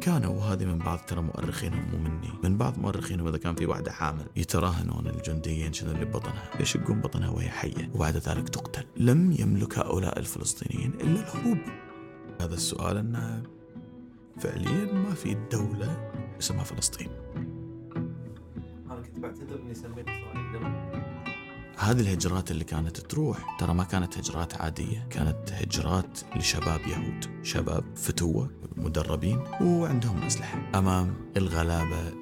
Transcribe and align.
كانوا 0.00 0.34
وهذه 0.34 0.64
من 0.64 0.78
بعض 0.78 0.98
ترى 0.98 1.22
مؤرخينهم 1.22 1.90
مو 1.92 1.98
مني 1.98 2.30
من 2.44 2.56
بعض 2.56 2.78
مؤرخينهم 2.78 3.28
إذا 3.28 3.38
كان 3.38 3.54
في 3.54 3.66
واحدة 3.66 3.92
حامل 3.92 4.26
يتراهنون 4.36 5.06
الجنديين 5.06 5.72
شنو 5.72 5.90
اللي 5.90 6.04
ببطنها 6.04 6.50
يشقون 6.60 7.00
بطنها 7.00 7.30
وهي 7.30 7.48
حية 7.48 7.90
وبعد 7.94 8.16
ذلك 8.16 8.48
تقتل؟ 8.48 8.84
لم 8.96 9.32
يملك 9.32 9.78
هؤلاء 9.78 10.18
الفلسطينيين 10.18 10.90
إلا 10.90 11.20
الهروب 11.20 11.58
هذا 12.40 12.54
السؤال 12.54 12.96
أنه 12.96 13.42
فعليا 14.40 14.92
ما 14.92 15.14
في 15.14 15.36
دولة 15.52 16.10
اسمها 16.38 16.64
فلسطين. 16.64 17.08
أنا 18.90 19.00
كنت 19.02 19.18
بعتذر 19.18 19.60
إني 19.62 19.74
سميت 19.74 20.06
هذه 21.78 22.00
الهجرات 22.00 22.50
اللي 22.50 22.64
كانت 22.64 22.96
تروح 22.96 23.56
ترى 23.58 23.74
ما 23.74 23.84
كانت 23.84 24.18
هجرات 24.18 24.54
عادية 24.54 25.06
كانت 25.10 25.52
هجرات 25.52 26.20
لشباب 26.36 26.80
يهود 26.86 27.24
شباب 27.42 27.84
فتوة 27.96 28.50
مدربين 28.76 29.40
وعندهم 29.60 30.22
أسلحة. 30.22 30.58
أمام 30.74 31.14
الغلابة 31.36 32.12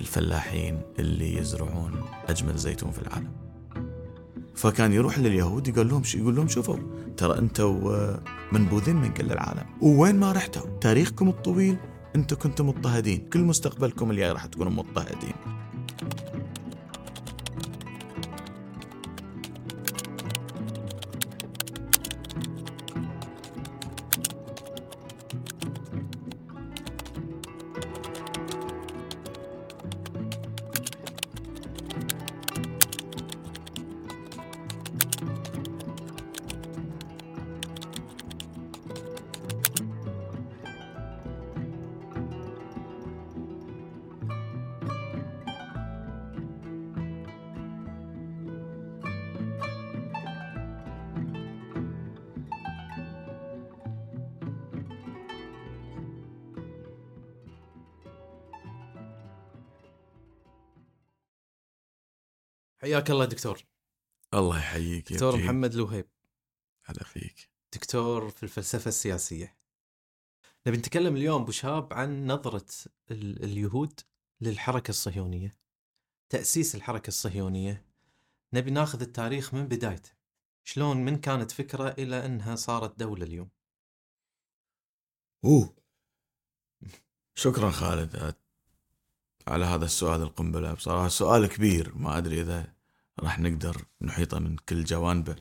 الفلاحين 0.00 0.80
اللي 0.98 1.36
يزرعون 1.36 1.92
أجمل 2.28 2.56
زيتون 2.56 2.90
في 2.90 2.98
العالم. 2.98 3.30
فكان 4.54 4.92
يروح 4.92 5.18
لليهود 5.18 5.68
يقول 5.68 5.88
لهم 5.88 6.02
يقول 6.14 6.36
لهم 6.36 6.48
شوفوا 6.48 6.76
ترى 7.16 7.38
أنتم 7.38 7.96
منبوذين 8.52 8.96
من 8.96 9.12
كل 9.12 9.32
العالم. 9.32 9.64
وين 9.82 10.16
ما 10.16 10.32
رحتوا؟ 10.32 10.78
تاريخكم 10.80 11.28
الطويل 11.28 11.76
أنتم 12.16 12.36
كنتم 12.36 12.68
مضطهدين. 12.68 13.28
كل 13.32 13.40
مستقبلكم 13.40 14.10
الجاي 14.10 14.32
راح 14.32 14.46
تكونوا 14.46 14.72
مضطهدين. 14.72 15.34
حياك 62.96 63.10
الله 63.10 63.24
دكتور. 63.24 63.64
الله 64.34 64.58
يحييك 64.58 65.12
دكتور. 65.12 65.36
محمد 65.36 65.74
لوهيب 65.74 66.08
هلا 66.84 67.04
فيك. 67.04 67.50
دكتور 67.74 68.30
في 68.30 68.42
الفلسفة 68.42 68.88
السياسية. 68.88 69.56
نبي 70.66 70.76
نتكلم 70.76 71.16
اليوم 71.16 71.42
أبو 71.42 71.52
شهاب 71.52 71.92
عن 71.92 72.26
نظرة 72.26 72.66
ال- 73.10 73.44
اليهود 73.44 74.00
للحركة 74.40 74.90
الصهيونية 74.90 75.56
تأسيس 76.28 76.74
الحركة 76.74 77.08
الصهيونية. 77.08 77.84
نبي 78.52 78.70
ناخذ 78.70 79.00
التاريخ 79.00 79.54
من 79.54 79.68
بدايته. 79.68 80.10
شلون 80.64 80.96
من 80.96 81.20
كانت 81.20 81.50
فكرة 81.50 81.88
إلى 81.88 82.26
أنها 82.26 82.56
صارت 82.56 82.98
دولة 82.98 83.24
اليوم؟ 83.24 83.50
أوه. 85.44 85.76
شكرا 87.34 87.70
خالد. 87.70 88.34
على 89.48 89.64
هذا 89.64 89.84
السؤال 89.84 90.22
القنبلة 90.22 90.74
بصراحة. 90.74 91.08
سؤال 91.08 91.46
كبير. 91.46 91.94
ما 91.94 92.18
أدري 92.18 92.40
إذا 92.40 92.75
راح 93.20 93.38
نقدر 93.38 93.84
نحيطه 94.02 94.38
من 94.38 94.56
كل 94.56 94.84
جوانبه. 94.84 95.36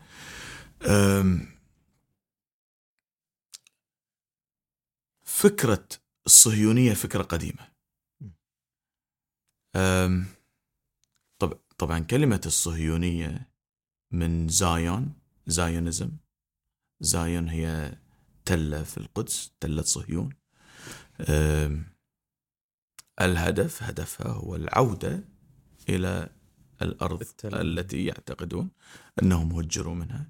فكرة 5.24 5.88
الصهيونية 6.26 6.94
فكرة 6.94 7.24
قديمة. 7.24 7.72
طب 11.40 11.60
طبعا 11.78 12.00
كلمة 12.00 12.42
الصهيونية 12.46 13.50
من 14.12 14.48
زايون 14.48 15.14
زايونيزم 15.48 16.12
زايون 17.00 17.50
هي 17.50 17.98
تلة 18.46 18.84
في 18.84 18.98
القدس 18.98 19.52
تلة 19.60 19.82
صهيون. 19.82 20.36
الهدف 23.22 23.84
هدفها 23.84 24.28
هو 24.32 24.56
العودة 24.56 25.24
إلى 25.90 26.35
الأرض 26.82 27.20
بالتالي. 27.20 27.62
التي 27.62 28.06
يعتقدون 28.06 28.72
أنهم 29.24 29.52
هجروا 29.52 29.96
منها 29.96 30.30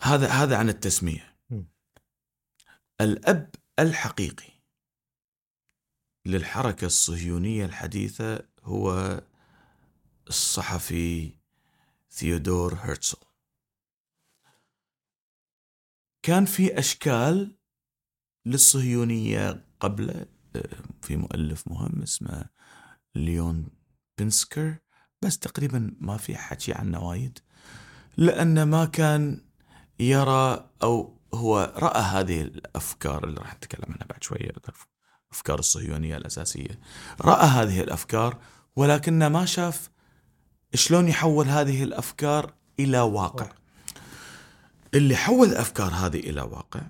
هذا 0.00 0.28
هذا 0.28 0.56
عن 0.56 0.68
التسمية 0.68 1.36
م. 1.50 1.62
الأب 3.00 3.54
الحقيقي 3.78 4.52
للحركة 6.26 6.84
الصهيونية 6.84 7.64
الحديثة 7.64 8.46
هو 8.62 9.20
الصحفي 10.28 11.32
ثيودور 12.10 12.74
هرتزل 12.74 13.18
كان 16.22 16.44
في 16.44 16.78
أشكال 16.78 17.56
للصهيونية 18.46 19.64
قبل 19.80 20.26
في 21.02 21.16
مؤلف 21.16 21.68
مهم 21.68 22.02
اسمه 22.02 22.44
ليون 23.14 23.68
بنسكر 24.18 24.76
بس 25.22 25.38
تقريبا 25.38 25.94
ما 26.00 26.16
في 26.16 26.36
حكي 26.36 26.72
عنه 26.72 27.08
وايد 27.08 27.38
لأنه 28.16 28.64
ما 28.64 28.84
كان 28.84 29.44
يرى 30.00 30.70
أو 30.82 31.20
هو 31.34 31.74
رأى 31.76 32.00
هذه 32.00 32.40
الأفكار 32.40 33.24
اللي 33.24 33.40
راح 33.40 33.54
نتكلم 33.54 33.92
عنها 33.92 34.06
بعد 34.06 34.22
شوية 34.22 34.52
أفكار 35.32 35.58
الصهيونية 35.58 36.16
الأساسية. 36.16 36.80
رأى 37.20 37.46
هذه 37.46 37.80
الأفكار 37.80 38.38
ولكنه 38.76 39.28
ما 39.28 39.44
شاف 39.44 39.90
شلون 40.74 41.08
يحول 41.08 41.48
هذه 41.48 41.82
الأفكار 41.82 42.54
إلى 42.80 43.00
واقع. 43.00 43.52
اللي 44.94 45.16
حول 45.16 45.48
الأفكار 45.48 45.92
هذه 45.92 46.18
إلى 46.18 46.40
واقع 46.40 46.80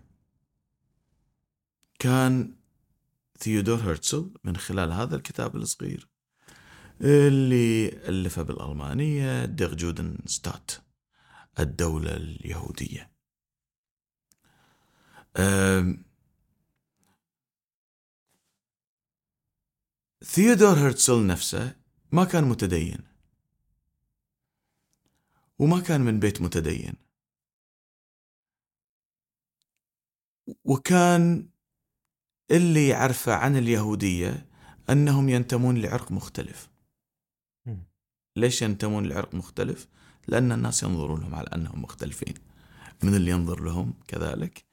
كان 1.99 2.55
ثيودور 3.41 3.79
هرتزل 3.79 4.31
من 4.45 4.57
خلال 4.57 4.93
هذا 4.93 5.17
الكتاب 5.17 5.57
الصغير 5.57 6.09
اللي 7.01 7.89
ألفه 7.89 8.43
بالألمانية 8.43 9.45
دير 9.45 9.75
جودن 9.75 10.19
ستات 10.27 10.71
الدولة 11.59 12.17
اليهودية. 12.17 13.13
ثيودور 20.25 20.79
هرتزل 20.79 21.27
نفسه 21.27 21.77
ما 22.13 22.25
كان 22.25 22.45
متدين. 22.45 22.99
وما 25.59 25.81
كان 25.81 26.01
من 26.01 26.21
بيت 26.21 26.43
متدين. 26.43 26.95
وكان 30.65 31.49
اللي 32.51 32.89
يعرفه 32.89 33.35
عن 33.35 33.57
اليهودية 33.57 34.47
أنهم 34.91 35.29
ينتمون 35.29 35.77
لعرق 35.83 36.13
مختلف. 36.13 36.71
ليش 38.37 38.63
ينتمون 38.63 39.07
لعرق 39.07 39.35
مختلف؟ 39.35 39.89
لأن 40.29 40.53
الناس 40.53 40.83
ينظرون 40.83 41.21
لهم 41.21 41.35
على 41.35 41.47
أنهم 41.55 41.83
مختلفين 41.83 42.35
من 43.03 43.15
اللي 43.15 43.31
ينظر 43.31 43.63
لهم 43.65 43.95
كذلك 44.09 44.65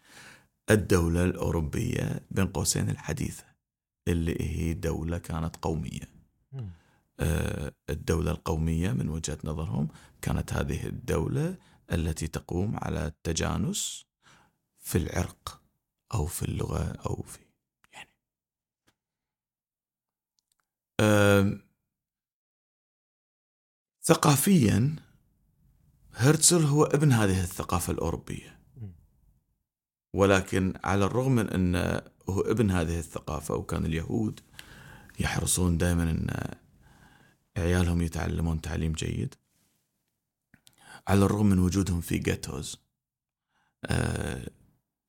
الدولة 0.71 1.23
الأوروبية 1.23 2.21
بين 2.31 2.47
قوسين 2.47 2.89
الحديثة 2.89 3.43
اللي 4.07 4.37
هي 4.39 4.73
دولة 4.73 5.17
كانت 5.17 5.55
قومية. 5.55 6.17
آه، 7.19 7.71
الدولة 7.89 8.31
القومية 8.31 8.91
من 8.91 9.09
وجهة 9.09 9.37
نظرهم 9.43 9.87
كانت 10.21 10.53
هذه 10.53 10.85
الدولة 10.85 11.57
التي 11.91 12.27
تقوم 12.27 12.77
على 12.77 13.05
التجانس 13.07 14.05
في 14.79 14.97
العرق 14.97 15.61
أو 16.13 16.25
في 16.25 16.43
اللغة 16.43 16.83
أو 16.91 17.21
في 17.21 17.39
يعني 17.93 18.09
آم، 20.59 20.86
ثقافيا 24.01 24.95
هرتزل 26.13 26.63
هو 26.63 26.83
ابن 26.83 27.11
هذه 27.11 27.43
الثقافة 27.43 27.93
الأوروبية. 27.93 28.59
ولكن 30.13 30.73
على 30.83 31.05
الرغم 31.05 31.31
من 31.31 31.49
أنه 31.49 32.01
هو 32.29 32.41
ابن 32.41 32.71
هذه 32.71 32.99
الثقافة 32.99 33.55
وكان 33.55 33.85
اليهود 33.85 34.39
يحرصون 35.19 35.77
دائما 35.77 36.03
أن 36.03 36.55
عيالهم 37.57 38.01
يتعلمون 38.01 38.61
تعليم 38.61 38.91
جيد 38.93 39.35
على 41.07 41.25
الرغم 41.25 41.45
من 41.45 41.59
وجودهم 41.59 42.01
في 42.01 42.17
جيتوز 42.17 42.77
آه، 43.85 44.49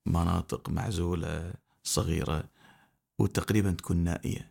مناطق 0.07 0.69
معزولة 0.69 1.53
صغيرة 1.83 2.45
وتقريبا 3.19 3.71
تكون 3.71 3.97
نائية. 3.97 4.51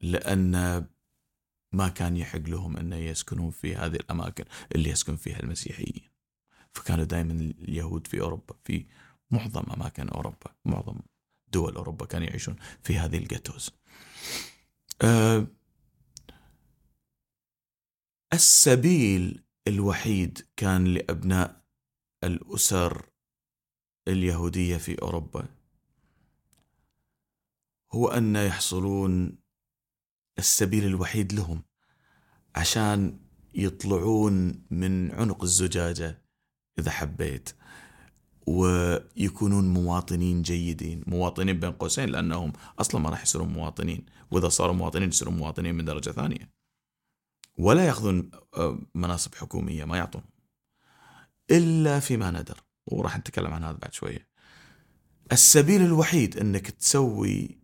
لأن 0.00 0.86
ما 1.72 1.88
كان 1.88 2.16
يحق 2.16 2.38
لهم 2.38 2.76
أن 2.76 2.92
يسكنون 2.92 3.50
في 3.50 3.76
هذه 3.76 3.96
الأماكن 3.96 4.44
اللي 4.74 4.90
يسكن 4.90 5.16
فيها 5.16 5.40
المسيحيين. 5.42 6.08
فكانوا 6.72 7.04
دائما 7.04 7.32
اليهود 7.32 8.06
في 8.06 8.20
أوروبا 8.20 8.54
في 8.64 8.86
معظم 9.30 9.72
أماكن 9.72 10.08
أوروبا 10.08 10.54
معظم 10.64 10.98
دول 11.52 11.76
أوروبا 11.76 12.06
كانوا 12.06 12.26
يعيشون 12.26 12.56
في 12.82 12.98
هذه 12.98 13.18
الجاتوز. 13.18 13.70
السبيل 18.32 19.44
الوحيد 19.68 20.46
كان 20.56 20.84
لأبناء 20.84 21.64
الأسر 22.24 23.06
اليهودية 24.08 24.76
في 24.76 25.02
أوروبا 25.02 25.48
هو 27.92 28.08
أن 28.08 28.36
يحصلون 28.36 29.38
السبيل 30.38 30.84
الوحيد 30.86 31.32
لهم 31.32 31.62
عشان 32.56 33.20
يطلعون 33.54 34.64
من 34.70 35.12
عنق 35.12 35.42
الزجاجة 35.42 36.22
إذا 36.78 36.90
حبيت 36.90 37.50
ويكونون 38.46 39.74
مواطنين 39.74 40.42
جيدين 40.42 41.04
مواطنين 41.06 41.60
بين 41.60 41.72
قوسين 41.72 42.08
لأنهم 42.08 42.52
أصلا 42.78 43.00
ما 43.00 43.10
راح 43.10 43.22
يصيرون 43.22 43.48
مواطنين 43.48 44.06
وإذا 44.30 44.48
صاروا 44.48 44.74
مواطنين 44.74 45.08
يصيرون 45.08 45.36
مواطنين 45.36 45.74
من 45.74 45.84
درجة 45.84 46.10
ثانية. 46.10 46.52
ولا 47.58 47.86
يأخذون 47.86 48.30
آه، 48.56 48.78
مناصب 48.94 49.34
حكومية 49.34 49.84
ما 49.84 49.96
يعطون. 49.96 50.22
إلا 51.50 52.00
فيما 52.00 52.30
ندر 52.30 52.60
وراح 52.86 53.18
نتكلم 53.18 53.54
عن 53.54 53.64
هذا 53.64 53.76
بعد 53.76 53.94
شوية. 53.94 54.28
السبيل 55.32 55.82
الوحيد 55.82 56.36
أنك 56.36 56.70
تسوي 56.70 57.58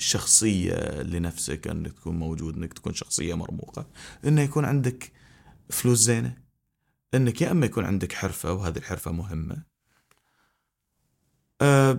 شخصية 0.00 1.02
لنفسك 1.02 1.68
أنك 1.68 1.92
تكون 1.92 2.18
موجود 2.18 2.56
أنك 2.56 2.72
تكون 2.72 2.94
شخصية 2.94 3.34
مرموقة 3.34 3.86
أنه 4.24 4.42
يكون 4.42 4.64
عندك 4.64 5.12
فلوس 5.70 5.98
زينة 5.98 6.36
أنك 7.14 7.42
يا 7.42 7.50
أما 7.50 7.66
يكون 7.66 7.84
عندك 7.84 8.12
حرفة 8.12 8.52
وهذه 8.52 8.76
الحرفة 8.76 9.12
مهمة 9.12 9.62
آه، 11.62 11.98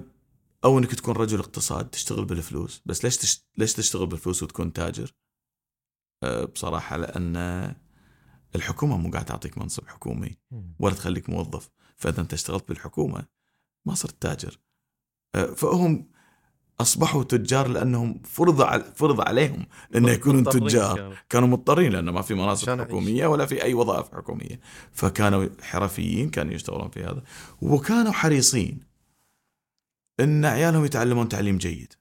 أو 0.64 0.80
أنك 0.80 0.96
تكون 0.96 1.16
رجل 1.16 1.40
اقتصاد 1.40 1.90
تشتغل 1.90 2.26
بالفلوس. 2.26 2.82
بس 2.86 3.04
ليش 3.04 3.18
تشت... 3.18 3.46
ليش 3.58 3.74
تشتغل 3.74 4.08
بالفلوس 4.08 4.44
وتكون 4.44 4.74
تاجر؟ 4.74 5.16
آه، 6.24 6.46
بصراحة 6.46 6.98
لأن 6.98 7.36
الحكومة 8.56 8.98
مو 8.98 9.12
قاعد 9.12 9.26
تعطيك 9.26 9.58
منصب 9.58 9.88
حكومي. 9.88 10.38
ولا 10.80 10.96
تخليك 10.96 11.30
موظف. 11.30 11.70
فإذا 11.98 12.22
أنت 12.22 12.34
اشتغلت 12.34 12.68
بالحكومة 12.68 13.26
ما 13.86 13.96
صرت 13.96 14.22
تاجر. 14.22 14.60
آه، 15.36 15.46
فهم 15.46 16.11
أصبحوا 16.82 17.24
تجار 17.24 17.68
لأنهم 17.68 18.22
فرض 18.24 18.62
على 18.62 18.84
فرض 18.96 19.22
عليهم 19.22 19.66
أن 19.96 20.06
يكونون 20.06 20.42
مضطرين 20.42 20.68
تجار. 20.68 21.18
كانوا. 21.30 21.48
مضطرين 21.48 21.92
لأن 21.92 22.10
ما 22.10 22.22
في 22.22 22.34
مناصب 22.34 22.70
أعيش. 22.70 22.82
حكومية 22.82 23.28
ولا 23.28 23.46
في 23.46 23.64
أي 23.64 23.74
وظائف 23.74 24.16
حكومية. 24.16 24.60
فكانوا 24.92 25.50
حرفيين 25.62 26.30
كانوا 26.30 26.54
يشتغلون 26.54 26.90
في 26.90 27.04
هذا. 27.04 27.24
وكانوا 27.62 28.12
حريصين 28.12 28.80
أن 30.20 30.46
عيالهم 30.46 30.86
يتعلمون 30.86 31.30
تعليم 31.30 31.58
جيد. 31.58 31.94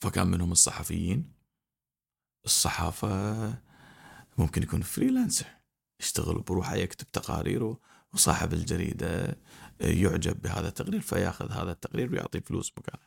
فكان 0.00 0.26
منهم 0.26 0.52
الصحفيين. 0.52 1.32
الصحافة 2.44 3.54
ممكن 4.38 4.62
يكون 4.62 4.82
فريلانسر 4.82 5.46
يشتغل 6.00 6.38
بروحه 6.38 6.76
يكتب 6.76 7.06
تقارير 7.06 7.76
وصاحب 8.14 8.52
الجريدة 8.52 9.38
يعجب 9.80 10.42
بهذا 10.42 10.68
التقرير 10.68 11.00
فيأخذ 11.00 11.52
هذا 11.52 11.72
التقرير 11.72 12.12
ويعطيه 12.12 12.40
فلوس 12.40 12.72
مكانه. 12.78 13.05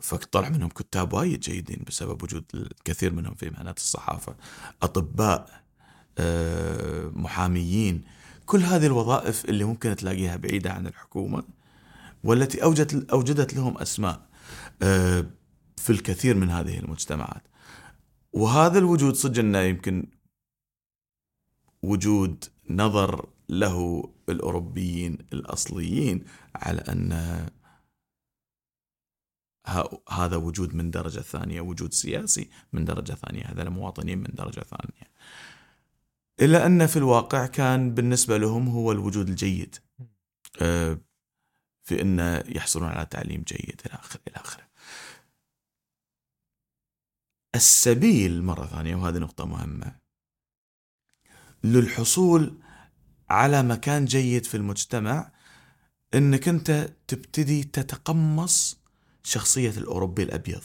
فطلع 0.00 0.48
منهم 0.48 0.68
كتاب 0.68 1.12
وايد 1.12 1.40
جيدين 1.40 1.84
بسبب 1.86 2.22
وجود 2.22 2.44
الكثير 2.54 3.12
منهم 3.12 3.34
في 3.34 3.50
مهنة 3.50 3.70
الصحافة. 3.70 4.36
أطباء 4.82 5.62
آه، 6.18 7.08
محاميين. 7.14 8.04
كل 8.46 8.60
هذه 8.62 8.86
الوظائف 8.86 9.44
اللي 9.44 9.64
ممكن 9.64 9.96
تلاقيها 9.96 10.36
بعيدة 10.36 10.72
عن 10.72 10.86
الحكومة 10.86 11.42
والتي 12.24 12.62
أوجدت, 12.62 13.10
أوجدت 13.10 13.54
لهم 13.54 13.78
أسماء 13.78 14.28
آه، 14.82 15.26
في 15.76 15.90
الكثير 15.90 16.36
من 16.36 16.50
هذه 16.50 16.78
المجتمعات. 16.78 17.42
وهذا 18.32 18.78
الوجود 18.78 19.14
صدق 19.14 19.38
إنه 19.38 19.58
يمكن 19.58 20.06
وجود 21.82 22.44
نظر 22.70 23.28
له 23.48 24.02
الأوروبيين 24.28 25.18
الأصليين 25.32 26.24
على 26.54 26.80
ه- 27.12 27.50
هذا 30.10 30.36
وجود 30.36 30.74
من 30.74 30.90
درجة 30.90 31.20
ثانية 31.20 31.60
وجود 31.60 31.92
سياسي 31.92 32.50
من 32.72 32.84
درجة 32.84 33.12
ثانية 33.12 33.44
هذا 33.44 33.62
المواطنين 33.62 34.18
من 34.18 34.28
درجة 34.32 34.60
ثانية. 34.60 35.12
إلا 36.40 36.66
أن 36.66 36.86
في 36.86 36.96
الواقع 36.96 37.46
كان 37.46 37.94
بالنسبة 37.94 38.38
لهم 38.38 38.68
هو 38.68 38.92
الوجود 38.92 39.28
الجيد. 39.28 39.76
آه، 40.62 40.98
في 41.82 42.02
انه 42.02 42.44
يحصلون 42.46 42.88
على 42.88 43.06
تعليم 43.06 43.42
جيد 43.42 43.80
إلى 43.86 43.94
اخره 43.94 44.20
إلى 44.28 44.36
آخره. 44.36 44.68
السبيل 47.54 48.42
مرة 48.42 48.66
ثانية 48.66 48.96
وهذه 48.96 49.18
نقطة 49.18 49.46
مهمة 49.46 49.96
للحصول 51.64 52.58
على 53.30 53.62
مكان 53.62 54.04
جيد 54.04 54.44
في 54.44 54.56
المجتمع 54.56 55.32
إنك 56.14 56.48
أنت 56.48 56.90
تبتدي 57.06 57.64
تتقمص 57.64 58.77
شخصية 59.28 59.70
الأوروبي 59.70 60.22
الأبيض. 60.22 60.62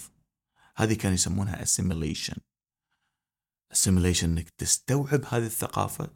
هذه 0.76 0.94
كانوا 0.94 1.14
يسمونها 1.16 1.66
assimilation. 1.66 2.38
Assimilation 3.74 4.24
إنك 4.24 4.50
تستوعب 4.58 5.22
هذه 5.30 5.46
الثقافة. 5.46 6.10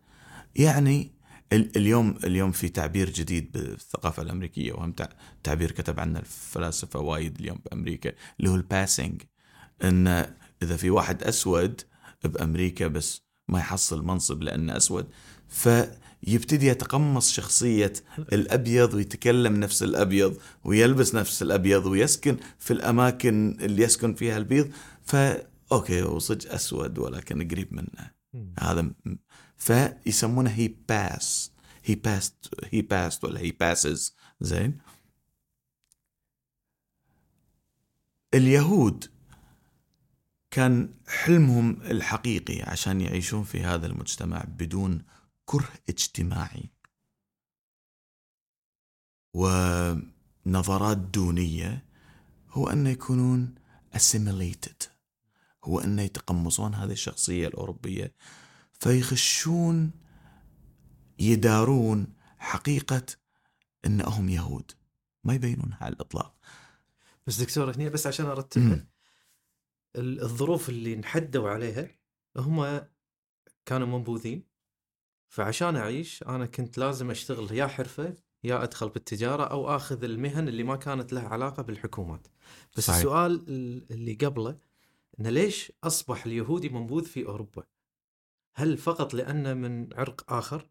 يعني 0.56 1.12
ال- 1.54 1.78
اليوم 1.78 2.18
اليوم 2.24 2.52
في 2.52 2.70
تعبير 2.70 3.10
جديد 3.10 3.52
بالثقافة 3.52 4.24
الأمريكية 4.24 4.74
وهم 4.74 4.92
تع- 4.92 5.10
تعبير 5.44 5.72
كتب 5.72 6.00
عنه 6.00 6.20
الفلاسفة 6.20 7.00
وايد 7.00 7.40
اليوم 7.40 7.58
بأمريكا 7.66 8.14
اللي 8.40 8.50
هو 8.50 8.56
ال 8.56 8.64
passing 8.64 9.22
إن 9.84 10.08
إذا 10.62 10.78
في 10.78 10.90
واحد 10.90 11.24
أسود 11.24 11.82
بأمريكا 12.24 12.88
بس 12.88 13.22
ما 13.48 13.60
يحصل 13.60 14.06
منصب 14.06 14.44
لأنه 14.44 14.78
أسود 14.78 15.10
فيبتدي 16.26 16.68
يتقمص 16.68 17.32
شخصية 17.32 17.94
الأبيض 18.20 18.94
ويتكلم 18.94 19.56
نفس 19.56 19.84
الأبيض 19.84 20.38
ويلبس 20.64 21.16
نفس 21.16 21.42
الأبيض 21.42 21.86
ويسكن 21.86 22.38
في 22.60 22.74
الأماكن 22.74 23.58
اللي 23.62 23.84
يسكن 23.84 24.14
فيها 24.14 24.38
البيض. 24.38 24.72
ف 25.04 25.16
okay 25.72 26.02
هو 26.02 26.20
صدق 26.20 26.54
أسود 26.54 26.98
ولكن 27.00 27.48
قريب 27.48 27.74
منه. 27.74 28.12
هذا 28.60 28.92
فيسمونه 29.58 30.50
he 30.50 30.68
pass 30.90 31.52
he 31.86 31.96
passed 31.96 32.34
he 32.72 32.82
passed 32.82 33.24
ولا 33.24 33.40
he 33.40 33.52
passes 33.52 34.16
زين. 34.42 34.78
اليهود 38.34 39.06
كان 40.52 40.94
حلمهم 41.08 41.82
الحقيقي 41.82 42.62
عشان 42.62 43.02
يعيشون 43.02 43.44
في 43.44 43.64
هذا 43.64 43.88
المجتمع 43.88 44.44
بدون 44.48 45.02
كره 45.50 45.74
اجتماعي. 45.90 46.70
ونظرات 49.34 50.98
دونية 50.98 51.86
هو 52.50 52.70
أن 52.70 52.88
يكونون 52.88 53.56
assimilated. 53.96 54.88
هو 55.64 55.80
أن 55.80 56.00
يتقمصون 56.00 56.76
هذه 56.76 56.92
الشخصية 56.92 57.48
الأوروبية. 57.48 58.16
فيخشون 58.74 59.92
يدارون 61.20 62.16
حقيقة 62.38 63.06
أنهم 63.86 64.30
يهود. 64.30 64.72
ما 65.24 65.34
يبينونها 65.34 65.78
على 65.84 65.94
الإطلاق. 65.94 66.38
بس 67.28 67.42
دكتور 67.42 67.76
هني 67.76 67.90
بس 67.90 68.08
عشان. 68.08 68.26
ال- 69.96 70.22
الظروف 70.22 70.70
اللي 70.70 70.94
انحدوا 70.94 71.50
عليها 71.50 71.88
هم 72.38 72.88
كانوا 73.66 73.88
منبوذين. 73.88 74.47
فعشان 75.30 75.76
أعيش 75.76 76.24
أنا 76.24 76.46
كنت 76.46 76.78
لازم 76.78 77.12
أشتغل 77.12 77.52
يا 77.52 77.68
حرفة 77.68 78.14
يا 78.44 78.64
أدخل 78.64 78.90
بالتجارة 78.90 79.44
أو 79.44 79.76
آخذ 79.76 80.04
المهن 80.04 80.48
اللي 80.48 80.64
ما 80.64 80.76
كانت 80.76 81.14
لها 81.14 81.28
علاقة 81.28 81.64
بالحكومات 81.64 82.28
بس 82.78 82.86
صحيح. 82.86 82.98
السؤال 82.98 83.46
ال- 83.50 83.92
اللي 83.92 84.14
قبله 84.14 84.58
انه 85.20 85.30
ليش 85.30 85.72
أصبح 85.84 86.26
اليهودي 86.26 86.70
منبوذ 86.70 87.04
في 87.06 87.26
أوروبا؟ 87.26 87.64
هل 88.56 88.78
فقط 88.78 89.14
لأنه 89.14 89.54
من 89.54 89.94
عرق 89.94 90.34
آخر؟ 90.34 90.70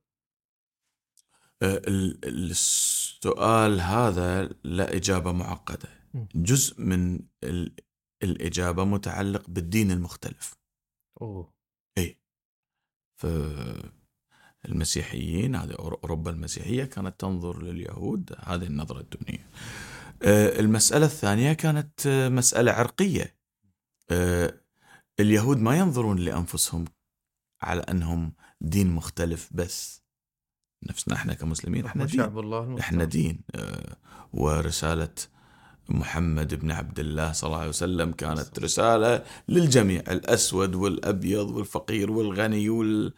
ال- 1.63 2.25
السؤال 2.51 3.81
هذا 3.81 4.45
لا 4.65 4.97
إجابة 4.97 5.33
معقدة 5.33 5.89
مم. 6.15 6.29
جزء 6.35 6.81
من 6.83 7.21
ال- 7.45 7.75
الإجابة 8.23 8.85
متعلق 8.85 9.51
بالدين 9.51 9.91
المختلف 9.91 10.55
أوه 11.21 11.57
ف 13.19 13.27
المسيحيين 14.69 15.57
هذه 15.57 15.73
أوروبا 15.73 16.31
المسيحية 16.31 16.85
كانت 16.85 17.21
تنظر 17.21 17.63
لليهود 17.63 18.33
هذه 18.45 18.65
النظرة 18.65 19.01
الدونية 19.01 19.47
آه، 20.23 20.61
المسألة 20.61 21.07
الثانية 21.07 21.53
كانت 21.53 22.07
آه، 22.07 22.29
مسألة 22.29 22.73
عرقية. 22.73 23.37
آه، 24.11 24.55
اليهود 25.21 25.59
ما 25.59 25.79
ينظرون 25.79 26.19
لأنفسهم 26.19 26.85
على 27.63 27.81
أنهم 27.81 28.33
دين 28.61 28.91
مختلف 28.91 29.49
بس. 29.53 30.03
نفسنا 30.83 31.15
إحنا 31.15 31.35
كمسلمين 31.35 31.87
إحنا 31.87 32.05
دين. 32.05 32.17
شعب 32.17 32.39
الله 32.39 32.59
المختار. 32.59 32.81
إحنا 32.81 33.05
دين. 33.05 33.41
ورسالة 34.33 35.15
محمد 35.89 36.55
بن 36.55 36.71
عبد 36.71 36.99
الله 36.99 37.33
صلى 37.33 37.49
الله 37.49 37.59
عليه 37.59 37.69
وسلم 37.69 38.13
كانت 38.13 38.59
رسالة 38.59 39.25
للجميع 39.49 40.01
الأسود 40.01 40.75
والأبيض 40.75 41.51
والفقير 41.51 42.11
والغني 42.11 42.69
وال... 42.69 43.15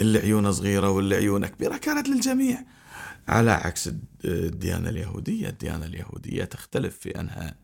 اللي 0.00 0.18
عيونه 0.18 0.50
صغيرة 0.50 0.90
واللي 0.90 1.16
عيونه 1.16 1.46
كبيرة 1.46 1.76
كانت 1.76 2.08
للجميع. 2.08 2.64
على 3.28 3.50
عكس 3.50 3.90
الديانة 4.24 4.88
اليهودية 4.88 5.48
الديانة 5.48 5.86
اليهودية 5.86 6.44
تختلف 6.44 6.98
في 6.98 7.20
أنها 7.20 7.54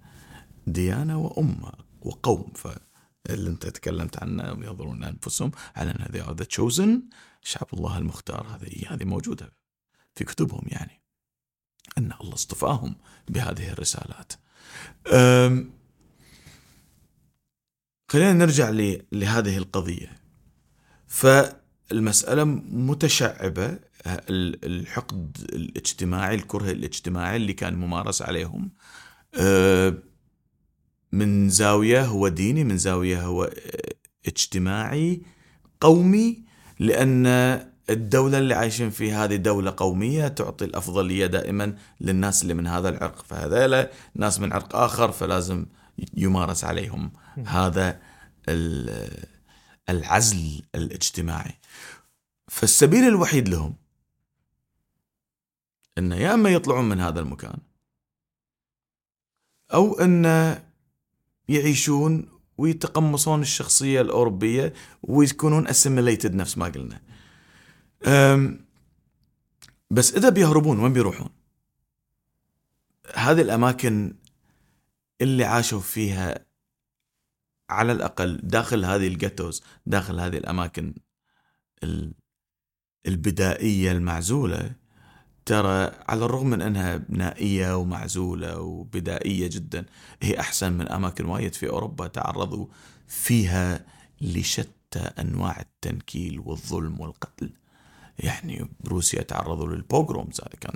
ديانة 0.66 1.18
وأمة 1.18 1.72
وقوم. 2.00 2.52
فاللي 2.54 3.50
أنت 3.50 3.66
تكلمت 3.66 4.22
عنه 4.22 4.44
ينظرون 4.44 5.04
أنفسهم 5.04 5.50
على 5.76 5.90
أن 5.90 6.02
هذه 6.02 6.34
ذا 6.38 6.44
تشوزن 6.44 7.02
شعب 7.42 7.66
الله 7.72 7.98
المختار. 7.98 8.46
هذه 8.46 8.94
هذه 8.94 9.04
موجودة 9.04 9.52
في 10.14 10.24
كتبهم 10.24 10.62
يعني. 10.66 11.02
أن 11.98 12.12
الله 12.20 12.34
اصطفاهم 12.34 12.96
بهذه 13.28 13.72
الرسالات. 13.72 14.32
خلينا 18.08 18.32
نرجع 18.32 18.70
لهذه 19.12 19.56
القضية. 19.56 20.16
فالمسألة 21.86 22.44
متشعبة 22.70 23.78
الحقد 24.06 25.36
الاجتماعي 25.52 26.34
الكره 26.34 26.70
الاجتماعي 26.70 27.36
اللي 27.36 27.52
كان 27.52 27.74
ممارس 27.74 28.22
عليهم. 28.22 28.70
من 31.12 31.48
زاوية 31.48 32.04
هو 32.04 32.28
ديني 32.28 32.64
من 32.64 32.78
زاوية 32.78 33.22
هو 33.22 33.50
اجتماعي 34.26 35.22
قومي 35.80 36.42
لأن 36.78 37.26
الدولة 37.90 38.38
اللي 38.38 38.54
عايشين 38.54 38.90
فيها 38.90 39.24
هذه 39.24 39.36
دولة 39.36 39.74
قومية 39.76 40.28
تعطي 40.28 40.64
الأفضلية 40.64 41.26
دائما 41.26 41.76
للناس 42.00 42.42
اللي 42.42 42.54
من 42.54 42.66
هذا 42.66 42.88
العرق. 42.88 43.24
فهذيلا 43.24 43.90
ناس 44.14 44.40
من 44.40 44.52
عرق 44.52 44.76
آخر 44.76 45.12
فلازم 45.12 45.66
يمارس 46.14 46.64
عليهم. 46.64 47.12
هذا 47.46 48.00
العزل 49.88 50.62
الاجتماعي. 50.74 51.54
فالسبيل 52.48 53.04
الوحيد 53.04 53.48
لهم 53.48 53.76
أن 55.98 56.12
يا 56.12 56.34
أما 56.34 56.50
يطلعون 56.50 56.88
من 56.88 57.00
هذا 57.00 57.20
المكان 57.20 57.58
أو 59.74 60.00
أن 60.00 60.24
يعيشون 61.48 62.28
ويتقمصون 62.58 63.40
الشخصية 63.42 64.00
الأوروبية 64.00 64.72
ويكونون 65.02 65.68
assimilated 65.68 66.30
نفس 66.30 66.58
ما 66.58 66.66
قلنا. 66.66 67.00
بس 69.90 70.14
إذا 70.14 70.28
بيهربون 70.28 70.78
وين 70.80 70.92
بيروحون؟ 70.92 71.30
هذه 73.14 73.40
الأماكن 73.42 74.14
اللي 75.20 75.44
عاشوا 75.44 75.80
فيها 75.80 76.46
على 77.70 77.92
الأقل 77.92 78.40
داخل 78.42 78.84
هذه 78.84 79.08
الجاتوز 79.08 79.62
داخل 79.86 80.20
هذه 80.20 80.36
الأماكن 80.36 80.94
البدائية 83.06 83.92
المعزولة. 83.92 84.70
ترى 85.46 85.92
على 86.08 86.24
الرغم 86.24 86.46
من 86.50 86.62
أنها 86.62 87.02
نائية 87.08 87.76
ومعزولة 87.76 88.60
وبدائية 88.60 89.48
جدا 89.48 89.84
هي 90.22 90.40
أحسن 90.40 90.72
من 90.72 90.88
أماكن 90.88 91.24
وايد 91.24 91.54
في 91.54 91.68
أوروبا 91.68 92.06
تعرضوا 92.06 92.66
فيها 93.08 93.84
لشتى 94.20 94.98
أنواع 94.98 95.60
التنكيل 95.60 96.40
والظلم 96.44 97.00
والقتل. 97.00 97.50
يعني 98.18 98.68
بروسيا 98.80 99.22
تعرضوا 99.22 99.66
للبوغرومز 99.66 100.40
هذا 100.40 100.58
كان 100.60 100.74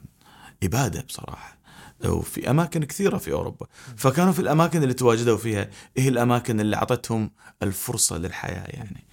إبادة 0.63 1.03
بصراحة. 1.03 1.59
وفي 2.05 2.51
أماكن 2.51 2.85
كثيرة 2.85 3.19
في 3.19 3.33
أوروبا. 3.33 3.67
فكانوا 3.97 4.33
في 4.33 4.39
الأماكن 4.39 4.83
اللي 4.83 4.95
تواجدوا 4.95 5.37
فيها 5.37 5.71
هي 5.97 6.09
الأماكن 6.09 6.61
اللي 6.61 6.77
أعطتهم 6.77 7.31
الفرصة 7.63 8.19
للحياة 8.19 8.67
يعني. 8.67 9.07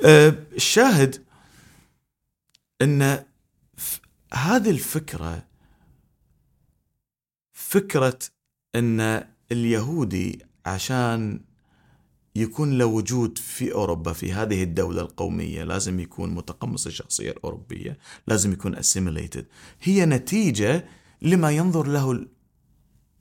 أه، 0.00 0.34
الشاهد 0.56 1.27
أن 2.82 3.24
هذه 4.34 4.70
الفكرة 4.70 5.46
فكرة 7.52 8.18
أن 8.74 9.24
اليهودي 9.52 10.44
عشان 10.66 11.40
يكون 12.36 12.78
له 12.78 12.86
وجود 12.86 13.38
في 13.38 13.72
أوروبا 13.72 14.12
في 14.12 14.32
هذه 14.32 14.62
الدولة 14.62 15.00
القومية 15.00 15.64
لازم 15.64 16.00
يكون 16.00 16.34
متقمص 16.34 16.86
الشخصية 16.86 17.30
الأوروبية 17.30 17.98
لازم 18.26 18.52
يكون 18.52 18.76
assimilated. 18.76 19.44
هي 19.82 20.06
نتيجة 20.06 20.88
لما 21.22 21.50
ينظر 21.50 21.86
له 21.86 22.26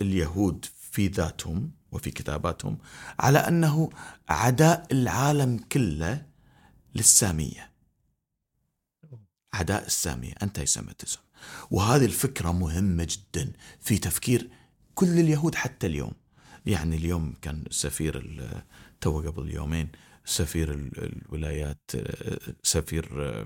اليهود 0.02 0.66
في 0.92 1.08
ذاتهم 1.08 1.72
وفي 1.92 2.12
كتاباتهم 2.12 2.78
على 3.20 3.40
أنه 3.40 3.90
عداء 4.30 4.88
العالم 4.92 5.58
كله 5.58 6.26
للسامية. 6.96 7.77
عداء 9.60 9.86
السامية 9.86 10.34
anti-Semitism 10.44 11.20
وهذه 11.72 12.06
الفكرة 12.06 12.52
مهمة 12.52 13.08
جدا 13.10 13.52
في 13.80 13.98
تفكير 13.98 14.50
كل 14.96 15.20
اليهود 15.20 15.56
حتى 15.56 15.88
اليوم. 15.88 16.14
يعني 16.66 16.96
اليوم 16.96 17.34
كان 17.42 17.64
سفير 17.70 18.42
تو 19.02 19.22
قبل 19.22 19.52
يومين 19.52 19.92
سفير 20.26 20.74
الولايات 20.98 21.92
سفير 22.64 23.46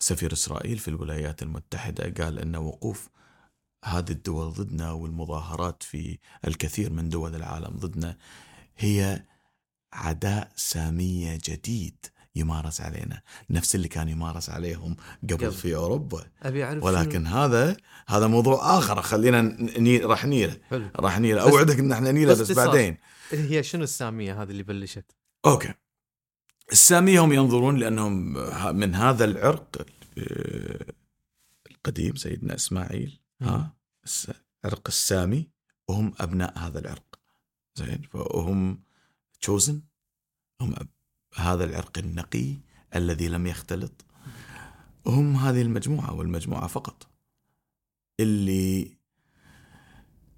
سفير 0.00 0.32
إسرائيل 0.32 0.78
في 0.78 0.88
الولايات 0.88 1.42
المتحدة 1.42 2.24
قال 2.24 2.38
إن 2.38 2.56
وقوف 2.56 3.08
هذه 3.84 4.10
الدول 4.10 4.52
ضدنا 4.52 4.92
والمظاهرات 4.92 5.82
في 5.82 6.18
الكثير 6.46 6.92
من 6.92 7.08
دول 7.08 7.34
العالم 7.34 7.76
ضدنا 7.76 8.16
هي 8.78 9.22
عداء 9.92 10.52
سامية 10.56 11.38
جديد. 11.44 12.06
يمارس 12.36 12.80
علينا. 12.80 13.22
نفس 13.50 13.74
اللي 13.74 13.88
كان 13.88 14.08
يمارس 14.08 14.50
عليهم 14.50 14.96
قبل, 15.22 15.34
قبل. 15.36 15.52
في 15.52 15.74
أوروبا. 15.74 16.24
أبي 16.42 16.64
أعرف 16.64 16.82
ولكن 16.82 17.26
شنو... 17.26 17.36
هذا 17.36 17.76
هذا 18.08 18.26
موضوع 18.26 18.78
آخر. 18.78 19.02
خلينا 19.02 19.42
ني... 19.78 19.98
راح 19.98 20.24
نيله. 20.24 20.58
راح 20.96 21.18
نيله. 21.18 21.42
أوعدك 21.42 21.78
إن 21.78 21.92
إحنا 21.92 22.12
نيله 22.12 22.32
بس, 22.32 22.40
بس 22.40 22.56
بعدين. 22.56 22.96
هي 23.30 23.62
شنو 23.62 23.82
السامية 23.82 24.42
هذه 24.42 24.50
اللي 24.50 24.62
بلشت؟ 24.62 25.16
أوكي. 25.46 25.74
السامية 26.72 27.20
هم 27.20 27.32
ينظرون 27.32 27.76
لأنهم 27.76 28.32
من 28.76 28.94
هذا 28.94 29.24
العرق 29.24 29.86
آه، 30.18 30.86
القديم 31.70 32.16
سيدنا 32.16 32.54
إسماعيل. 32.54 33.20
ها؟ 33.42 33.76
العرق 34.64 34.88
السامي. 34.88 35.48
وهم 35.88 36.14
أبناء 36.20 36.58
هذا 36.58 36.78
العرق. 36.78 37.18
زين؟ 37.74 38.02
فهم 38.12 38.82
تشوزن 39.40 39.82
هم 40.60 40.74
هذا 41.36 41.64
العرق 41.64 41.98
النقي 41.98 42.56
الذي 42.94 43.28
لم 43.28 43.46
يختلط. 43.46 44.04
هم 45.06 45.36
هذه 45.36 45.62
المجموعة 45.62 46.14
والمجموعة 46.14 46.66
فقط. 46.66 47.06
اللي 48.20 48.96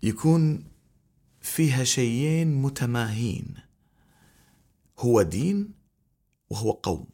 يكون 0.03 0.65
فيها 1.41 1.85
شيئين 1.85 2.63
متماهين. 2.63 3.55
هو 4.99 5.23
دين 5.23 5.75
وهو 6.51 6.71
قوم. 6.71 7.07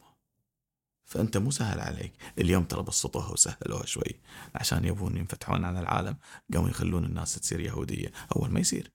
فأنت 1.05 1.37
مو 1.37 1.51
سهل 1.51 1.79
عليك. 1.79 2.13
اليوم 2.39 2.63
ترى 2.63 2.83
بسطوها 2.83 3.31
وسهلوها 3.31 3.85
شوي. 3.85 4.21
عشان 4.55 4.85
يبون 4.85 5.17
ينفتحون 5.17 5.65
على 5.65 5.79
العالم. 5.79 6.17
قاموا 6.53 6.69
يخلون 6.69 7.05
الناس 7.05 7.35
تصير 7.35 7.59
يهودية. 7.59 8.11
أول 8.35 8.51
ما 8.51 8.59
يصير. 8.59 8.94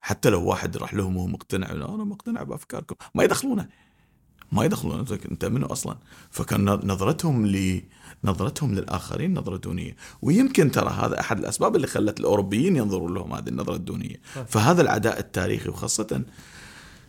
حتى 0.00 0.30
لو 0.30 0.44
واحد 0.44 0.76
راح 0.76 0.94
لهم 0.94 1.16
وهو 1.16 1.26
مقتنع 1.26 1.70
أنا 1.70 1.86
مقتنع 1.86 2.42
بأفكاركم. 2.42 2.94
ما 3.14 3.24
يدخلونه. 3.24 3.68
ما 4.52 4.64
يدخلون 4.64 5.04
أنت 5.30 5.44
منو 5.44 5.66
أصلا؟ 5.66 5.98
فكان 6.30 6.64
نظرتهم 6.64 7.46
ل 7.46 7.82
نظرتهم 8.24 8.74
للآخرين 8.74 9.34
نظرة 9.34 9.56
دونية. 9.56 9.96
ويمكن 10.22 10.70
ترى 10.70 10.90
هذا 10.90 11.20
أحد 11.20 11.38
الأسباب 11.38 11.76
اللي 11.76 11.86
خلت 11.86 12.20
الأوروبيين 12.20 12.76
ينظرون 12.76 13.14
لهم 13.14 13.32
هذه 13.34 13.48
النظرة 13.48 13.74
الدونية. 13.74 14.16
فهذا 14.46 14.82
العداء 14.82 15.18
التاريخي 15.18 15.68
وخاصة 15.68 16.24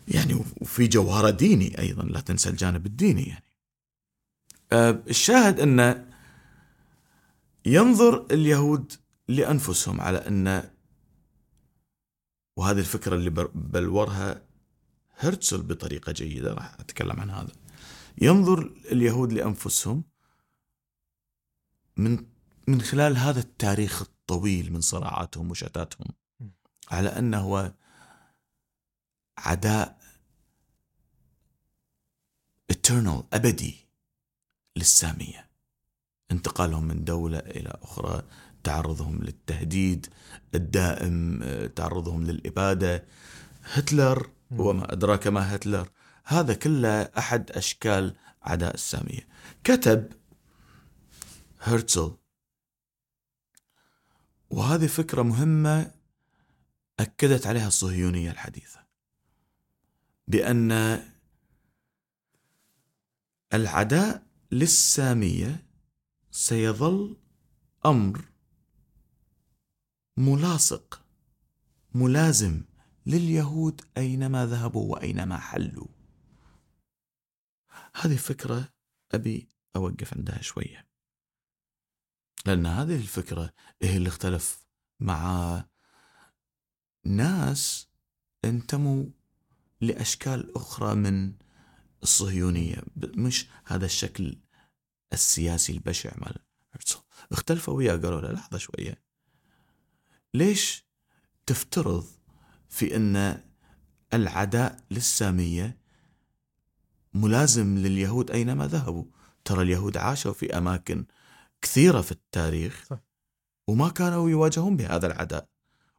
يعني 0.07 0.43
وفي 0.61 0.87
جوهره 0.87 1.29
ديني 1.29 1.79
أيضا 1.79 2.03
لا 2.03 2.19
تنسى 2.19 2.49
الجانب 2.49 2.85
الديني 2.85 3.23
يعني. 3.23 3.43
أه، 4.71 5.03
الشاهد 5.09 5.59
أن 5.59 6.05
ينظر 7.65 8.25
اليهود 8.31 8.93
لأنفسهم 9.27 10.01
على 10.01 10.17
أن 10.17 10.69
وهذه 12.59 12.79
الفكرة 12.79 13.15
اللي 13.15 13.29
بلورها 13.55 14.41
هرتزل 15.17 15.61
بطريقة 15.61 16.11
جيدة 16.11 16.53
راح 16.53 16.79
أتكلم 16.79 17.19
عن 17.19 17.29
هذا. 17.29 17.53
ينظر 18.21 18.71
اليهود 18.91 19.33
لأنفسهم 19.33 20.03
من 21.97 22.25
من 22.67 22.81
خلال 22.81 23.17
هذا 23.17 23.39
التاريخ 23.39 24.01
الطويل 24.01 24.73
من 24.73 24.81
صراعاتهم 24.81 25.51
وشتاتهم 25.51 26.07
على 26.91 27.09
أنه 27.09 27.39
هو 27.39 27.73
عداء 29.37 29.99
eternal 32.73 33.23
أبدي 33.33 33.87
للسامية 34.75 35.49
انتقالهم 36.31 36.83
من 36.83 37.03
دولة 37.03 37.39
إلى 37.39 37.77
أخرى. 37.81 38.23
تعرضهم 38.63 39.23
للتهديد 39.23 40.07
الدائم 40.55 41.39
تعرضهم 41.75 42.23
للإبادة. 42.23 43.05
هتلر 43.63 44.29
وما 44.51 44.93
أدراك 44.93 45.27
ما 45.27 45.55
هتلر. 45.55 45.89
هذا 46.25 46.53
كله 46.53 47.01
أحد 47.01 47.51
أشكال 47.51 48.15
عداء 48.41 48.73
السامية. 48.73 49.27
كتب 49.63 50.13
هرتزل 51.59 52.11
وهذه 54.49 54.87
فكرة 54.87 55.21
مهمة 55.21 55.91
أكدت 56.99 57.47
عليها 57.47 57.67
الصهيونية 57.67 58.31
الحديثة. 58.31 58.79
بأن 60.27 60.99
العداء 63.53 64.23
للسامية 64.51 65.65
سيظل 66.31 67.17
أمر 67.85 68.28
ملاصق 70.19 71.01
ملازم 71.93 72.63
لليهود 73.05 73.81
أينما 73.97 74.45
ذهبوا 74.45 74.91
وأينما 74.91 75.37
حلوا. 75.37 75.87
هذه 77.95 78.15
فكره 78.15 78.69
أبي 79.11 79.49
أوقف 79.75 80.13
عندها 80.13 80.41
شوية. 80.41 80.87
لأن 82.45 82.65
هذه 82.65 82.95
الفكرة 82.95 83.53
هي 83.81 83.97
اللي 83.97 84.09
اختلف 84.09 84.65
مع 84.99 85.65
ناس 87.05 87.87
انتموا 88.45 89.05
لأشكال 89.81 90.55
أخرى 90.55 90.95
من 90.95 91.33
الصهيونية 92.03 92.83
مش 92.97 93.47
هذا 93.65 93.85
الشكل 93.85 94.37
السياسي 95.13 95.73
البشع 95.73 96.11
مال 96.17 96.35
اختلفوا 97.31 97.73
وياه 97.73 97.97
قالوا 97.97 98.21
له 98.21 98.31
لحظة 98.31 98.57
شوية. 98.57 99.08
ليش 100.33 100.85
تفترض 101.45 102.05
في 102.69 102.95
أن 102.95 103.41
العداء 104.13 104.79
للسامية 104.91 105.77
ملازم 107.13 107.77
لليهود 107.77 108.31
أينما 108.31 108.67
ذهبوا 108.67 109.05
ترى 109.45 109.61
اليهود 109.61 109.97
عاشوا 109.97 110.33
في 110.33 110.57
أماكن 110.57 111.05
كثيرة 111.61 112.01
في 112.01 112.11
التاريخ 112.11 112.85
صح. 112.89 112.99
وما 113.67 113.89
كانوا 113.89 114.29
يواجهون 114.29 114.77
بهذا 114.77 115.07
العداء 115.07 115.49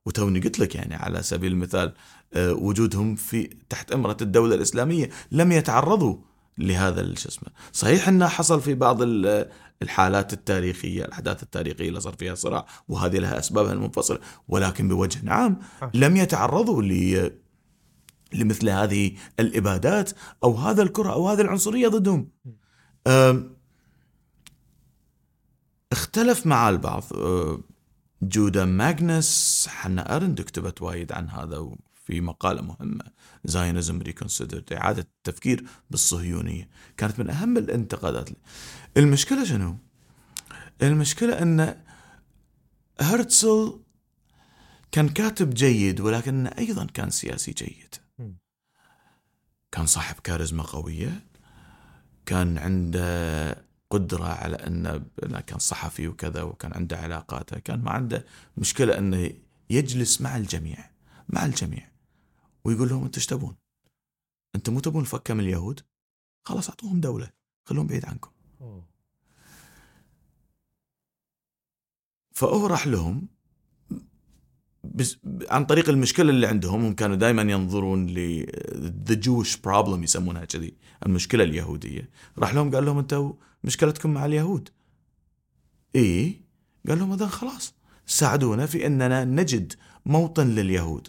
وتوني 0.06 0.40
قلت 0.40 0.58
لك 0.58 0.74
يعني 0.74 0.94
على 0.94 1.22
سبيل 1.22 1.52
المثال 1.52 1.94
آه، 2.32 2.52
وجودهم 2.52 3.16
في 3.16 3.42
تحت 3.46 3.92
أمرة 3.92 4.16
الدولة 4.22 4.54
الإسلامية 4.54 5.10
لم 5.30 5.52
يتعرضوا 5.52 6.16
لهذا 6.58 7.14
شو 7.14 7.28
اسمه. 7.28 7.48
صحيح 7.72 8.08
إنه 8.08 8.28
حصل 8.28 8.60
في 8.60 8.74
بعض 8.74 8.98
الحالات 9.82 10.32
التاريخية 10.32 11.04
الأحداث 11.04 11.42
التاريخية 11.42 11.88
اللي 11.88 12.00
صار 12.00 12.14
فيها 12.14 12.34
صراع 12.34 12.66
وهذه 12.88 13.18
لها 13.18 13.38
أسبابها 13.38 13.72
المنفصلة 13.72 14.18
ولكن 14.48 14.88
بوجه 14.88 15.32
عام 15.32 15.58
لم 15.94 16.16
يتعرضوا 16.16 16.82
ل 16.82 17.30
لمثل 18.32 18.68
هذه 18.68 19.12
الإبادات 19.40 20.10
أو 20.44 20.54
هذا 20.54 20.82
الكره 20.82 21.12
أو 21.12 21.28
هذه 21.28 21.40
العنصرية 21.40 21.88
ضدهم. 21.88 22.28
اختلف 25.92 26.46
مع 26.46 26.68
البعض. 26.68 27.04
جودا 28.22 28.64
ماغنس 28.64 29.66
حنا 29.70 30.16
أرند 30.16 30.40
كتبت 30.40 30.82
وايد 30.82 31.12
عن 31.12 31.28
هذا 31.28 31.56
في 32.10 32.20
مقالة 32.20 32.62
مهمة 32.62 33.04
زاينزم 33.44 34.02
ريكونسيدرد 34.02 34.72
إعادة 34.72 35.02
التفكير 35.02 35.64
بالصهيونية. 35.90 36.68
كانت 36.96 37.18
من 37.18 37.30
أهم 37.30 37.56
الانتقادات. 37.56 38.28
المشكلة 38.96 39.44
شنو؟ 39.44 39.76
المشكلة 40.82 41.42
أن 41.42 41.82
هرتزل 43.00 43.80
كان 44.92 45.08
كاتب 45.08 45.50
جيد 45.54 46.00
ولكن 46.00 46.46
أيضا 46.46 46.84
كان 46.84 47.10
سياسي 47.10 47.52
جيد. 47.52 47.94
كان 49.72 49.86
صاحب 49.86 50.16
كاريزما 50.24 50.62
قوية. 50.62 51.24
كان 52.26 52.58
عنده 52.58 53.64
قدرة 53.90 54.24
على 54.24 54.56
أنه 54.56 55.02
كان 55.46 55.58
صحفي 55.58 56.08
وكذا 56.08 56.42
وكان 56.42 56.72
عنده 56.72 56.96
علاقاته. 56.96 57.58
كان 57.58 57.82
ما 57.82 57.90
عنده 57.90 58.26
مشكلة 58.56 58.98
أنه 58.98 59.32
يجلس 59.70 60.20
مع 60.20 60.36
الجميع 60.36 60.90
مع 61.28 61.46
الجميع. 61.46 61.89
ويقول 62.64 62.88
لهم 62.88 63.04
أنتم 63.04 63.18
إيش 63.18 63.26
تبون؟ 63.26 63.56
أنتم 64.54 64.72
مو 64.72 64.80
تبون 64.80 65.00
الفكة 65.00 65.34
من 65.34 65.40
اليهود؟ 65.40 65.80
خلاص 66.44 66.68
أعطوهم 66.68 67.00
دولة 67.00 67.30
خلوهم 67.64 67.86
بعيد 67.86 68.04
عنكم. 68.04 68.30
فهو 72.32 72.66
راح 72.66 72.86
لهم 72.86 73.28
بس 74.84 75.16
عن 75.50 75.64
طريق 75.64 75.88
المشكلة 75.88 76.30
اللي 76.30 76.46
عندهم 76.46 76.84
هم 76.84 76.94
كانوا 76.94 77.16
دائما 77.16 77.42
ينظرون 77.42 78.06
ل 78.06 78.46
the 79.04 79.14
Jewish 79.14 79.56
problem 79.56 80.02
يسمونها 80.02 80.44
كذي 80.44 80.74
المشكلة 81.06 81.44
اليهودية. 81.44 82.10
راح 82.38 82.54
لهم 82.54 82.74
قال 82.74 82.84
لهم 82.84 82.98
أنتم 82.98 83.34
مشكلتكم 83.64 84.14
مع 84.14 84.24
اليهود. 84.24 84.68
اي 85.96 86.40
قال 86.88 86.98
لهم 86.98 87.12
اذا 87.12 87.26
خلاص 87.26 87.74
ساعدونا 88.06 88.66
في 88.66 88.86
إننا 88.86 89.24
نجد 89.24 89.72
موطن 90.06 90.46
لليهود. 90.46 91.08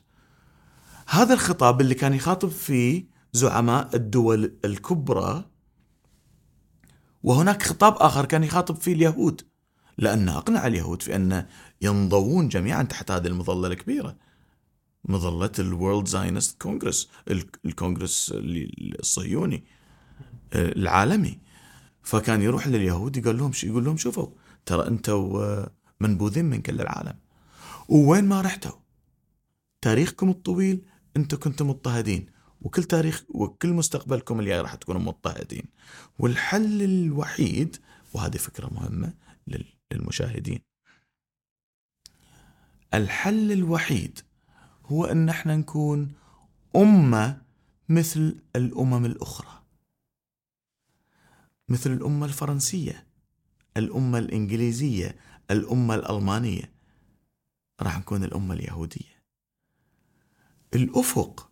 هذا 1.11 1.33
الخطاب 1.33 1.81
اللي 1.81 1.95
كان 1.95 2.13
يخاطب 2.13 2.49
فيه 2.49 3.05
زعماء 3.33 3.95
الدول 3.95 4.57
الكبرى 4.65 5.45
وهناك 7.23 7.63
خطاب 7.63 7.95
آخر 7.97 8.25
كان 8.25 8.43
يخاطب 8.43 8.75
فيه 8.75 8.93
اليهود 8.93 9.41
لأن 9.97 10.29
أقنع 10.29 10.67
اليهود 10.67 11.01
في 11.01 11.15
أن 11.15 11.45
ينضوون 11.81 12.47
جميعا 12.47 12.83
تحت 12.83 13.11
هذه 13.11 13.27
المظلة 13.27 13.67
الكبيرة 13.67 14.17
مظلة 15.05 15.51
الورلد 15.59 16.07
زاينست 16.07 16.61
كونغرس 16.61 17.09
الكونغرس 17.65 18.33
الصهيوني 18.99 19.63
آه، 20.53 20.71
العالمي. 20.71 21.39
فكان 22.03 22.41
يروح 22.41 22.67
لليهود 22.67 23.17
يقول 23.17 23.37
لهم 23.37 23.51
يقول 23.63 23.85
لهم 23.85 23.97
شوفوا 23.97 24.27
ترى 24.65 24.87
أنتم 24.87 25.35
آه، 25.35 25.71
منبوذين 25.99 26.45
من 26.45 26.61
كل 26.61 26.81
العالم. 26.81 27.15
ووين 27.89 28.25
ما 28.25 28.41
رحتوا؟ 28.41 28.71
تاريخكم 29.81 30.29
الطويل 30.29 30.85
أنتم 31.17 31.37
كنتم 31.37 31.69
مضطهدين 31.69 32.25
وكل 32.61 32.83
تاريخ 32.83 33.23
وكل 33.29 33.73
مستقبلكم 33.73 34.39
الجاي 34.39 34.61
راح 34.61 34.75
تكونوا 34.75 35.01
مضطهدين. 35.01 35.63
والحل 36.19 36.81
الوحيد 36.81 37.77
وهذه 38.13 38.37
فكرة 38.37 38.73
مهمة 38.73 39.13
للمشاهدين. 39.91 40.59
الحل 42.93 43.51
الوحيد 43.51 44.19
هو 44.85 45.05
أن 45.05 45.29
إحنا 45.29 45.55
نكون 45.55 46.13
أمة 46.75 47.41
مثل 47.89 48.35
الأمم 48.55 49.05
الأخرى. 49.05 49.61
مثل 51.69 51.91
الأمة 51.91 52.25
الفرنسية 52.25 53.07
الأمة 53.77 54.17
الإنجليزية 54.17 55.15
الأمة 55.51 55.95
الألمانية. 55.95 56.71
راح 57.81 57.99
نكون 57.99 58.23
الأمة 58.23 58.53
اليهودية. 58.53 59.20
الأفق. 60.75 61.51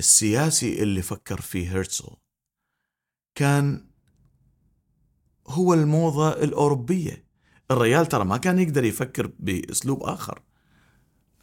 السياسي 0.00 0.82
اللي 0.82 1.02
فكر 1.02 1.40
فيه 1.40 1.76
هرتزل 1.78 2.16
كان 3.34 3.86
هو 5.46 5.74
الموضة 5.74 6.32
الأوروبية. 6.32 7.24
الريال 7.70 8.06
ترى 8.06 8.24
ما 8.24 8.36
كان 8.36 8.58
يقدر 8.58 8.84
يفكر 8.84 9.30
بأسلوب 9.38 10.02
آخر. 10.02 10.42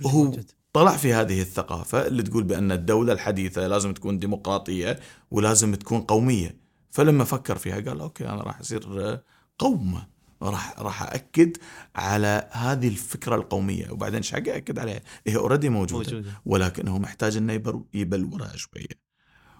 هو 0.05 0.31
طلع 0.73 0.97
في 0.97 1.13
هذه 1.13 1.41
الثقافة 1.41 2.07
اللي 2.07 2.23
تقول 2.23 2.43
بأن 2.43 2.71
الدولة 2.71 3.13
الحديثة 3.13 3.67
لازم 3.67 3.93
تكون 3.93 4.19
ديمقراطية 4.19 4.99
ولازم 5.31 5.75
تكون 5.75 6.01
قومية. 6.01 6.57
فلما 6.91 7.23
فكر 7.23 7.57
فيها 7.57 7.79
قال 7.79 7.99
أوكي 7.99 8.29
أنا 8.29 8.41
راح 8.41 8.59
أصير 8.59 9.21
قومة. 9.59 10.07
راح 10.41 10.79
راح 10.79 11.03
أكد 11.03 11.57
على 11.95 12.49
هذه 12.51 12.87
الفكرة 12.87 13.35
القومية. 13.35 13.91
وبعدين 13.91 14.17
إيش 14.17 14.31
حق 14.31 14.47
أكد 14.47 14.79
عليها؟ 14.79 15.01
هي 15.27 15.35
اوريدي 15.35 15.69
موجودة, 15.69 16.11
موجودة. 16.11 16.41
ولكنه 16.45 16.99
محتاج 16.99 17.37
أنه 17.37 17.85
يبلورها 17.93 18.55
شوية. 18.55 19.07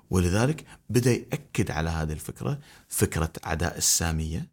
ولذلك 0.09 0.65
بدأ 0.89 1.11
يأكد 1.11 1.71
على 1.71 1.89
هذه 1.89 2.13
الفكرة 2.13 2.59
فكرة 2.87 3.33
عداء 3.43 3.77
السامية 3.77 4.51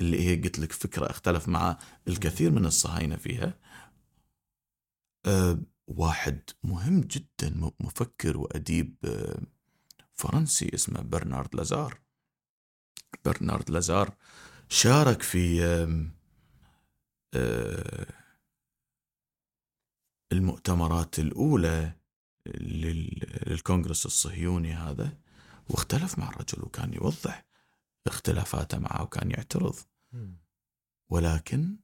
اللي 0.00 0.28
هي 0.28 0.42
قلت 0.42 0.58
لك 0.58 0.72
فكرة 0.72 1.10
اختلف 1.10 1.48
مع 1.48 1.78
الكثير 2.08 2.50
من 2.50 2.66
الصهاينة 2.66 3.16
فيها. 3.16 3.58
أه 5.26 5.58
واحد 5.86 6.40
مهم 6.62 7.00
جدا 7.00 7.70
مفكر 7.80 8.36
وأديب 8.38 8.96
أه 9.04 9.40
فرنسي 10.12 10.70
اسمه 10.74 11.00
برنارد 11.00 11.56
لازار. 11.56 12.00
برنارد 13.24 13.70
لازار 13.70 14.14
شارك 14.68 15.22
في 15.22 15.64
آه، 17.34 18.06
المؤتمرات 20.32 21.18
الأولى 21.18 21.92
للكونغرس 22.46 24.06
الصهيوني 24.06 24.72
هذا 24.72 25.18
واختلف 25.70 26.18
مع 26.18 26.28
الرجل 26.28 26.64
وكان 26.64 26.94
يوضح 26.94 27.44
اختلافاته 28.06 28.78
معه 28.78 29.02
وكان 29.02 29.30
يعترض. 29.30 29.76
ولكن 31.10 31.76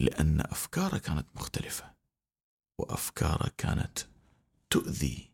لأن 0.00 0.40
أفكاره 0.40 0.98
كانت 0.98 1.26
مختلفة 1.36 1.94
وأفكاره 2.78 3.52
كانت 3.58 3.98
تؤذي 4.70 5.32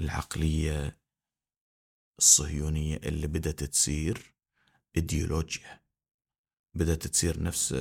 العقلية 0.00 0.98
الصهيونية 2.18 2.96
اللي 2.96 3.26
بدأت 3.26 3.64
تصير 3.64 4.34
إيديولوجيا. 4.96 5.80
بدأت 6.74 7.06
تصير 7.06 7.42
نفس 7.42 7.74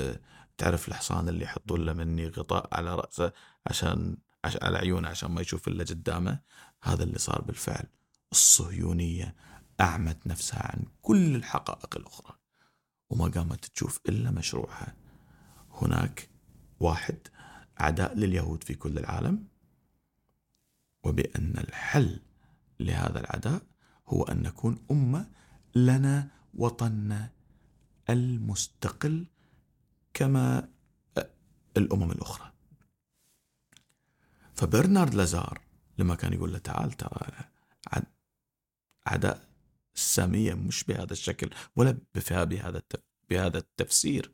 تعرف 0.57 0.87
الحصان 0.87 1.29
اللي 1.29 1.43
يحطون 1.43 1.85
له 1.85 1.93
مني 1.93 2.27
غطاء 2.27 2.69
على 2.71 2.95
رأسه 2.95 3.33
عشان 3.67 4.17
على 4.45 4.77
عيونه 4.77 5.07
عشان 5.07 5.31
ما 5.31 5.41
يشوف 5.41 5.67
إلا 5.67 5.83
قدامه؟ 5.83 6.39
هذا 6.83 7.03
اللي 7.03 7.19
صار 7.19 7.41
بالفعل. 7.41 7.85
الصهيونية 8.31 9.35
أعمت 9.81 10.27
نفسها 10.27 10.63
عن 10.63 10.85
كل 11.01 11.35
الحقائق 11.35 11.97
الأخرى. 11.97 12.37
وما 13.09 13.27
قامت 13.27 13.65
تشوف 13.65 13.99
إلا 14.09 14.31
مشروعها. 14.31 14.95
هناك 15.71 16.29
واحد 16.79 17.17
عداء 17.77 18.15
لليهود 18.15 18.63
في 18.63 18.73
كل 18.75 18.97
العالم. 18.97 19.47
وبأن 21.03 21.53
الحل 21.57 22.19
لهذا 22.79 23.19
العداء 23.19 23.61
هو 24.07 24.23
أن 24.23 24.41
نكون 24.41 24.85
أمة 24.91 25.29
لنا 25.75 26.29
وطننا 26.53 27.31
المستقل 28.09 29.25
كما 30.13 30.69
الأمم 31.77 32.11
الأخرى. 32.11 32.53
فبرنارد 34.55 35.13
لازار 35.13 35.61
لما 35.97 36.15
كان 36.15 36.33
يقول 36.33 36.51
له 36.53 36.57
تعال 36.57 36.91
ترى 36.91 37.27
عداء 39.07 39.47
السامية 39.95 40.53
مش 40.53 40.83
بهذا 40.83 41.13
الشكل 41.13 41.49
ولا 41.75 41.97
بهذا 42.15 42.81
بهذا 43.29 43.57
التفسير. 43.57 44.31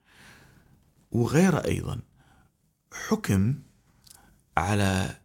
وغيره 1.11 1.65
أيضا 1.65 2.01
حكم 2.93 3.63
على 4.57 5.21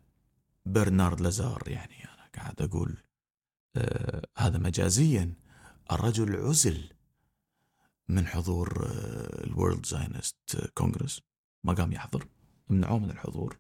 برنارد 0.67 1.21
لازار. 1.21 1.63
يعني 1.67 2.05
أنا 2.05 2.29
قاعد 2.37 2.63
أقول 2.63 2.97
هذا 4.37 4.59
مجازيا. 4.59 5.35
الرجل 5.93 6.37
عزل 6.37 6.89
من 8.09 8.27
حضور 8.27 8.87
آه 8.87 9.45
الورلد 9.45 9.87
زاينست 9.87 10.71
كونغرس. 10.75 11.23
ما 11.65 11.73
قام 11.73 11.93
يحضر. 11.93 12.29
منعوه 12.69 12.99
من 12.99 13.11
الحضور. 13.11 13.59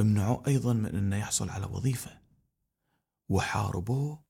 منعوه 0.00 0.42
أيضا 0.46 0.72
من 0.72 0.96
أنه 0.96 1.16
يحصل 1.16 1.48
على 1.48 1.66
وظيفة. 1.66 2.20
وحاربوه 3.28 4.24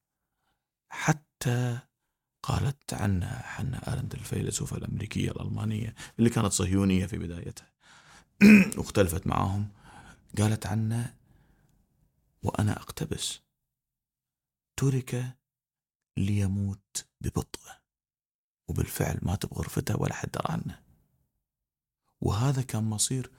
حتى 0.88 1.78
قالت 2.42 2.94
عنها 2.94 3.42
حنا 3.42 3.92
أرند 3.92 4.14
الفيلسوفة 4.14 4.76
الأمريكية 4.76 5.30
الألمانية 5.30 5.94
اللي 6.18 6.30
كانت 6.30 6.52
صهيونية 6.52 7.06
في 7.06 7.18
بدايتها. 7.18 7.72
واختلفت 8.78 9.26
معاهم. 9.26 9.68
قالت 10.38 10.66
عنه 10.66 11.14
وأنا 12.42 12.72
أقتبس 12.72 13.40
ترك 14.76 15.36
ليموت 16.16 17.06
ببطء 17.20 17.60
وبالفعل 18.68 19.18
مات 19.22 19.46
بغرفته 19.46 20.00
ولا 20.00 20.14
حد 20.14 20.30
درى 20.30 20.44
عنه. 20.48 20.82
وهذا 22.20 22.62
كان 22.62 22.84
مصير 22.84 23.30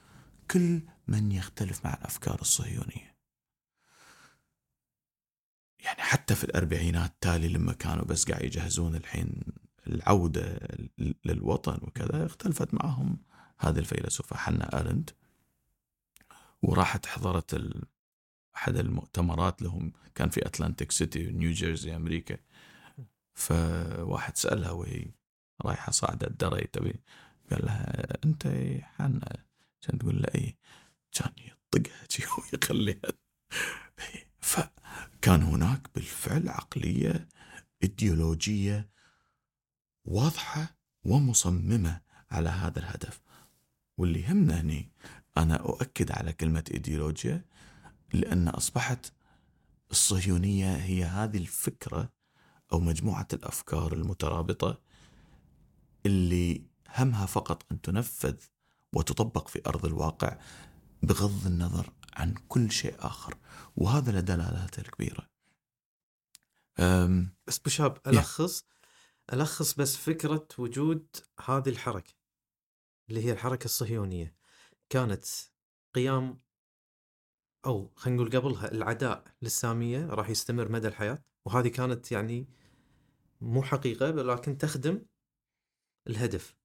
كل 0.50 0.82
من 1.08 1.32
يختلف 1.32 1.84
مع 1.84 1.94
الأفكار 1.94 2.40
الصهيونية. 2.40 3.16
يعني 5.78 6.02
حتى 6.02 6.34
في 6.34 6.44
الأربعينات 6.44 7.14
تالي 7.20 7.48
لما 7.48 7.72
كانوا 7.72 8.04
بس 8.04 8.30
قاعد 8.30 8.42
يجهزون 8.44 8.94
الحين 8.94 9.42
العودة 9.86 10.58
للوطن 11.24 11.78
وكذا 11.82 12.26
اختلفت 12.26 12.74
معهم 12.74 13.18
هذه 13.58 13.78
الفيلسوفة 13.78 14.36
حنا 14.36 14.80
أرند. 14.80 15.10
وراحت 16.62 17.06
حضرت 17.06 17.54
ال... 17.54 17.84
أحد 18.56 18.76
المؤتمرات 18.76 19.62
لهم 19.62 19.92
كان 20.14 20.28
في 20.28 20.46
أتلانتيك 20.46 20.92
سيتي 20.92 21.30
نيو 21.32 21.52
جيرسي 21.52 21.96
أمريكا. 21.96 22.38
فواحد 23.34 24.36
سألها 24.36 24.70
وهي 24.70 25.06
رايحة 25.62 25.92
صاعدة 25.92 26.26
الدري 26.26 26.66
تبي؟ 26.72 27.00
قال 27.50 27.64
لها 27.64 28.18
أنت 28.24 28.46
حنا 28.82 29.44
كان 29.80 29.98
تقول 29.98 30.22
له 30.22 30.28
إيه. 30.34 30.56
كان 31.12 31.32
يطقها 31.38 32.06
ويخليها. 32.52 33.12
فكان 34.40 35.42
هناك 35.42 35.80
بالفعل 35.94 36.48
عقلية 36.48 37.28
إيديولوجية 37.82 38.90
واضحة 40.04 40.76
ومصممة 41.04 42.00
على 42.30 42.48
هذا 42.48 42.78
الهدف. 42.78 43.20
واللي 43.98 44.20
يهمنا 44.20 44.60
هني 44.60 44.92
أنا 45.36 45.56
أؤكد 45.56 46.10
على 46.10 46.32
كلمة 46.32 46.64
إيديولوجيا 46.70 47.44
لأن 48.12 48.48
أصبحت 48.48 49.12
الصهيونية 49.90 50.76
هي 50.76 51.04
هذه 51.04 51.36
الفكرة 51.38 52.12
أو 52.72 52.80
مجموعة 52.80 53.28
الأفكار 53.32 53.92
المترابطة 53.92 54.80
اللي 56.06 56.66
همها 56.96 57.26
فقط 57.26 57.72
أن 57.72 57.80
تنفذ 57.80 58.36
وتطبق 58.92 59.48
في 59.48 59.62
أرض 59.66 59.86
الواقع 59.86 60.38
بغض 61.02 61.46
النظر 61.46 61.92
عن 62.12 62.34
كل 62.48 62.70
شيء 62.72 62.94
آخر. 62.98 63.36
وهذا 63.76 64.12
له 64.12 64.20
دلالاته 64.20 64.80
الكبيرة 64.80 65.28
بس 67.46 67.58
بشاب 67.58 67.98
ألخص 68.06 68.64
ألخص 69.32 69.74
بس 69.74 69.96
فكرة 69.96 70.48
وجود 70.58 71.06
هذه 71.44 71.68
الحركة 71.68 72.14
اللي 73.08 73.24
هي 73.24 73.32
الحركة 73.32 73.64
الصهيونية. 73.64 74.36
كانت 74.88 75.24
قيام 75.94 76.40
أو 77.66 77.90
خلينا 77.96 78.22
نقول 78.22 78.36
قبلها 78.36 78.72
العداء 78.72 79.24
للسامية 79.42 80.06
راح 80.06 80.28
يستمر 80.30 80.72
مدى 80.72 80.88
الحياة 80.88 81.22
وهذه 81.46 81.68
كانت 81.68 82.12
يعني 82.12 82.46
مو 83.40 83.62
حقيقة 83.62 84.10
ولكن 84.10 84.58
تخدم 84.58 85.02
الهدف. 86.06 86.56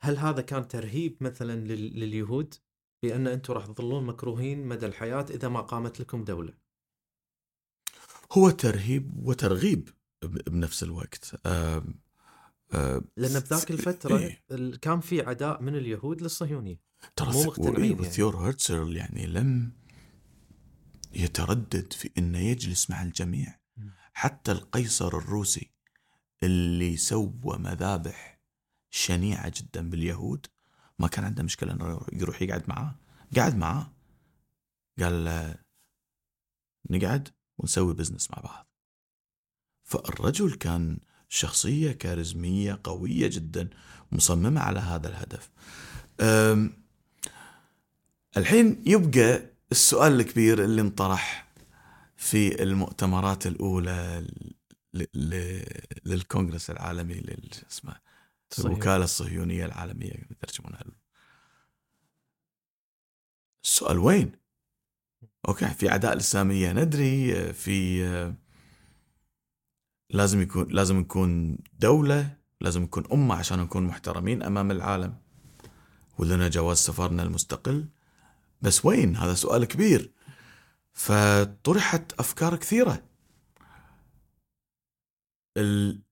هل 0.00 0.16
هذا 0.16 0.42
كان 0.42 0.68
ترهيب 0.68 1.16
مثلا 1.20 1.66
لليهود؟ 1.74 2.54
بأن 3.02 3.26
أنتم 3.26 3.52
راح 3.52 3.66
تظلون 3.66 4.04
مكروهين 4.04 4.66
مدى 4.66 4.86
الحياة 4.86 5.26
إذا 5.30 5.48
ما 5.48 5.60
قامت 5.60 6.00
لكم 6.00 6.24
دولة. 6.24 6.54
هو 8.32 8.50
ترهيب 8.50 9.26
وترغيب 9.26 9.88
بنفس 10.46 10.82
الوقت. 10.82 11.46
آه 12.72 13.02
لأن 13.16 13.40
بذاك 13.40 13.70
الفترة 13.70 14.18
إيه؟ 14.18 14.44
كان 14.76 15.00
في 15.00 15.20
عداء 15.20 15.62
من 15.62 15.76
اليهود 15.76 16.22
للصهيونية. 16.22 16.80
ترى 17.16 17.32
مو 17.32 17.42
مقتنعين 17.42 17.92
يعني. 17.92 18.04
ثيور 18.04 18.36
هرتزل 18.36 18.96
يعني 18.96 19.26
لم 19.26 19.72
يتردد 21.12 21.92
في 21.92 22.10
إنه 22.18 22.38
يجلس 22.38 22.90
مع 22.90 23.02
الجميع. 23.02 23.60
حتى 24.12 24.52
القيصر 24.52 25.18
الروسي 25.18 25.72
اللي 26.42 26.96
سوى 26.96 27.58
مذابح 27.58 28.40
شنيعة 28.90 29.52
جدا 29.56 29.90
باليهود 29.90 30.46
ما 30.98 31.08
كان 31.08 31.24
عنده 31.24 31.42
مشكلة 31.42 31.72
إنه 31.72 32.00
يروح 32.12 32.42
يقعد 32.42 32.68
معاه. 32.68 32.98
قعد 33.36 33.56
معاه. 33.56 33.92
قال 34.98 35.54
نقعد 36.90 37.28
ونسوي 37.58 37.94
بزنس 37.94 38.30
مع 38.30 38.38
بعض. 38.42 38.68
فالرجل 39.82 40.54
كان 40.54 41.00
شخصية 41.32 41.92
كاريزمية 41.92 42.80
قوية 42.84 43.26
جدا 43.26 43.68
مصممة 44.12 44.60
على 44.60 44.80
هذا 44.80 45.08
الهدف. 45.08 45.50
الحين 48.36 48.82
يبقى 48.86 49.42
السؤال 49.72 50.20
الكبير 50.20 50.64
اللي 50.64 50.80
انطرح 50.82 51.52
في 52.16 52.62
المؤتمرات 52.62 53.46
الأولى 53.46 54.26
للكونغرس 56.04 56.70
العالمي 56.70 57.22
اسمه 57.70 57.96
الوكالة 58.58 59.04
الصهيونية 59.04 59.66
العالمية 59.66 60.12
يترجمونها. 60.30 60.84
السؤال 63.64 63.98
وين؟ 63.98 64.32
أوكي 65.48 65.66
في 65.68 65.88
عداء 65.88 66.14
للسامية 66.14 66.72
ندري 66.72 67.52
في 67.52 68.34
لازم 70.12 70.40
يكون 70.42 70.68
لازم 70.68 70.98
نكون 70.98 71.58
دولة 71.78 72.36
لازم 72.60 72.82
نكون 72.82 73.04
أمة 73.12 73.34
عشان 73.34 73.58
نكون 73.58 73.82
محترمين 73.82 74.42
أمام 74.42 74.70
العالم. 74.70 75.16
ولنا 76.18 76.48
جواز 76.48 76.76
سفرنا 76.78 77.22
المستقل. 77.22 77.88
بس 78.62 78.84
وين؟ 78.84 79.16
هذا 79.16 79.34
سؤال 79.34 79.64
كبير. 79.64 80.12
فطرحت 80.92 82.12
أفكار 82.12 82.56
كثيرة. 82.56 83.04
ال... 85.56 86.02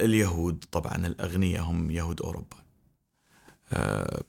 اليهود 0.00 0.64
طبعا 0.72 1.06
الأغنياء 1.06 1.62
هم 1.64 1.90
يهود 1.90 2.22
أوروبا. 2.22 2.56
أه 3.72 4.24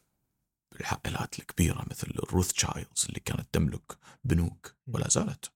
العائلات 0.81 1.39
الكبيرة 1.39 1.85
مثل 1.89 2.07
الروث 2.23 2.51
تشايلدز 2.51 3.05
اللي 3.09 3.19
كانت 3.25 3.47
تملك 3.51 3.97
بنوك 4.23 4.75
ولا 4.87 5.09
زالت. 5.09 5.51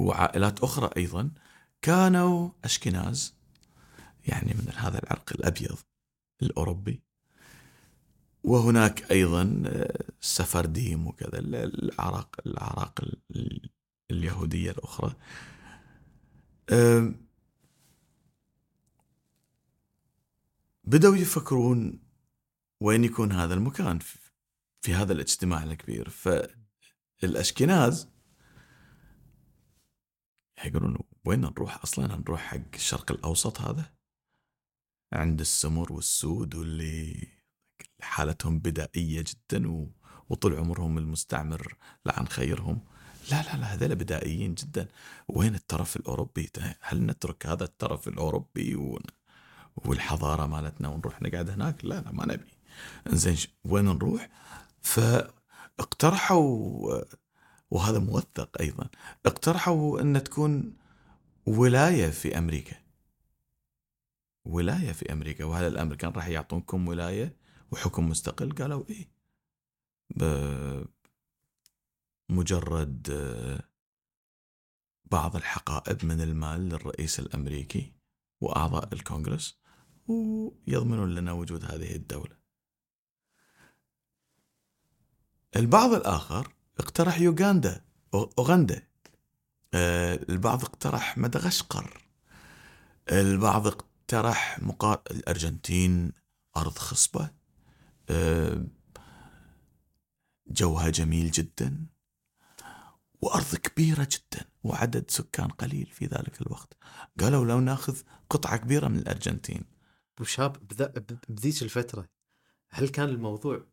وعائلات 0.00 0.62
أخرى 0.62 0.90
أيضا 0.96 1.30
كانوا 1.82 2.50
أشكناز 2.64 3.34
يعني 4.26 4.54
من 4.54 4.72
هذا 4.76 4.98
العرق 4.98 5.32
الأبيض 5.32 5.78
الأوروبي. 6.42 7.02
وهناك 8.44 9.10
أيضا 9.12 9.62
آه، 9.66 10.04
سفرديم 10.20 11.06
وكذا 11.06 11.38
الأعراق 11.38 12.36
الأعراق 12.46 13.04
اليهودية 14.10 14.70
الأخرى. 14.70 15.14
بدأوا 20.84 21.16
يفكرون 21.16 22.00
وين 22.80 23.04
يكون 23.04 23.32
هذا 23.32 23.54
المكان 23.54 23.98
في 24.82 24.94
هذا 24.94 25.12
الاجتماع 25.12 25.62
الكبير. 25.62 26.08
فالأشكناز 27.20 28.08
يقولون 30.64 30.98
وين 31.24 31.40
نروح 31.40 31.82
أصلا؟ 31.82 32.16
نروح 32.16 32.40
حق 32.40 32.74
الشرق 32.74 33.12
الأوسط 33.12 33.60
هذا؟ 33.60 33.92
عند 35.12 35.40
السمر 35.40 35.92
والسود 35.92 36.54
واللي 36.54 37.28
حالتهم 38.00 38.58
بدائية 38.58 39.24
جدا 39.28 39.88
وطول 40.28 40.54
عمرهم 40.54 40.98
المستعمر 40.98 41.76
لعن 42.06 42.28
خيرهم. 42.28 42.80
لا 43.30 43.42
لا 43.42 43.56
لا 43.56 43.74
هذول 43.74 43.94
بدائيين 43.94 44.54
جدا. 44.54 44.88
وين 45.28 45.54
الترف 45.54 45.96
الأوروبي؟ 45.96 46.50
هل 46.80 47.06
نترك 47.06 47.46
هذا 47.46 47.64
الترف 47.64 48.08
الأوروبي 48.08 48.98
والحضارة 49.76 50.46
مالتنا 50.46 50.88
ونروح 50.88 51.22
نقعد 51.22 51.50
هناك؟ 51.50 51.84
لا 51.84 52.00
لا 52.00 52.12
ما 52.12 52.26
نبي. 52.26 52.50
إنزين 53.12 53.36
وين 53.64 53.84
نروح؟ 53.84 54.28
فاقترحوا 54.82 56.40
وهذا 57.70 57.98
موثق 57.98 58.60
أيضا. 58.60 58.88
اقترحوا 59.26 60.00
أن 60.00 60.22
تكون 60.22 60.76
ولاية 61.46 62.10
في 62.10 62.38
أمريكا. 62.38 62.76
ولاية 64.44 64.92
في 64.92 65.12
أمريكا. 65.12 65.44
وهل 65.44 65.64
الأمريكان 65.64 66.10
راح 66.10 66.28
يعطونكم 66.28 66.88
ولاية 66.88 67.36
وحكم 67.72 68.08
مستقل؟ 68.08 68.52
قالوا 68.52 68.84
إيه. 68.90 69.10
مجرد 72.28 73.08
بعض 75.04 75.36
الحقائب 75.36 76.04
من 76.04 76.20
المال 76.20 76.60
للرئيس 76.60 77.20
الأمريكي 77.20 77.92
وأعضاء 78.40 78.94
الكونغرس 78.94 79.58
ويضمنون 80.06 81.14
لنا 81.14 81.32
وجود 81.32 81.64
هذه 81.64 81.96
الدولة. 81.96 82.36
البعض 85.56 85.92
الآخر 85.92 86.54
اقترح 86.80 87.20
يوغندا 87.20 87.84
أوغندا. 88.14 88.82
البعض 89.74 90.64
اقترح 90.64 91.18
مدغشقر. 91.18 92.06
البعض 93.12 93.66
اقترح 93.66 94.58
مقا... 94.62 95.02
الأرجنتين 95.10 96.12
أرض 96.56 96.78
خصبة. 96.78 97.30
جوها 100.46 100.90
جميل 100.90 101.30
جدا. 101.30 101.86
وأرض 103.22 103.54
كبيرة 103.54 104.08
جدا 104.10 104.46
وعدد 104.62 105.10
سكان 105.10 105.48
قليل 105.48 105.86
في 105.86 106.06
ذلك 106.06 106.42
الوقت. 106.42 106.76
قالوا 107.20 107.44
لو 107.44 107.60
ناخذ 107.60 107.98
قطعة 108.30 108.56
كبيرة 108.56 108.88
من 108.88 108.98
الأرجنتين. 108.98 109.64
وشاب 110.20 110.68
بذيك 111.28 111.62
الفترة 111.62 112.08
هل 112.70 112.88
كان 112.88 113.08
الموضوع 113.08 113.66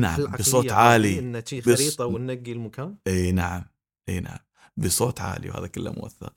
نعم 0.00 0.26
بصوت 0.26 0.72
عالي. 0.72 1.18
إن 1.18 1.42
خريطة 1.44 1.72
بس... 1.72 2.00
وننقي 2.00 2.52
المكان؟ 2.52 2.96
إي 3.06 3.32
نعم 3.32 3.64
إي 4.08 4.20
نعم 4.20 4.38
بصوت 4.76 5.20
عالي 5.20 5.50
وهذا 5.50 5.66
كله 5.66 5.92
موثق. 5.92 6.34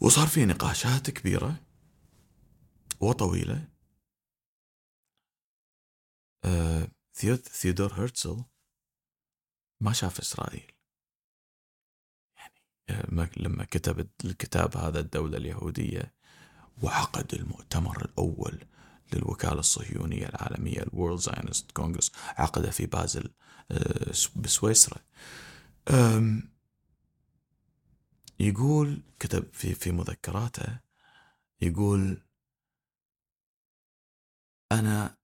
وصار 0.00 0.26
في 0.26 0.44
نقاشات 0.44 1.10
كبيرة 1.10 1.54
وطويلة. 3.00 3.68
آه 6.44 6.88
ثيودور 7.38 7.92
هرتزل 7.92 8.44
ما 9.80 9.92
شاف 9.92 10.18
إسرائيل. 10.18 10.72
يعني 12.36 12.62
آه، 12.88 13.30
لما 13.36 13.64
كتب 13.64 14.08
الكتاب 14.24 14.76
هذا 14.76 15.00
الدولة 15.00 15.36
اليهودية 15.36 16.14
وعقد 16.82 17.34
المؤتمر 17.34 18.04
الأول 18.04 18.64
للوكالة 19.14 19.60
الصهيونية 19.60 20.26
العالمية 20.26 20.82
الورلد 20.82 21.20
زاينست 21.20 21.70
كونغرس 21.72 22.12
عقد 22.16 22.70
في 22.70 22.86
بازل 22.86 23.30
آه، 23.70 24.12
بسويسرا. 24.36 24.98
يقول 28.40 29.02
كتب 29.18 29.54
في 29.54 29.74
في 29.74 29.92
مذكراته 29.92 30.80
يقول 31.60 32.22
أنا 34.72 35.16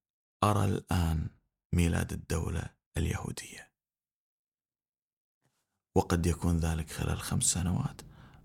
أرى 0.45 0.65
الآن 0.65 1.31
ميلاد 1.73 2.13
الدولة 2.13 2.71
اليهودية. 2.97 3.73
وقد 5.95 6.27
يكون 6.27 6.59
ذلك 6.59 6.91
خلال 6.91 7.21
خمس 7.21 7.45
سنوات 7.45 8.01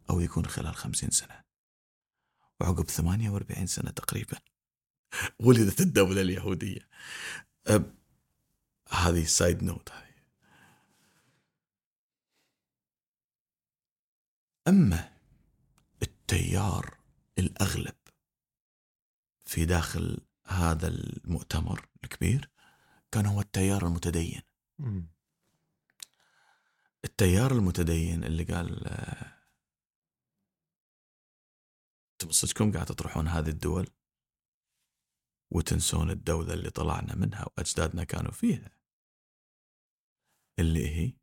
أو 0.09 0.19
يكون 0.19 0.45
خلال 0.45 0.75
خمسين 0.75 1.09
سنة. 1.09 1.43
وعقب 2.61 2.89
ثمانية 2.89 3.29
وأربعين 3.29 3.67
سنة 3.67 3.91
تقريبا. 3.91 4.37
ولدت 5.45 5.81
الدولة 5.81 6.21
اليهودية. 6.21 6.89
هذه 8.89 9.23
side 9.23 9.63
note 9.63 9.91
هذه 9.91 10.11
أما 14.67 15.11
التيار 16.01 16.97
الأغلب 17.37 17.95
في 19.45 19.65
داخل 19.65 20.17
هذا 20.47 20.87
المؤتمر 20.87 21.87
الكبير 22.03 22.49
كان 23.11 23.25
هو 23.25 23.41
التيار 23.41 23.87
المتدين. 23.87 24.41
التيار 27.05 27.51
المتدين 27.51 28.23
اللي 28.23 28.43
قال 28.43 28.87
أنتم 32.11 32.31
صدقكم 32.31 32.71
قاعد 32.71 32.85
تطرحون 32.85 33.27
هذه 33.27 33.49
الدول؟ 33.49 33.87
وتنسون 35.51 36.09
الدولة 36.11 36.53
اللي 36.53 36.69
طلعنا 36.69 37.15
منها 37.15 37.45
وأجدادنا 37.57 38.03
كانوا 38.03 38.31
فيها. 38.31 38.71
اللي 40.59 40.87
هي 40.95 41.13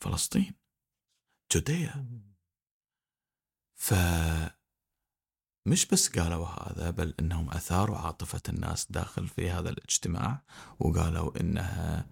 فلسطين 0.00 0.54
جوديا 1.52 2.08
ف 3.74 3.94
مش 5.66 5.86
بس 5.86 6.08
قالوا 6.08 6.46
هذا 6.46 6.90
بل 6.90 7.14
إنهم 7.20 7.50
أثاروا 7.50 7.98
عاطفة 7.98 8.42
الناس 8.48 8.92
داخل 8.92 9.28
في 9.28 9.50
هذا 9.50 9.70
الاجتماع 9.70 10.42
وقالوا 10.78 11.40
إنها 11.40 12.06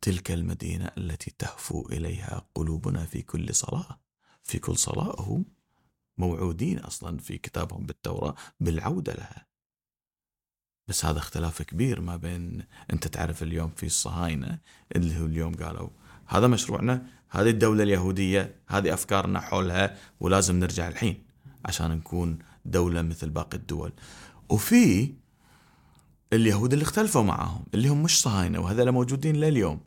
تلك 0.00 0.30
المدينة 0.30 0.90
التي 0.98 1.30
تهفو 1.38 1.88
إليها 1.88 2.46
قلوبنا 2.54 3.06
في 3.06 3.22
كل 3.22 3.54
صلاة. 3.54 4.00
في 4.42 4.58
كل 4.58 4.76
صلاة 4.76 5.20
هم 5.20 5.44
موعودين 6.18 6.78
أصلا 6.78 7.18
في 7.18 7.38
كتابهم 7.38 7.86
بالتوراة 7.86 8.34
بالعودة 8.60 9.12
لها. 9.12 9.51
بس 10.92 11.04
هذا 11.04 11.18
اختلاف 11.18 11.62
كبير 11.62 12.00
ما 12.00 12.16
بين 12.16 12.62
انت 12.92 13.08
تعرف 13.08 13.42
اليوم 13.42 13.70
في 13.76 13.86
الصهاينه 13.86 14.58
اللي 14.96 15.20
هو 15.20 15.26
اليوم 15.26 15.54
قالوا 15.54 15.88
هذا 16.26 16.46
مشروعنا 16.46 17.06
هذه 17.30 17.50
الدولة 17.50 17.82
اليهودية 17.82 18.54
هذه 18.68 18.94
أفكارنا 18.94 19.40
حولها 19.40 19.96
ولازم 20.20 20.58
نرجع 20.58 20.88
الحين 20.88 21.22
عشان 21.64 21.90
نكون 21.90 22.38
دولة 22.64 23.02
مثل 23.02 23.30
باقي 23.30 23.56
الدول. 23.56 23.92
وفي 24.48 25.12
اليهود 26.32 26.72
اللي 26.72 26.82
اختلفوا 26.82 27.22
معاهم 27.22 27.64
اللي 27.74 27.88
هم 27.88 28.02
مش 28.02 28.22
صهاينة 28.22 28.60
وهذول 28.60 28.90
موجودين 28.90 29.36
لليوم 29.36 29.80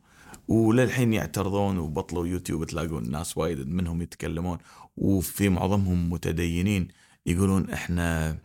وللحين 0.47 1.13
يعترضون 1.13 1.77
وبطلوا 1.77 2.27
يوتيوب 2.27 2.63
تلاقون 2.63 3.11
ناس 3.11 3.37
وايد 3.37 3.67
منهم 3.67 4.01
يتكلمون 4.01 4.57
وفي 4.97 5.49
معظمهم 5.49 6.09
متدينين 6.09 6.87
يقولون 7.25 7.69
إحنا 7.69 8.37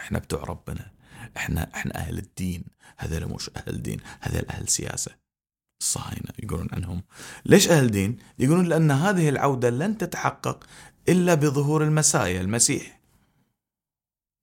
إحنا 0.00 0.18
بتوع 0.18 0.44
ربنا. 0.44 0.93
إحنا 1.36 1.70
إحنا 1.74 1.96
أهل 1.96 2.18
الدين. 2.18 2.64
هذول 2.96 3.28
مش 3.28 3.50
أهل 3.56 3.82
دين 3.82 4.00
هذول 4.20 4.46
أهل 4.50 4.68
سياسة. 4.68 5.14
الصهاينه 5.80 6.30
يقولون 6.42 6.68
عنهم. 6.72 7.02
ليش 7.46 7.68
أهل 7.68 7.90
دين؟ 7.90 8.18
يقولون 8.38 8.66
لأن 8.66 8.90
هذه 8.90 9.28
العودة 9.28 9.70
لن 9.70 9.98
تتحقق 9.98 10.64
إلا 11.08 11.34
بظهور 11.34 11.84
المسايا 11.84 12.40
المسيح. 12.40 13.00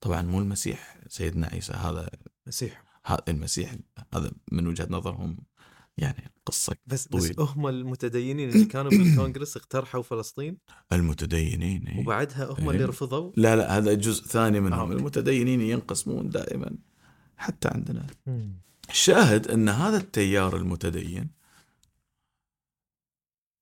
طبعا 0.02 0.22
مو 0.22 0.40
المسيح 0.40 0.98
سيدنا 1.08 1.48
عيسى 1.48 1.74
هذا 1.74 2.10
مسيح. 2.48 2.84
هذا 3.06 3.24
المسيح 3.28 3.76
هذا 4.14 4.32
من 4.52 4.68
وجهة 4.68 4.88
نظرهم. 4.90 5.38
يعني 6.02 6.32
قصة 6.46 6.76
بس 6.88 7.08
طويل. 7.08 7.34
بس 7.34 7.40
هم 7.40 7.68
المتدينين 7.68 8.50
اللي 8.50 8.66
كانوا 8.66 8.92
بالكونغرس 8.92 9.58
اقترحوا 9.58 10.02
فلسطين 10.02 10.58
المتدينين 10.94 11.88
إيه. 11.88 12.00
وبعدها 12.00 12.46
هم 12.46 12.70
إيه. 12.70 12.70
اللي 12.70 12.86
رفضوا 12.86 13.32
لا 13.38 13.56
لا 13.56 13.78
هذا 13.78 13.94
جزء 13.94 14.24
ثاني 14.24 14.58
آه، 14.58 14.62
منهم 14.62 14.80
أوكي. 14.80 14.94
المتدينين 14.94 15.62
ينقسمون 15.62 16.30
دائما 16.30 16.78
حتى 17.38 17.68
عندنا 17.68 18.08
الشاهد 18.90 19.48
أن 19.48 19.70
هذا 19.70 19.98
التيار 19.98 20.58
المتدين 20.58 21.30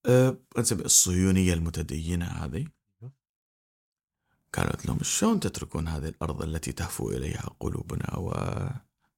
أه 0.06 0.38
الصهيونية 0.72 1.54
المتدينة 1.54 2.26
هذه 2.26 2.68
قالت 4.54 4.86
لهم 4.86 5.00
شلون 5.02 5.40
تتركون 5.40 5.88
هذه 5.88 6.08
الأرض 6.08 6.42
التي 6.42 6.72
تهفو 6.72 7.10
إليها 7.10 7.50
قلوبنا 7.60 8.18
و... 8.18 8.34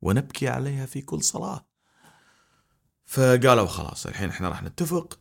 ونبكي 0.01 0.47
عليها 0.47 0.85
في 0.85 1.01
كل 1.01 1.23
صلاة 1.23 1.70
فقالوا 3.11 3.67
خلاص 3.67 4.05
الحين 4.05 4.29
إحنا 4.29 4.49
راح 4.49 4.63
نتفق 4.63 5.19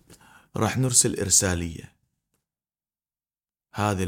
راح 0.57 0.79
نرسل 0.79 1.21
إرسالية. 1.21 1.97
هذه. 3.75 4.05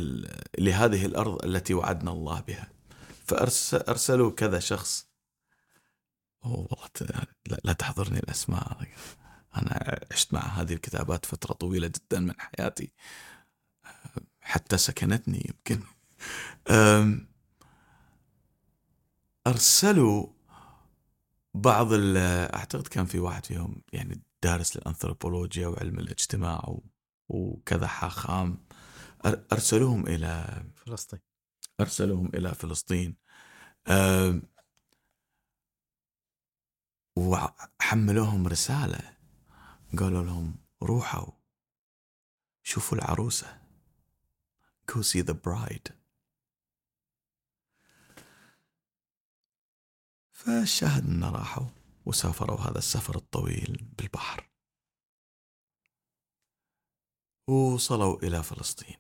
لهذه 0.59 1.07
الأرض 1.07 1.45
التي 1.45 1.75
وعدنا 1.75 2.11
الله 2.11 2.40
بها. 2.40 2.73
فارسلوا 3.27 4.31
كذا 4.31 4.59
شخص. 4.59 5.09
أوه 6.45 6.68
والله 6.71 6.88
لا, 7.64 7.73
تحضرني 7.73 8.18
الأسماء. 8.18 8.87
أنا 9.57 10.01
عشت 10.12 10.35
مع 10.35 10.40
هذه 10.40 10.73
الكتابات 10.73 11.27
فترة 11.27 11.55
طويلة 11.55 11.87
جدا 11.87 12.21
من 12.21 12.35
حياتي. 12.40 12.92
حتى 14.40 14.79
سكنتني 14.79 15.51
يمكن. 15.55 15.87
أم، 16.71 17.29
أرسلوا 19.47 20.27
بعض 21.54 21.92
ال- 21.92 22.16
أعتقد 22.54 22.86
كان 22.86 23.06
في 23.06 23.18
واحد 23.18 23.46
فيهم 23.46 23.82
يعني 23.92 24.22
دارس 24.42 24.76
للأنثروبولوجيا 24.76 25.66
وعلم 25.66 25.98
الاجتماع 25.98 26.64
و- 26.68 26.84
وكذا 27.28 27.86
حاخام. 27.86 28.66
أرسلوهم 29.52 30.06
إلى 30.06 30.62
فلسطين. 30.76 31.20
أرسلوهم 31.80 32.26
إلى 32.34 32.54
فلسطين. 32.54 33.16
وحملوهم 37.16 38.48
رسالة. 38.48 39.16
قالوا 39.98 40.22
لهم 40.24 40.56
روحوا. 40.82 41.32
شوفوا 42.62 42.98
العروسة. 42.98 43.62
Go 44.92 45.02
see 45.02 45.22
the 45.22 45.34
bride. 45.34 46.01
فالشاهد 50.46 51.05
انه 51.05 51.31
راحوا 51.31 51.66
وسافروا 52.07 52.61
هذا 52.61 52.78
السفر 52.78 53.16
الطويل 53.16 53.87
بالبحر. 53.98 54.50
ووصلوا 57.48 58.18
إلى 58.22 58.42
فلسطين. 58.42 58.96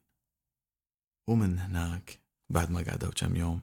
ومن 1.28 1.58
هناك 1.58 2.20
بعد 2.50 2.70
ما 2.70 2.82
قعدوا 2.82 3.10
كم 3.10 3.36
يوم 3.36 3.62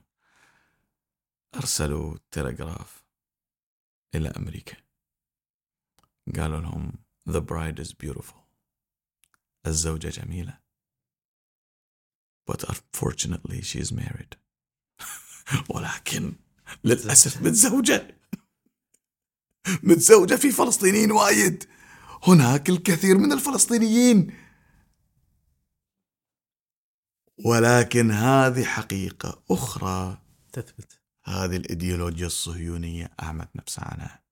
أرسلوا 1.54 2.18
تلغراف 2.30 3.04
إلى 4.14 4.28
أمريكا. 4.28 4.76
قالوا 6.36 6.60
لهم 6.60 6.92
the 7.28 7.40
bride 7.40 7.80
is 7.86 7.92
beautiful. 7.92 8.40
الزوجة 9.66 10.08
جميلة. 10.08 10.60
But 12.50 12.64
unfortunately 12.68 13.62
she 13.62 13.78
is 13.78 13.92
married. 13.92 14.36
ولكن 15.74 16.49
للأسف 16.84 17.42
متزوجة. 17.42 18.20
متزوجة 19.82 20.34
في 20.34 20.50
فلسطينيين 20.50 21.12
وايد. 21.12 21.64
هناك 22.22 22.70
الكثير 22.70 23.18
من 23.18 23.32
الفلسطينيين. 23.32 24.36
ولكن 27.44 28.10
هذه 28.10 28.64
حقيقة 28.64 29.42
أخرى. 29.50 30.22
تثبت. 30.52 31.00
هذه 31.24 31.56
الإيديولوجيا 31.56 32.26
الصهيونية 32.26 33.10
أعمت 33.22 33.56
نفسها 33.56 33.84
عنها 33.84 34.22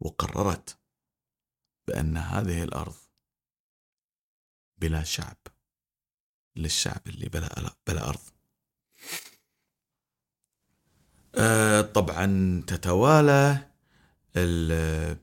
وقررت 0.00 0.78
بأن 1.88 2.16
هذه 2.16 2.62
الأرض 2.62 2.94
بلا 4.78 5.02
شعب. 5.02 5.36
للشعب 6.56 7.00
اللي 7.06 7.28
بلا, 7.28 7.74
بلا 7.86 8.08
أرض. 8.08 8.20
آه، 11.38 11.80
طبعا 11.80 12.26
تتوالى 12.66 13.70
ال- 14.36 15.18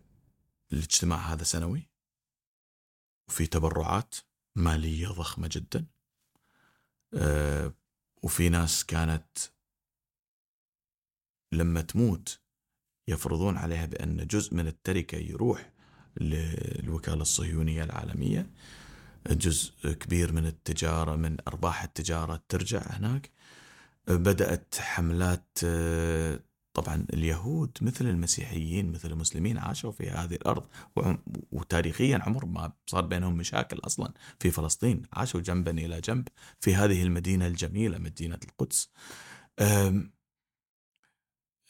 الاجتماع 0.73 1.17
هذا 1.17 1.43
سنوي. 1.43 1.89
وفي 3.29 3.47
تبرعات 3.47 4.15
مالية 4.55 5.07
ضخمة 5.07 5.49
جدا. 5.51 5.85
آه، 7.13 7.73
وفي 8.23 8.49
ناس 8.49 8.85
كانت 8.85 9.37
لما 11.51 11.81
تموت 11.81 12.39
يفرضون 13.07 13.57
عليها 13.57 13.85
بأن 13.85 14.27
جزء 14.27 14.55
من 14.55 14.67
التركة 14.67 15.15
يروح 15.17 15.71
للوكالة 16.21 17.21
الصهيونية 17.21 17.83
العالمية. 17.83 18.49
جزء 19.27 19.91
كبير 19.91 20.31
من 20.31 20.45
التجارة 20.45 21.15
من 21.15 21.37
أرباح 21.47 21.83
التجارة 21.83 22.43
ترجع 22.49 22.81
هناك. 22.81 23.31
بدأت 24.17 24.75
حملات 24.79 25.59
آه، 25.65 26.39
طبعا 26.73 27.05
اليهود 27.13 27.77
مثل 27.81 28.05
المسيحيين 28.05 28.91
مثل 28.91 29.11
المسلمين 29.11 29.57
عاشوا 29.57 29.91
في 29.91 30.09
هذه 30.09 30.35
الأرض 30.35 30.67
وعم- 30.95 31.23
وتاريخيا 31.51 32.17
عمر 32.23 32.45
ما 32.45 32.73
صار 32.87 33.05
بينهم 33.05 33.37
مشاكل 33.37 33.79
أصلا 33.79 34.13
في 34.39 34.51
فلسطين 34.51 35.01
عاشوا 35.13 35.39
جنبا 35.41 35.71
إلى 35.71 36.01
جنب 36.01 36.27
في 36.59 36.75
هذه 36.75 37.03
المدينة 37.03 37.47
الجميلة 37.47 37.97
مدينة 37.97 38.39
القدس. 38.43 38.91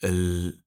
ال... 0.04 0.62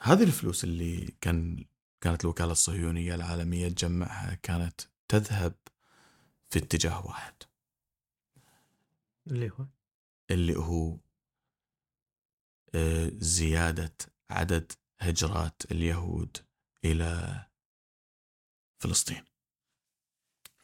هذه 0.00 0.22
الفلوس 0.22 0.64
اللي 0.64 1.14
كان 1.20 1.64
كانت 2.00 2.24
الوكالة 2.24 2.52
الصهيونية 2.52 3.14
العالمية 3.14 3.68
تجمعها 3.68 4.34
كانت 4.34 4.80
تذهب 5.08 5.54
في 6.50 6.58
اتجاه 6.58 7.06
واحد. 7.06 7.34
اللي 9.30 9.50
هو؟ 9.50 9.66
اللي 10.30 10.56
هو 10.56 10.98
آه، 12.74 13.10
زيادة 13.14 13.92
عدد 14.30 14.72
هجرات 15.00 15.62
اليهود 15.70 16.36
إلى 16.84 17.44
فلسطين. 18.78 19.24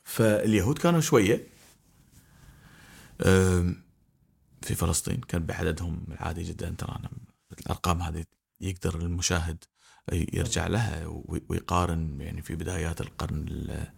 فاليهود 0.04 0.78
كانوا 0.78 1.00
شوية 1.00 1.46
في 4.62 4.74
فلسطين. 4.74 5.20
كان 5.20 5.46
بعددهم 5.46 6.06
العادي 6.10 6.42
جدا 6.42 6.70
ترى 6.78 6.98
الأرقام 7.52 8.02
هذه 8.02 8.24
يقدر 8.60 8.96
المشاهد 9.00 9.64
يرجع 10.12 10.66
لها 10.66 11.06
وي- 11.06 11.42
ويقارن 11.48 12.20
يعني 12.20 12.42
في 12.42 12.54
بدايات 12.54 13.00
القرن 13.00 13.48
ال- 13.48 13.92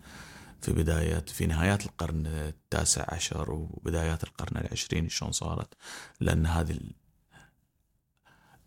في 0.66 0.72
بدايات 0.72 1.30
في 1.30 1.46
نهايات 1.46 1.86
القرن 1.86 2.26
التاسع 2.26 3.04
عشر 3.08 3.50
وبدايات 3.50 4.24
القرن 4.24 4.56
العشرين 4.56 5.08
شلون 5.08 5.32
صارت 5.32 5.74
لأن 6.20 6.46
هذه 6.46 6.80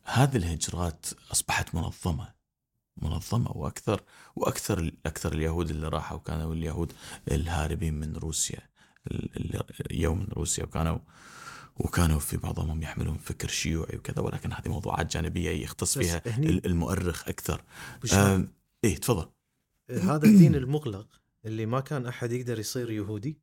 هذه 0.04 0.38
الهجرات 0.38 1.06
أصبحت 1.32 1.76
منظمة 1.76 2.34
منظمة 2.98 3.52
وأكثر 3.52 4.02
وأكثر 4.36 4.92
أكثر 5.06 5.34
اليهود 5.34 5.70
اللي 5.70 5.88
راحوا 5.88 6.20
كانوا 6.20 6.54
اليهود 6.54 6.94
الهاربين 7.32 7.94
من 7.94 8.16
روسيا 8.16 8.60
يوم 9.92 10.20
من 10.20 10.28
روسيا 10.34 10.64
وكانوا 10.64 11.00
وكانوا 11.76 12.20
في 12.20 12.38
بعضهم 12.38 12.82
يحملون 12.82 13.18
فكر 13.18 13.48
شيوعي 13.48 13.98
وكذا 13.98 14.20
ولكن 14.22 14.54
هذه 14.54 14.70
موضوعات 14.70 15.14
جانبية 15.14 15.50
يختص 15.64 15.98
فيها 15.98 16.22
المؤرخ 16.38 17.28
أكثر. 17.28 17.64
إيه 18.84 18.98
تفضل. 18.98 19.30
هذا 19.90 20.26
الدين 20.26 20.56
المغلق 20.56 21.19
اللي 21.46 21.66
ما 21.66 21.80
كان 21.80 22.06
أحد 22.06 22.32
يقدر 22.32 22.60
يصير 22.60 22.92
يهودي 22.92 23.42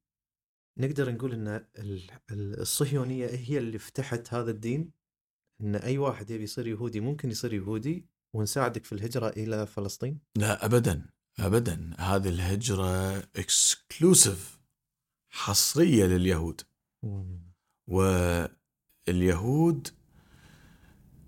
نقدر 0.79 1.13
نقول 1.13 1.33
إن 1.33 1.49
ال- 1.49 2.11
ال- 2.31 2.61
الصهيونية 2.61 3.27
هي 3.27 3.59
اللي 3.59 3.79
فتحت 3.79 4.35
هذا 4.35 4.51
الدين 4.51 4.91
إن 5.61 5.75
أي 5.77 5.99
واحد 5.99 6.31
يبي 6.31 6.45
يصير 6.45 6.67
يهودي 6.67 7.01
ممكن 7.01 7.31
يصير 7.31 7.53
يهودي 7.55 8.07
ونساعدك 8.35 8.85
في 8.85 8.93
الهجرة 8.93 9.29
إلى 9.29 9.67
فلسطين. 9.67 10.19
لا 10.37 10.65
ابدا 10.65 11.07
ابدا. 11.39 11.91
هذه 11.99 12.29
الهجرة 12.29 13.17
اكسكلوسيف 13.19 14.61
حصرية 15.31 16.05
لليهود. 16.07 16.61
واليهود 19.09 19.89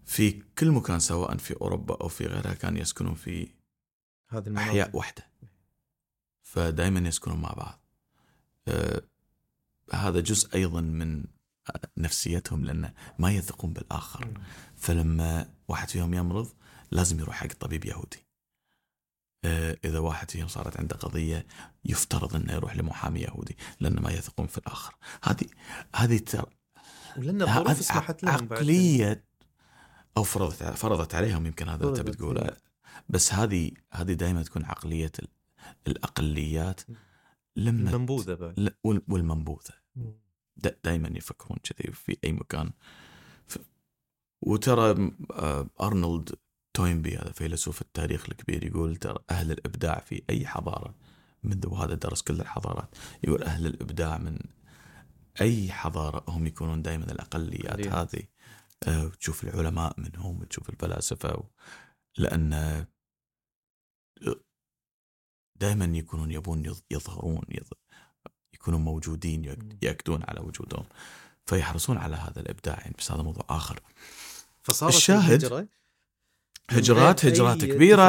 في 0.06 0.30
كل 0.58 0.70
مكان 0.70 1.00
سواء 1.00 1.36
في 1.36 1.54
أوروبا 1.60 1.94
أو 2.00 2.08
في 2.08 2.26
غيرها 2.26 2.54
كان 2.54 2.76
يسكنون 2.76 3.14
في 3.14 3.48
هذه 4.28 4.56
أحياء 4.56 4.96
واحدة. 4.96 5.27
فدائما 6.48 7.08
يسكنون 7.08 7.40
مع 7.40 7.52
بعض. 7.52 7.80
آه، 8.68 9.02
هذا 9.92 10.20
جزء 10.20 10.54
أيضا 10.54 10.80
من 10.80 11.24
نفسيتهم 11.96 12.64
لأن 12.64 12.92
ما 13.18 13.32
يثقون 13.32 13.72
بالآخر. 13.72 14.28
فلما 14.76 15.50
واحد 15.68 15.88
فيهم 15.88 16.14
يمرض 16.14 16.48
لازم 16.90 17.20
يروح 17.20 17.36
حق 17.36 17.52
طبيب 17.60 17.84
يهودي. 17.84 18.26
آه، 19.44 19.76
إذا 19.84 19.98
واحد 19.98 20.30
فيهم 20.30 20.48
صارت 20.48 20.76
عنده 20.76 20.96
قضية 20.96 21.46
يفترض 21.84 22.36
إنه 22.36 22.52
يروح 22.52 22.76
لمحامي 22.76 23.20
يهودي 23.20 23.56
لأن 23.80 24.02
ما 24.02 24.10
يثقون 24.10 24.46
في 24.46 24.58
الآخر. 24.58 24.94
هذه 25.24 25.46
هذه 25.96 26.20
ولأن 27.16 27.42
الظروف 27.42 27.68
هذه 27.68 27.80
اسمحت 27.80 28.22
لهم. 28.22 28.34
عقلية 28.34 29.24
أو 30.16 30.22
فرضت 30.22 30.62
فرضت 30.62 31.14
عليهم 31.14 31.46
يمكن 31.46 31.68
هذا 31.68 31.88
انت 31.88 32.00
بتقوله 32.00 32.56
بس 33.08 33.34
هذه 33.34 33.70
هذه 33.92 34.12
دائما 34.12 34.42
تكون 34.42 34.64
عقلية 34.64 35.12
الأقليات 35.88 36.80
لما 37.56 37.90
المنبوذة 37.90 38.34
بعد. 38.34 38.74
والمنبوذة. 38.84 39.74
دائما 40.84 41.08
يفكرون 41.08 41.58
كذي 41.62 41.92
في 41.92 42.16
أي 42.24 42.32
مكان. 42.32 42.70
ف... 43.46 43.58
وترى 44.42 45.12
آه، 45.32 45.70
أرنولد 45.80 46.34
توينبي 46.74 47.16
هذا 47.16 47.32
فيلسوف 47.32 47.82
التاريخ 47.82 48.26
الكبير 48.28 48.64
يقول 48.64 48.96
ترى 48.96 49.18
أهل 49.30 49.52
الإبداع 49.52 50.00
في 50.00 50.22
أي 50.30 50.46
حضارة 50.46 50.94
منذ 51.42 51.66
وهذا 51.66 51.94
درس 51.94 52.22
كل 52.22 52.40
الحضارات 52.40 52.94
يقول 53.24 53.42
أهل 53.42 53.66
الإبداع 53.66 54.18
من 54.18 54.38
أي 55.40 55.72
حضارة 55.72 56.24
هم 56.28 56.46
يكونون 56.46 56.82
دائما 56.82 57.04
الأقليات. 57.04 57.86
هذه. 57.86 58.22
آه، 58.88 59.04
وتشوف 59.04 59.44
العلماء 59.44 60.00
منهم 60.00 60.40
وتشوف 60.40 60.68
الفلاسفة 60.68 61.34
و... 61.34 61.44
لأن 62.18 62.84
دائما 65.60 65.84
يكونون 65.84 66.30
يبون 66.30 66.64
يظ- 66.70 66.82
يظهرون 66.90 67.42
يظ... 67.48 67.66
يكونون 68.54 68.80
موجودين 68.80 69.44
يأك- 69.54 69.62
مم. 69.64 69.78
يأكدون 69.82 70.22
على 70.28 70.40
وجودهم 70.40 70.84
فيحرصون 71.46 71.96
على 71.98 72.16
هذا 72.16 72.40
الإبداع 72.40 72.78
يعني 72.80 72.94
بس 72.98 73.12
هذا 73.12 73.22
موضوع 73.22 73.44
آخر. 73.48 73.80
فصارت 74.62 74.94
الشاهد- 74.94 75.44
هجرات 76.70 77.24
هجرات 77.24 77.24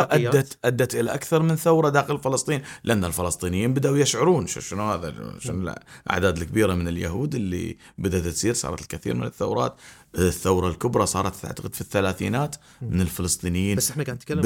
اتفاقيات. 0.08 0.36
ادت 0.36 0.58
أدت 0.66 0.96
إلى 0.96 1.14
أكثر 1.14 1.42
من 1.42 1.56
ثورة 1.56 1.90
داخل 1.90 2.20
فلسطين 2.20 2.62
لأن 2.84 3.06
الفلسطينيين 3.06 3.74
بدأوا 3.74 3.98
يشعرون 3.98 4.48
شو- 4.48 4.60
شنو 4.60 4.84
هذا؟ 4.92 5.36
شنو 5.40 5.74
الاعداد 6.08 6.38
الكبيرة 6.38 6.74
من 6.76 6.88
اليهود 6.88 7.36
اللي 7.36 7.78
بدأت 7.98 8.24
تصير 8.28 8.54
صارت 8.54 8.82
الكثير 8.82 9.14
من 9.16 9.24
الثورات. 9.24 9.76
الثورة 10.16 10.68
الكبرى 10.68 11.06
صارت 11.06 11.46
اعتقد 11.46 11.76
في 11.76 11.82
الثلاثينات 11.82 12.56
من 12.82 13.02
الفلسطينيين. 13.02 13.78
بس 13.78 13.92
إحنا 13.92 14.04
قاعد 14.04 14.16
نتكلم. 14.18 14.42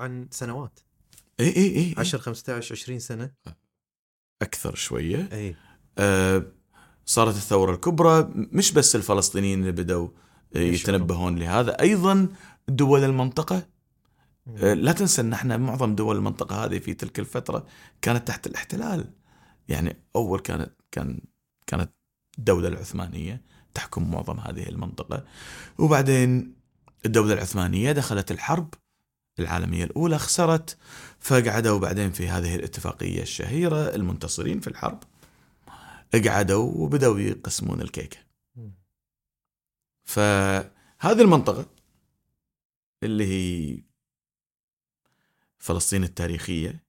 عن 0.00 0.28
سنوات. 0.30 0.78
اي 1.40 1.56
اي 1.56 1.76
اي 1.76 1.94
10 1.98 2.18
15 2.18 2.74
20 2.74 2.98
سنة. 2.98 3.30
أكثر 4.42 4.74
شوية. 4.74 5.28
اي 5.32 5.56
آه، 5.98 6.42
صارت 7.06 7.36
الثورة 7.36 7.74
الكبرى 7.74 8.30
مش 8.34 8.72
بس 8.72 8.96
الفلسطينيين 8.96 9.60
اللي 9.60 9.72
بدأوا 9.72 10.08
آه،. 10.56 10.58
يتنبهون 10.58 11.38
لهذا. 11.38 11.80
أيضا 11.80 12.28
دول 12.68 13.04
المنطقة. 13.04 13.66
آه، 14.56 14.74
لا 14.74 14.92
تنسى 14.92 15.20
أن 15.20 15.32
إحنا 15.32 15.56
معظم 15.56 15.94
دول 15.94 16.16
المنطقة 16.16 16.64
هذه 16.64 16.78
في 16.78 16.94
تلك 16.94 17.18
الفترة 17.18 17.66
كانت 18.02 18.28
تحت 18.28 18.46
الاحتلال. 18.46 19.12
يعني 19.68 19.96
أول 20.16 20.40
كانت 20.40 20.72
كان 20.90 21.20
كانت 21.66 21.90
الدولة 22.38 22.68
العثمانية 22.68 23.42
تحكم 23.74 24.10
معظم 24.10 24.40
هذه 24.40 24.68
المنطقة. 24.68 25.24
وبعدين 25.78 26.54
الدولة 27.06 27.34
العثمانية 27.34 27.92
دخلت 27.92 28.30
الحرب. 28.30 28.74
العالمية 29.40 29.84
الأولى 29.84 30.18
خسرت 30.18 30.78
فقعدوا 31.20 31.78
بعدين 31.78 32.12
في 32.12 32.28
هذه 32.28 32.54
الاتفاقية 32.54 33.22
الشهيرة 33.22 33.94
المنتصرين 33.94 34.60
في 34.60 34.66
الحرب 34.68 35.02
قعدوا 36.26 36.72
وبدأوا 36.74 37.18
يقسمون 37.20 37.80
الكيكة. 37.80 38.18
فهذه 40.04 41.20
المنطقة 41.22 41.66
اللي 43.02 43.26
هي 43.26 43.78
فلسطين 45.58 46.04
التاريخية 46.04 46.82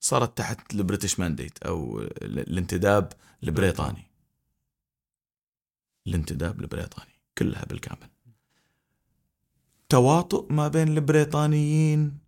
صارت 0.00 0.38
تحت 0.38 0.74
ال 0.74 0.80
British 0.80 1.20
Mandate 1.20 1.58
أو 1.62 2.00
ال- 2.00 2.38
الانتداب 2.38 3.12
البريطاني. 3.44 4.02
الانتداب 6.06 6.60
البريطاني 6.60 7.10
كلها 7.38 7.64
بالكامل. 7.64 8.08
تواطؤ 9.88 10.52
ما 10.52 10.68
بين 10.68 10.88
البريطانيين 10.88 12.18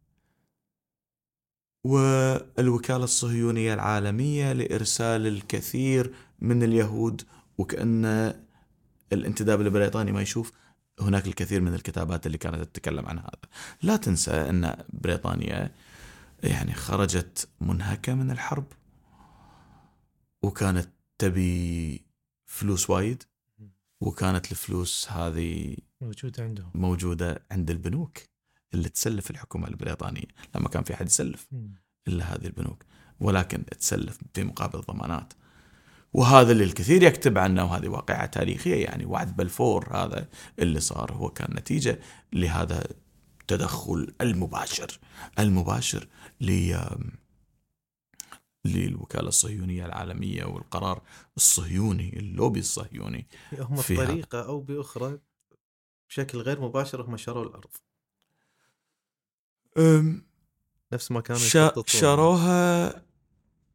والوكالة 1.84 3.04
الصهيونية 3.04 3.74
العالمية 3.74 4.52
لإرسال 4.52 5.26
الكثير 5.26 6.14
من 6.38 6.62
اليهود 6.62 7.22
وكأن 7.58 8.34
الانتداب 9.12 9.60
البريطاني 9.60 10.12
ما 10.12 10.22
يشوف 10.22 10.52
هناك 11.00 11.26
الكثير 11.26 11.60
من 11.60 11.74
الكتابات 11.74 12.26
اللي 12.26 12.38
كانت 12.38 12.62
تتكلم 12.62 13.06
عن 13.06 13.18
هذا. 13.18 13.48
لا 13.82 13.96
تنسى 13.96 14.30
أن 14.30 14.84
بريطانيا 14.92 15.70
يعني 16.42 16.74
خرجت 16.74 17.48
منهكة 17.60 18.14
من 18.14 18.30
الحرب 18.30 18.66
وكانت 20.42 20.88
تبي 21.18 22.04
فلوس 22.46 22.90
وايد 22.90 23.22
وكانت 24.00 24.52
الفلوس 24.52 25.08
هذه 25.10 25.76
موجوده 26.00 26.42
عندهم 26.42 26.70
موجودة 26.74 27.46
عند 27.50 27.70
البنوك 27.70 28.18
اللي 28.74 28.88
تسلف 28.88 29.30
الحكومة 29.30 29.68
البريطانية 29.68 30.28
لما 30.54 30.68
كان 30.68 30.82
في 30.82 30.96
حد 30.96 31.06
يسلف 31.06 31.48
إلا 32.08 32.34
هذه 32.34 32.46
البنوك 32.46 32.84
ولكن 33.20 33.64
تسلف 33.64 34.18
في 34.34 34.44
مقابل 34.44 34.80
ضمانات. 34.80 35.32
وهذا 36.12 36.52
اللي 36.52 36.64
الكثير 36.64 37.02
يكتب 37.02 37.38
عنه 37.38 37.64
وهذه 37.64 37.88
واقعة 37.88 38.26
تاريخية 38.26 38.84
يعني 38.84 39.04
وعد 39.04 39.36
بلفور 39.36 39.96
هذا 39.96 40.28
اللي 40.58 40.80
صار 40.80 41.12
هو 41.12 41.28
كان 41.28 41.56
نتيجة 41.56 42.00
لهذا 42.32 42.86
التدخل 43.40 44.14
المباشر 44.20 44.98
المباشر 45.38 46.08
ل 46.40 46.76
للوكالة 48.64 49.28
الصهيونية 49.28 49.86
العالمية 49.86 50.44
والقرار 50.44 51.02
الصهيوني 51.36 52.18
اللوبي 52.18 52.60
الصهيوني 52.60 53.26
هم. 53.58 53.76
بطريقة 53.76 54.46
أو 54.46 54.60
بأخرى 54.60 55.18
بشكل 56.08 56.38
غير 56.38 56.60
مباشر 56.60 57.02
هم 57.02 57.16
شروا 57.16 57.44
الأرض. 57.44 57.70
أم، 59.78 60.26
نفس 60.92 61.10
ما 61.10 61.20
كانوا 61.20 61.40
شا-. 61.40 61.82
شروها 61.86 62.94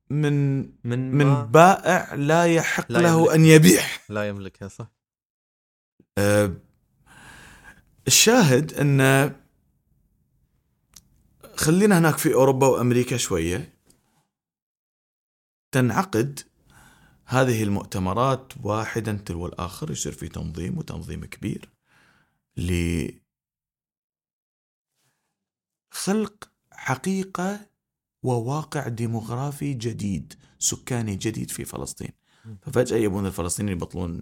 من 0.10 0.62
من 0.84 1.12
من 1.12 1.46
بائع 1.46 2.14
لا 2.14 2.46
يحق 2.46 2.92
لا 2.92 3.00
له 3.00 3.20
يملك. 3.20 3.32
أن 3.34 3.46
يبيع. 3.46 3.84
لا 4.10 4.28
يملكها 4.28 4.68
صح. 4.68 4.92
أه، 6.18 6.54
الشاهد 8.08 8.74
أن 8.74 9.32
خلينا 11.56 12.00
هناك 12.00 12.18
في 12.18 12.34
أوروبا 12.34 12.68
وأمريكا 12.68 13.18
شوية. 13.18 13.74
تنعقد 15.72 16.40
هذه 17.26 17.64
المؤتمرات 17.64 18.54
واحدا 18.64 19.14
تلو 19.26 19.46
الآخر 19.46 19.92
يصير 19.92 20.12
في 20.12 20.28
تنظيم 20.28 20.78
وتنظيم 20.78 21.26
كبير. 21.26 21.72
لخلق 22.58 23.22
حقيقة 26.72 27.70
وواقع 28.24 28.88
ديموغرافي 28.88 29.74
جديد 29.74 30.34
سكاني 30.60 31.16
جديد 31.16 31.51
في 31.51 31.66
فلسطين. 31.66 32.12
ففجأة 32.62 32.97
يبون 32.97 33.26
الفلسطينيين 33.26 33.78
يبطلون 33.78 34.22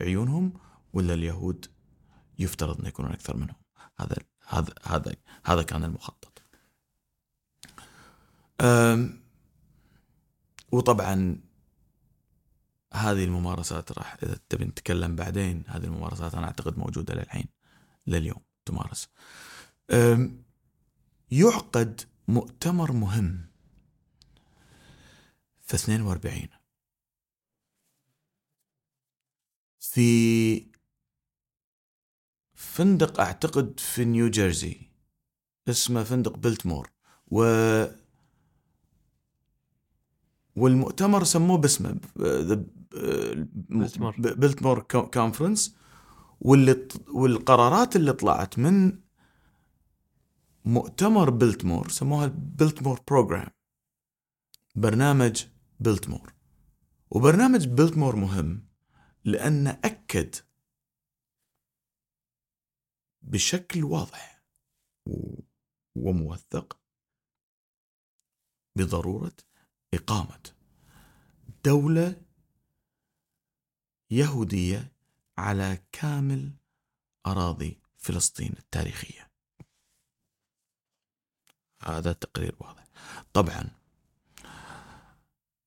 عيونهم 0.00 0.52
ولا 0.92 1.14
اليهود 1.14 1.66
يفترض 2.38 2.80
أن 2.80 2.86
يكونون 2.86 3.12
أكثر 3.12 3.36
منهم. 3.36 3.56
هذا 3.96 4.16
هذا 4.48 4.74
هذا 4.82 5.14
هذا 5.44 5.62
كان 5.62 5.84
المخطط. 5.84 6.42
وطبعا 10.72 11.40
هذه 12.92 13.24
الممارسات 13.24 13.92
راح 13.92 14.16
إذا 14.22 14.38
تبي 14.48 14.64
نتكلم 14.64 15.16
بعدين 15.16 15.64
هذه 15.66 15.84
الممارسات 15.84 16.34
أنا 16.34 16.46
أعتقد 16.46 16.78
موجودة 16.78 17.14
للحين 17.14 17.46
لليوم 18.06 18.40
تمارس. 18.64 19.08
يعقد 21.30 22.00
مؤتمر 22.28 22.92
مهم 22.92 23.46
في 25.60 25.74
42 25.74 26.48
في 29.80 30.66
فندق 32.54 33.20
أعتقد 33.20 33.80
في 33.80 34.04
نيو 34.04 34.28
جيرسي 34.30 34.90
اسمه 35.68 36.04
فندق 36.04 36.36
بلتمور 36.36 36.90
و 37.26 37.44
والمؤتمر 40.56 41.24
سموه 41.24 41.58
باسمه 41.58 42.00
بلتمور. 44.18 44.80
conference 45.14 45.76
واللي 46.40 46.88
والقرارات 47.08 47.96
اللي 47.96 48.12
طلعت 48.12 48.58
من 48.58 48.98
مؤتمر 50.64 51.30
بلتمور 51.30 51.88
سموها 51.88 52.26
بلتمور 52.36 53.00
program 53.08 53.50
برنامج 54.74 55.44
بلتمور 55.80 56.32
وبرنامج 57.10 57.68
بلتمور 57.68 58.16
مهم 58.16 58.68
لأن 59.24 59.66
أكد 59.66 60.34
بشكل 63.22 63.84
واضح 63.84 64.42
وموثق 65.96 66.80
بضرورة 68.76 69.32
إقامة 69.94 70.42
دولة 71.64 72.21
يهودية 74.12 74.92
على 75.38 75.82
كامل 75.92 76.52
أراضي 77.26 77.80
فلسطين 77.98 78.52
التاريخية. 78.58 79.30
هذا 81.82 82.12
تقرير 82.12 82.56
واضح. 82.60 82.84
طبعا 83.32 83.70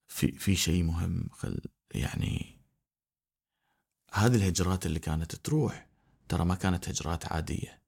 في 0.07 0.31
في 0.31 0.55
شيء 0.55 0.83
مهم 0.83 1.29
خل 1.31 1.61
يعني 1.95 2.59
هذه 4.13 4.35
الهجرات 4.35 4.85
اللي 4.85 4.99
كانت 4.99 5.35
تروح 5.35 5.87
ترى 6.29 6.45
ما 6.45 6.55
كانت 6.55 6.89
هجرات 6.89 7.31
عادية. 7.31 7.81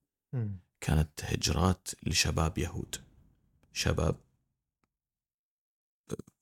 كانت 0.81 1.23
هجرات 1.23 1.87
لشباب 2.03 2.57
يهود. 2.57 3.05
شباب 3.73 4.19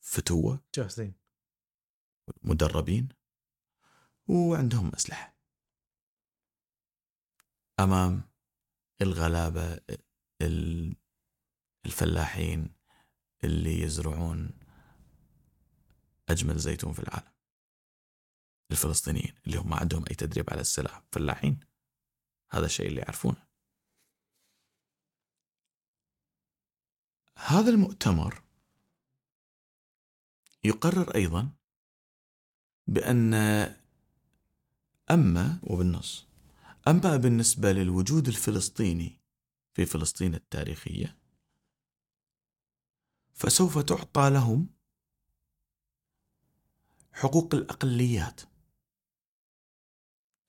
فتوة. 0.02 0.64
جاهزين. 0.76 1.14
مدربين. 2.44 3.10
وعندهم 4.28 4.92
أسلحة 4.96 5.36
أمام 7.80 8.22
الغلابة 9.02 9.80
الفلاحين 11.86 12.76
اللي 13.44 13.82
يزرعون 13.82 14.52
أجمل 16.30 16.58
زيتون 16.58 16.94
في 16.94 17.00
العالم. 17.00 17.32
الفلسطينيين 18.72 19.34
اللي 19.48 19.58
هم 19.58 19.70
ما 19.70 19.76
عندهم 19.76 20.06
أي 20.10 20.16
تدريب 20.16 20.50
على 20.50 20.62
السلاح 20.62 21.04
فلاحين. 21.12 21.60
هذا 22.52 22.66
الشيء 22.66 22.88
اللي 22.88 23.02
يعرفونه. 23.02 23.46
هذا 27.38 27.70
المؤتمر 27.70 28.44
يقرر 30.64 31.16
أيضا 31.16 31.50
بأن 32.88 33.34
أما 35.12 35.60
وبالنص. 35.64 36.28
أما 36.88 37.18
بالنسبة 37.18 37.72
للوجود 37.72 38.28
الفلسطيني 38.28 39.22
في 39.74 39.86
فلسطين 39.86 40.36
التاريخية 40.36 41.18
فسوف 43.34 43.78
تعطى 43.78 44.30
لهم 44.30 44.68
حقوق 47.14 47.56
الأقليات 47.56 48.42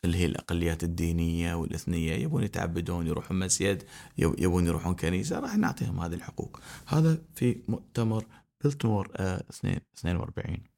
اللي 0.05 0.19
هي 0.19 0.27
الأقليات 0.27 0.85
الدينية 0.85 1.55
والإثنية. 1.55 2.13
يبون 2.13 2.43
يتعبدون 2.43 3.07
يروحون 3.07 3.39
مسجد 3.39 3.89
يبون 4.19 4.67
يروحون 4.67 4.95
كنيسة 4.95 5.39
راح 5.41 5.57
نعطيهم 5.57 6.01
هذه 6.01 6.15
الحقوق. 6.15 6.61
هذا 6.87 7.23
في 7.35 7.63
مؤتمر 7.69 8.27
بلتمور 8.65 9.13
42 9.15 10.76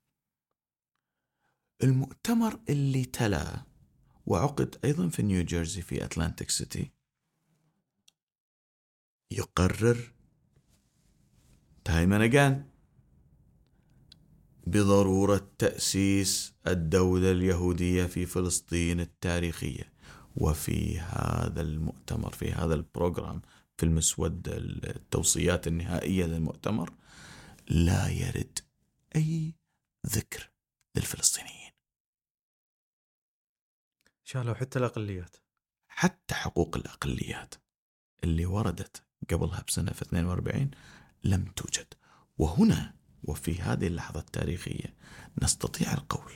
المؤتمر 1.83 2.61
اللي 2.69 3.05
تلاه 3.05 3.67
وعقد 4.27 4.77
أيضا 4.85 5.09
في 5.09 5.23
نيو 5.23 5.45
جيرسي 5.45 5.83
في 5.83 6.05
أتلانتيك 6.05 6.51
سيتي 6.51 6.91
يقرر 9.31 10.13
time 11.85 12.13
again 12.13 12.65
بضرورة 14.67 15.51
تأسيس 15.59 16.55
الدولة 16.67 17.31
اليهودية 17.31 18.07
في 18.07 18.27
فلسطين 18.27 19.01
التاريخية 19.01 19.93
وفي 20.37 20.99
هذا 20.99 21.61
المؤتمر 21.61 22.33
في 22.33 22.53
هذا 22.53 22.75
ال 22.75 22.83
program 22.83 23.43
في 23.77 23.87
المسودة 23.87 24.57
التوصيات 24.57 25.67
النهائية 25.67 26.25
للمؤتمر 26.27 26.93
لا 27.69 28.09
يرد 28.09 28.59
أي 29.17 29.55
ذكر 30.07 30.51
للفلسطينيين. 30.97 31.68
شالوا 34.29 34.55
حتى 34.55 34.79
الأقليات. 34.79 35.37
حتى 35.89 36.35
حقوق 36.35 36.77
الأقليات 36.77 37.55
اللي 38.25 38.47
وردت 38.47 39.03
قبلها 39.31 39.63
بسنة 39.69 39.93
في 39.93 40.03
42 40.03 40.71
لم 41.25 41.45
توجد. 41.45 41.95
وهنا 42.39 42.95
وفي 43.23 43.61
هذه 43.63 43.87
اللحظة 43.87 44.21
التاريخية 44.21 44.97
نستطيع 45.43 45.93
القول 45.93 46.33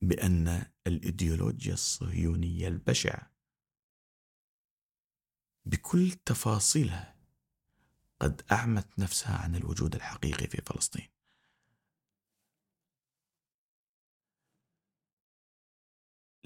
بأن 0.00 0.66
الإيديولوجيا 0.86 1.74
الصهيونية 1.74 2.68
البشعة 2.68 3.32
بكل 5.64 6.10
تفاصيلها 6.10 7.16
قد 8.20 8.42
أعمت 8.52 8.98
نفسها 8.98 9.36
عن 9.36 9.56
الوجود 9.56 9.94
الحقيقي 9.94 10.46
في 10.46 10.62
فلسطين. 10.66 11.08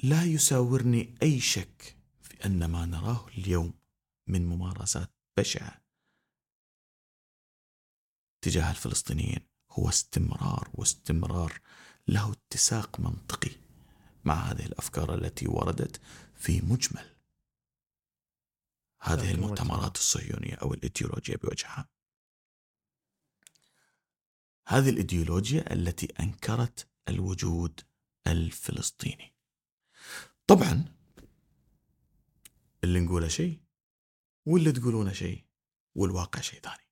لا 0.03 0.25
يساورني 0.25 1.15
أي 1.23 1.41
شك 1.41 1.97
في 2.21 2.47
أن 2.47 2.65
ما 2.65 2.87
نراه 2.87 3.29
اليوم 3.29 3.75
من 4.27 4.47
ممارسات 4.47 5.11
بشعة 5.39 5.85
تجاه 8.41 8.71
الفلسطينيين 8.71 9.49
هو 9.71 9.89
استمرار 9.89 10.71
واستمرار 10.75 11.61
له 12.09 12.33
اتساق 12.33 13.01
منطقي 13.01 13.51
مع 14.25 14.35
هذه 14.35 14.67
الأفكار 14.67 15.15
التي 15.15 15.49
وردت 15.49 16.01
في 16.35 16.61
مجمل 16.61 17.17
هذه 19.03 19.31
المؤتمرات 19.31 19.97
الصهيونية 19.97 20.55
أو 20.55 20.75
الايديولوجيا 20.75 21.37
بوجهها. 21.37 21.89
هذه 24.69 24.91
الإيديولوجيا 24.91 25.73
التي 25.73 26.07
أنكرت 26.07 26.89
الوجود 27.09 27.81
الفلسطيني. 28.27 29.36
طبعا. 30.47 30.85
اللي 32.85 33.01
نقوله 33.01 33.29
شيء 33.29 33.61
واللي 34.47 34.73
تقولونه 34.73 35.13
شيء 35.13 35.45
والواقع 35.95 36.41
شيء 36.41 36.61
ثاني. 36.61 36.89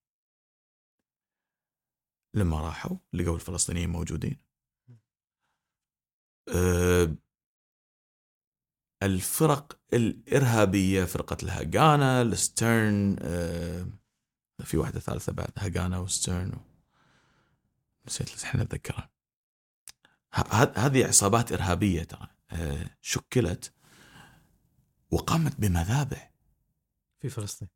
لما 2.35 2.61
راحوا 2.61 2.97
لقوا 3.13 3.35
الفلسطينيين 3.35 3.91
موجودين. 3.91 4.41
أه 6.49 7.17
الفرق 9.03 9.81
الإرهابية 9.93 11.05
فرقة 11.05 11.37
الهاجانا 11.43 12.23
الستيرن 12.23 13.17
أه 13.21 13.87
في 14.65 14.77
واحدة 14.77 15.01
ثالثة 15.01 15.33
بعد 15.33 15.53
هاجانا 15.59 15.99
وستيرن 15.99 16.61
نسيت 18.07 18.35
الحين 18.35 18.61
أتذكرها. 18.61 19.11
هذه 20.77 21.07
عصابات 21.07 21.53
إرهابية 21.53 22.03
ترى. 22.03 22.34
شكلت 23.01 23.73
وقامت 25.11 25.61
بمذابح. 25.61 26.33
في 27.21 27.29
فلسطين. 27.29 27.69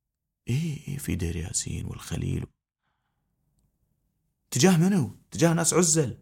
إيه 0.48 0.98
في 0.98 1.16
دير 1.16 1.36
ياسين 1.36 1.86
والخليل. 1.86 2.46
تجاه 4.50 4.76
منو؟ 4.76 5.16
تجاه 5.30 5.52
ناس 5.52 5.74
عزل. 5.74 6.18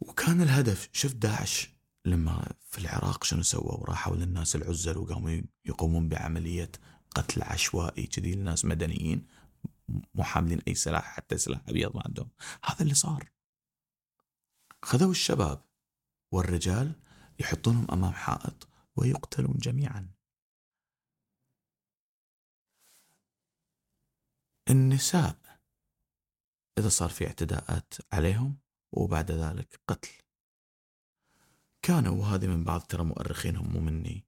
وكان 0.00 0.42
الهدف 0.42 0.88
شوف 0.92 1.12
داعش 1.12 1.70
لما 2.04 2.52
في 2.70 2.78
العراق 2.78 3.24
شنو 3.24 3.42
سووا؟ 3.42 3.86
راحوا 3.86 4.16
للناس 4.16 4.56
العزل 4.56 4.98
وقاموا 4.98 5.42
يقومون 5.64 6.08
بعملية 6.08 6.70
قتل 7.14 7.42
عشوائي 7.42 8.06
كذي 8.06 8.34
لناس 8.34 8.64
مدنيين 8.64 9.26
مو 9.88 10.22
حاملين 10.22 10.60
أي 10.68 10.74
سلاح 10.74 11.04
حتى 11.04 11.38
سلاح 11.38 11.60
أبيض 11.68 11.96
ما 11.96 12.02
عندهم. 12.06 12.30
هذا 12.64 12.80
اللي 12.80 12.94
صار. 12.94 13.33
خذوا 14.84 15.10
الشباب 15.10 15.64
والرجال 16.32 17.00
يحطونهم 17.40 17.90
أمام 17.90 18.12
حائط 18.12 18.68
ويقتلون 18.96 19.56
جميعا. 19.56 20.10
النساء 24.70 25.60
إذا 26.78 26.88
صار 26.88 27.08
في 27.08 27.26
اعتداءات 27.26 27.94
عليهم 28.12 28.58
وبعد 28.92 29.30
ذلك 29.30 29.80
قتل. 29.88 30.10
كانوا 31.82 32.20
وهذه 32.20 32.46
من 32.46 32.64
بعض 32.64 32.80
ترى 32.80 33.04
مؤرخينهم 33.04 33.72
مو 33.72 33.80
مني 33.80 34.24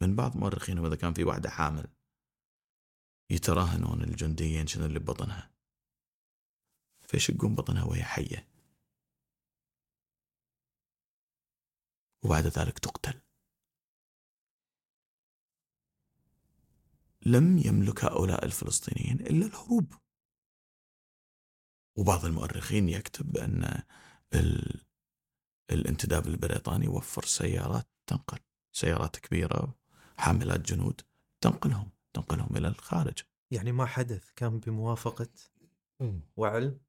من 0.00 0.16
بعض 0.16 0.36
مؤرخينهم 0.36 0.86
إذا 0.86 0.96
كان 0.96 1.14
في 1.14 1.24
واحدة 1.24 1.50
حامل 1.50 1.86
يتراهنون 3.30 4.02
الجنديين 4.02 4.66
شنو 4.66 4.84
اللي 4.86 4.98
ببطنها. 4.98 5.50
فيشقون 7.02 7.54
بطنها 7.54 7.84
وهي 7.84 8.04
حية. 8.04 8.59
وبعد 12.22 12.46
ذلك 12.46 12.78
تقتل. 12.78 13.20
لم 17.26 17.58
يملك 17.58 18.04
هؤلاء 18.04 18.44
الفلسطينيين 18.44 19.20
إلا 19.20 19.46
الهروب 19.46 19.94
وبعض 21.98 22.24
المؤرخين 22.24 22.88
يكتب 22.88 23.32
بأن 23.32 23.82
ال... 24.34 24.80
الانتداب 25.70 26.26
البريطاني 26.26 26.88
وفر 26.88 27.24
سيارات 27.24 27.88
تنقل 28.06 28.38
سيارات 28.72 29.16
كبيرة 29.16 29.78
حاملات 30.16 30.60
جنود 30.60 31.00
تنقلهم 31.40 31.90
تنقلهم 32.12 32.56
إلى 32.56 32.68
الخارج. 32.68 33.18
يعني 33.50 33.72
ما 33.72 33.86
حدث 33.86 34.30
كان 34.36 34.58
بموافقة 34.58 35.28
وعلم 36.36 36.80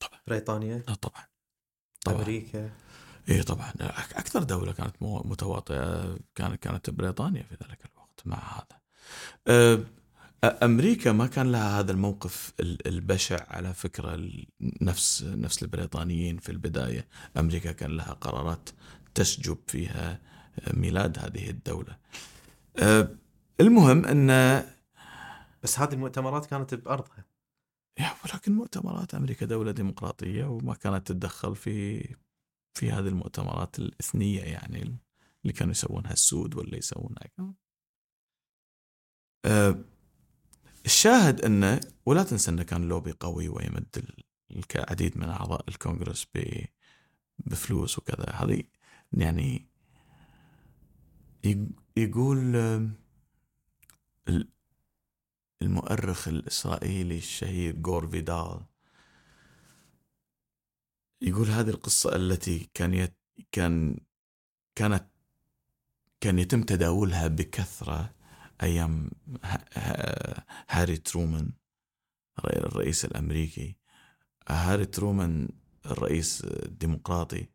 طبعا. 0.00 0.20
بريطانيا؟ 0.26 0.78
طبعا. 0.78 1.26
طبعا. 2.04 2.16
أمريكا؟ 2.16 2.76
اي 3.28 3.42
طبعا. 3.42 3.72
أكثر 3.80 4.42
دولة 4.42 4.72
كانت 4.72 4.94
متواطئة 5.00 6.16
كانت 6.34 6.62
كانت 6.62 6.90
بريطانيا 6.90 7.42
في 7.42 7.54
ذلك 7.54 7.78
الوقت 7.94 8.20
مع 8.24 8.38
هذا. 8.38 9.84
أمريكا 10.44 11.12
ما 11.12 11.26
كان 11.26 11.52
لها 11.52 11.80
هذا 11.80 11.92
الموقف 11.92 12.52
ال- 12.60 12.88
البشع 12.88 13.46
على 13.48 13.74
فكرة 13.74 14.28
نفس 14.60 15.22
نفس 15.22 15.62
البريطانيين 15.62 16.38
في 16.38 16.52
البداية. 16.52 17.08
أمريكا 17.36 17.72
كان 17.72 17.90
لها 17.90 18.12
قرارات 18.12 18.68
تسجب 19.14 19.58
فيها 19.66 20.20
ميلاد 20.74 21.18
هذه 21.18 21.50
الدولة. 21.50 21.96
المهم 23.60 24.04
أن 24.04 24.62
بس 25.62 25.78
هذه 25.78 25.92
المؤتمرات 25.92 26.46
كانت 26.46 26.74
بأرضها. 26.74 27.24
يا 28.00 28.10
ولكن 28.24 28.52
مؤتمرات 28.52 29.14
أمريكا 29.14 29.46
دولة 29.46 29.70
ديمقراطية 29.72 30.44
وما 30.44 30.74
كانت 30.74 31.06
تتدخل 31.06 31.56
في 31.56 32.06
في 32.74 32.90
هذه 32.92 33.08
المؤتمرات 33.08 33.78
الإثنية 33.78 34.42
يعني 34.42 34.82
اللي 35.42 35.52
كانوا 35.52 35.70
يسوونها 35.72 36.12
السود 36.12 36.54
ولا 36.54 36.76
يسوونها 36.78 37.30
أه 39.44 39.84
الشاهد 40.86 41.40
انه 41.40 41.80
ولا 42.06 42.22
تنسى 42.22 42.50
انه 42.50 42.62
كان 42.62 42.88
لوبي 42.88 43.12
قوي 43.12 43.48
ويمد 43.48 43.86
ال- 43.96 44.24
العديد 44.76 45.18
من 45.18 45.28
أعضاء 45.28 45.64
الكونغرس 45.68 46.26
بفلوس 47.38 47.98
وكذا. 47.98 48.30
هذه 48.30 48.62
يعني 49.12 49.66
يق- 51.44 51.68
يقول 51.96 52.56
ال- 54.28 54.48
المؤرخ 55.62 56.28
الإسرائيلي 56.28 57.18
الشهير 57.18 57.76
جور 57.76 58.08
فيدال 58.08 58.60
يقول 61.24 61.48
هذه 61.48 61.70
القصة 61.70 62.16
التي 62.16 62.70
كان 62.74 62.94
يت 62.94 63.16
كان 63.52 63.98
كانت 64.74 65.04
كان 66.20 66.38
يتم 66.38 66.62
تداولها 66.62 67.28
بكثرة 67.28 68.14
أيام 68.62 69.10
هاري 70.68 70.96
ترومان 70.96 71.52
الرئيس 72.38 73.04
الأمريكي 73.04 73.76
هاري 74.48 74.86
ترومان 74.86 75.48
الرئيس 75.86 76.44
الديمقراطي 76.44 77.48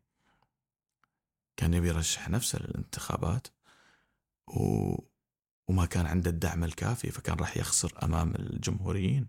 كان 1.56 1.74
يبي 1.74 1.88
يرشح 1.88 2.28
نفسه 2.28 2.58
للانتخابات 2.58 3.46
و... 4.46 4.94
وما 5.68 5.86
كان 5.86 6.06
عنده 6.06 6.30
الدعم 6.30 6.64
الكافي 6.64 7.10
فكان 7.10 7.36
راح 7.36 7.56
يخسر 7.56 7.92
أمام 8.02 8.34
الجمهوريين. 8.34 9.28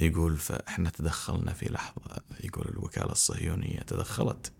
يقول 0.00 0.36
فإحنا 0.36 0.90
تدخلنا 0.90 1.52
في 1.52 1.66
لحظة. 1.66 2.22
يقول 2.40 2.68
الوكالة 2.68 3.12
الصهيونية 3.12 3.80
تدخلت 3.80 4.52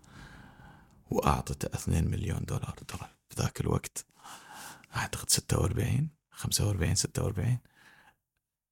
واعطته 1.11 1.65
2 1.73 2.07
مليون 2.11 2.45
دولار. 2.45 2.75
ترى 2.87 3.09
في 3.29 3.41
ذاك 3.41 3.61
الوقت 3.61 4.05
أعتقد 4.95 5.29
46 5.29 6.09
45 6.31 6.95
46 6.95 7.57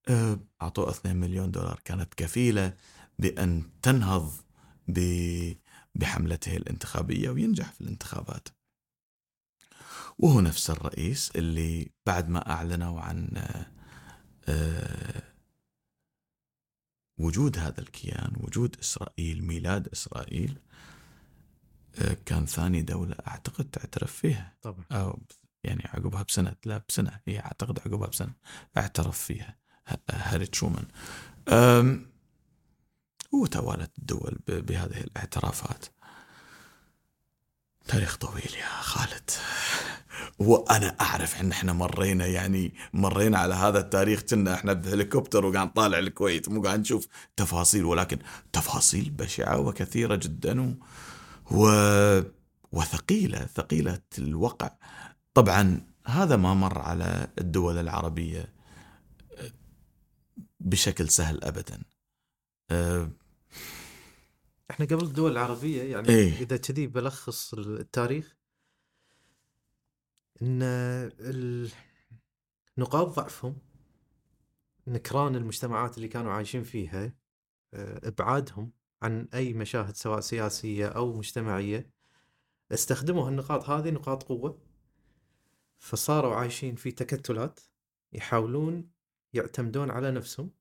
أه، 0.10 0.40
أعطوه 0.62 0.90
2 0.90 1.16
مليون 1.16 1.52
دولار. 1.52 1.80
كانت 1.86 2.14
كفيلة 2.14 2.74
بأن 3.20 3.64
تنهض 3.82 4.34
ب... 4.88 5.00
بحملته 5.96 6.58
الانتخابية 6.58 7.30
وينجح 7.30 7.72
في 7.72 7.82
الانتخابات. 7.82 8.48
وهو 10.20 10.42
نفس 10.42 10.70
الرئيس 10.70 11.32
اللي 11.36 11.92
بعد 12.06 12.30
ما 12.30 12.52
أعلنوا 12.52 13.02
عن 13.02 13.30
آه، 14.48 15.24
وجود 17.18 17.58
هذا 17.58 17.80
الكيان 17.80 18.34
وجود 18.38 18.76
إسرائيل 18.80 19.44
ميلاد 19.44 19.88
إسرائيل 19.88 20.60
آه، 22.00 22.18
كان 22.26 22.46
ثاني 22.46 22.82
دولة 22.82 23.16
أعتقد 23.28 23.66
تعترف 23.70 24.12
فيها. 24.14 24.54
طبعا. 24.62 24.86
أو 24.92 25.20
يعني 25.64 25.84
عقبها 25.86 26.24
بسنة 26.24 26.56
لا 26.66 26.84
بسنة. 26.90 27.20
هي 27.28 27.40
أعتقد 27.40 27.80
عقبها 27.80 28.08
بسنة 28.08 28.34
اعترف 28.78 29.20
فيها 29.20 29.56
هاري 30.12 30.46
ترومان. 30.46 30.86
أم، 31.50 32.12
وتوالت 33.32 33.98
الدول 33.98 34.40
بهذه 34.48 35.02
الاعترافات. 35.02 35.86
تاريخ 37.88 38.18
طويل 38.18 38.56
يا 38.60 38.82
خالد. 38.82 39.30
وأنا 40.40 40.96
أعرف 41.02 41.42
إن 41.42 41.52
إحنا 41.52 41.74
مرينا 41.74 42.26
يعني 42.26 42.74
مرينا 42.94 43.38
على 43.38 43.56
هذا 43.56 43.80
التاريخ 43.80 44.22
كنا 44.22 44.54
إحنا 44.54 44.74
بهليكوبتر 44.74 45.46
وقاعد 45.46 45.68
نطالع 45.68 46.00
الكويت 46.00 46.50
مو 46.50 46.62
قاعد 46.62 46.80
نشوف 46.80 47.08
تفاصيل 47.36 47.86
ولكن 47.86 48.18
تفاصيل 48.54 49.10
بشعة 49.10 49.60
وكثيرة 49.60 50.16
جدا 50.16 50.62
و... 50.62 50.74
و... 51.52 51.68
وثقيلة 52.72 53.46
ثقيلة 53.56 54.02
الوقع 54.18 54.72
طبعا 55.34 55.82
هذا 56.06 56.36
ما 56.36 56.54
مر 56.54 56.80
على 56.80 57.28
الدول 57.40 57.78
العربية 57.78 58.58
بشكل 60.60 61.10
سهل 61.10 61.44
ابدا 61.44 61.82
أه، 62.72 63.12
إحنا 64.72 64.86
قبل 64.86 65.04
الدول 65.04 65.32
العربية 65.32 65.84
يعني 65.84 66.10
إيه. 66.10 66.42
إذا 66.42 66.58
كذي 66.58 66.88
بلخص 66.88 67.54
التاريخ 67.54 68.37
إن 70.42 71.72
نقاط 72.78 73.08
ضعفهم 73.08 73.58
نكران 74.88 75.36
المجتمعات 75.36 75.98
اللي 75.98 76.08
كانوا 76.08 76.32
عايشين 76.32 76.64
فيها 76.64 77.14
آه، 77.74 78.08
إبعادهم 78.08 78.72
عن 79.02 79.28
أي 79.34 79.54
مشاهد 79.54 79.96
سواء 79.96 80.20
سياسية 80.20 80.88
أو 80.88 81.14
مجتمعية 81.18 81.92
استخدموا 82.72 83.28
هالنقاط 83.28 83.70
هذه 83.70 83.90
نقاط 83.90 84.24
قوة. 84.24 84.62
فصاروا 85.80 86.36
عايشين 86.36 86.76
في 86.76 86.92
تكتلات 86.92 87.60
يحاولون 88.14 88.90
يعتمدون 89.34 89.92
على 89.92 90.12
نفسهم 90.12 90.52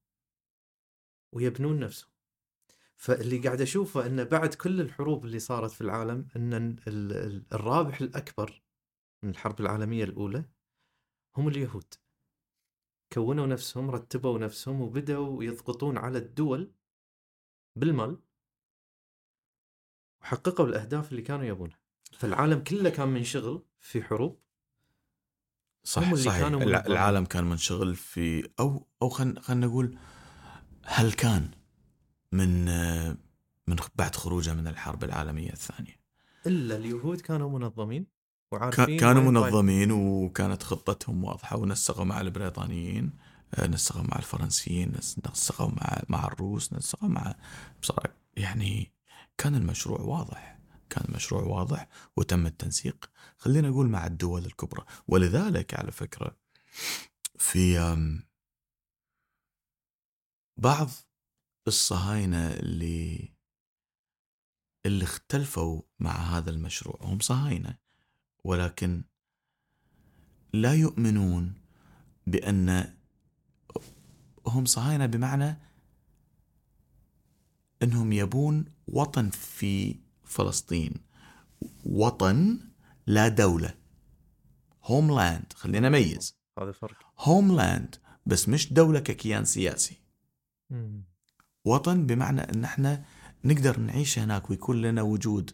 ويبنون 1.33 1.81
نفسهم. 1.81 2.11
فاللي 2.97 3.39
قاعد 3.39 3.61
أشوفه 3.61 4.07
انه 4.07 4.23
بعد 4.23 4.55
كل 4.55 4.81
الحروب 4.81 5.25
اللي 5.25 5.39
صارت 5.39 5.71
في 5.71 5.81
العالم 5.81 6.29
إن 6.37 6.55
ال- 6.55 6.79
ال- 6.89 7.45
الرابح 7.53 8.01
الأكبر 8.01 8.63
من 9.23 9.31
الحرب 9.31 9.61
العالمية 9.61 10.05
الأولى 10.05 10.45
هم 11.37 11.49
اليهود. 11.49 11.95
كونوا 13.13 13.47
نفسهم 13.47 13.91
رتبوا 13.91 14.39
نفسهم 14.39 14.81
وبدأوا 14.81 15.45
يضغطون 15.45 15.99
على 15.99 16.19
الدول 16.19 16.73
بالمال 17.77 18.21
وحققوا 20.21 20.67
الأهداف 20.67 21.11
اللي 21.11 21.23
كانوا 21.23 21.45
يبونها. 21.45 21.79
فالعالم 22.13 22.59
كله 22.65 22.91
كان 22.91 23.09
منشغل 23.09 23.67
في 23.81 24.03
حروب. 24.03 24.43
صح 25.85 26.15
صحيح 26.15 26.43
كانوا. 26.43 26.63
العالم 26.63 27.25
كان 27.25 27.45
منشغل 27.45 27.97
في 27.97 28.51
أو 28.61 28.89
أو 29.03 29.09
خلينا 29.09 29.41
خلينا 29.41 29.67
نقول 29.67 29.99
هل 30.85 31.13
كان 31.13 31.51
من 32.33 32.65
من 33.67 33.77
بعد 33.95 34.15
خروجه 34.15 34.55
من 34.55 34.67
الحرب 34.67 35.05
العالمية 35.05 35.53
الثانية؟ 35.53 36.01
إلا 36.47 36.77
اليهود 36.77 37.21
كانوا 37.21 37.59
منظمين. 37.59 38.16
وعارفين 38.57 39.01
كانوا 39.01 39.23
منظمين 39.23 39.91
وكانت 39.93 40.63
خطتهم 40.63 41.25
واضحة 41.25 41.57
ونسقوا 41.57 42.05
مع 42.05 42.21
البريطانيين 42.21 43.13
آه، 43.55 43.67
نسقوا 43.67 44.03
مع 44.03 44.17
الفرنسيين 44.19 44.93
نس- 44.93 45.31
نسقوا 45.31 45.69
مع 45.71 46.03
مع 46.09 46.27
الروس 46.27 46.73
نسقوا 46.73 47.09
مع 47.09 47.35
بصراحة 47.83 48.09
يعني 48.37 48.93
كان 49.39 49.55
المشروع 49.55 50.01
واضح 50.01 50.59
كان 50.91 51.05
المشروع 51.09 51.43
واضح 51.43 51.89
وتم 52.17 52.47
التنسيق. 52.47 53.11
خلينا 53.39 53.69
نقول 53.69 53.89
مع 53.89 54.07
الدول 54.07 54.45
الكبرى. 54.47 54.85
ولذلك 55.09 55.75
على 55.75 55.93
فكرة 55.93 56.37
في 57.39 57.79
بعض 60.57 60.89
الصهاينة 61.69 62.51
اللي 62.51 63.33
اللي 64.87 65.05
اختلفوا 65.05 65.83
مع 65.99 66.11
هذا 66.11 66.51
المشروع 66.51 66.99
هم 67.03 67.19
صهاينة. 67.21 67.79
ولكن 68.47 69.03
لا 70.53 70.75
يؤمنون 70.75 71.55
بأن 72.27 72.95
هم 74.47 74.65
صهاينة 74.65 75.07
بمعنى 75.07 75.59
أنهم 77.83 78.13
يبون 78.13 78.65
وطن 78.89 79.31
في 79.31 79.97
فلسطين. 80.25 80.95
وطن 81.85 82.59
لا 83.07 83.29
دولة. 83.29 83.75
هوملاند 84.85 85.53
خلينا 85.53 85.89
نميز. 85.89 86.37
هذا 86.59 86.73
فرق. 86.73 86.97
هوملاند 87.19 87.97
بس 88.27 88.49
مش 88.49 88.73
دولة 88.73 89.01
ككيان 89.01 89.45
سياسي. 89.45 89.97
مم. 90.71 91.05
وطن 91.65 92.07
بمعنى 92.07 92.41
إن 92.41 92.65
إحنا 92.65 93.05
نقدر 93.45 93.81
نعيش 93.81 94.19
هناك 94.19 94.51
ويكون 94.51 94.83
لنا 94.83 95.03
وجود 95.03 95.51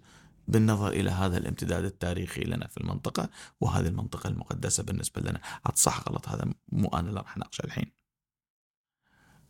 بالنظر 0.48 0.88
إلى 0.88 1.10
هذا 1.10 1.38
الامتداد 1.38 1.84
التاريخي 1.84 2.44
لنا 2.44 2.66
في 2.66 2.76
المنطقة 2.76 3.30
وهذه 3.60 3.86
المنطقة 3.86 4.28
المقدسة 4.28 4.82
بالنسبة 4.82 5.20
لنا. 5.20 5.40
عاد 5.64 5.76
صح 5.76 6.08
غلط 6.08 6.28
هذا 6.28 6.44
مو 6.72 6.88
أنا 6.88 7.08
اللي 7.08 7.20
راح 7.20 7.36
أناقشه 7.36 7.64
الحين. 7.64 7.92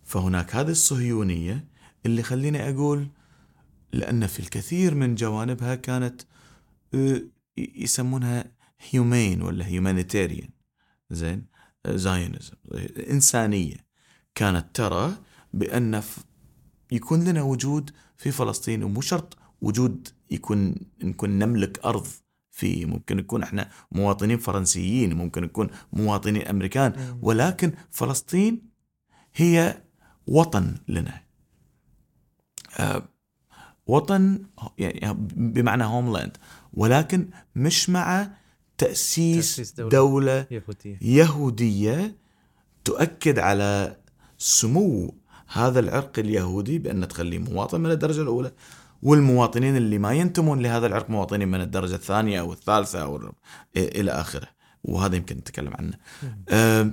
فهناك 0.04 0.56
هذه 0.56 0.70
الصهيونية 0.70 1.68
اللي 2.06 2.22
خليني 2.22 2.70
أقول 2.70 3.08
لأن 3.92 4.26
في 4.26 4.40
الكثير 4.40 4.94
من 4.94 5.14
جوانبها 5.14 5.74
كانت 5.74 6.22
آه، 6.94 7.22
يسمونها 7.56 8.52
هيومين 8.90 9.42
ولا 9.42 9.66
هيومانيتيريان 9.66 10.50
زين؟ 11.10 11.46
زاينزم 11.86 12.56
إنسانية. 13.10 13.92
كانت 14.34 14.76
ترى 14.76 15.16
بأن 15.52 16.02
يكون 16.92 17.24
لنا 17.24 17.42
وجود 17.42 17.90
في 18.16 18.30
فلسطين 18.30 18.82
ومو 18.82 19.00
شرط 19.00 19.36
وجود 19.60 20.08
يكون 20.32 20.74
نكون 21.02 21.30
نملك 21.30 21.84
أرض 21.84 22.06
في 22.50 22.84
ممكن 22.84 23.16
نكون 23.16 23.42
إحنا 23.42 23.70
مواطنين 23.92 24.38
فرنسيين 24.38 25.14
ممكن 25.14 25.42
نكون 25.42 25.68
مواطنين 25.92 26.42
أمريكان 26.42 27.18
ولكن 27.22 27.72
فلسطين 27.90 28.62
هي 29.34 29.82
وطن 30.26 30.74
لنا. 30.88 31.22
آه 32.78 33.02
وطن 33.86 34.46
يعني 34.78 35.14
بمعنى 35.36 35.84
هوملاند 35.84 36.36
ولكن 36.74 37.28
مش 37.56 37.90
مع 37.90 38.30
تأسيس, 38.78 39.56
تأسيس 39.56 39.72
دولة, 39.72 39.90
دولة 39.90 40.46
يهودية. 40.50 40.98
يهودية 41.02 42.16
تؤكد 42.84 43.38
على 43.38 43.96
سمو 44.38 45.14
هذا 45.52 45.80
العرق 45.80 46.18
اليهودي 46.18 46.78
بأن 46.78 47.08
تخليه 47.08 47.38
مواطن 47.38 47.80
من 47.80 47.90
الدرجة 47.90 48.22
الأولى. 48.22 48.52
والمواطنين 49.02 49.76
اللي 49.76 49.98
ما 49.98 50.12
ينتمون 50.12 50.62
لهذا 50.62 50.86
العرق 50.86 51.10
مواطنين 51.10 51.48
من 51.48 51.60
الدرجة 51.60 51.94
الثانية 51.94 52.40
أو 52.40 52.52
الثالثة 52.52 53.02
أو 53.02 53.32
إلى 53.76 54.10
آخره. 54.10 54.48
وهذا 54.84 55.16
يمكن 55.16 55.36
نتكلم 55.36 55.74
عنه. 55.74 55.98
آه 56.48 56.90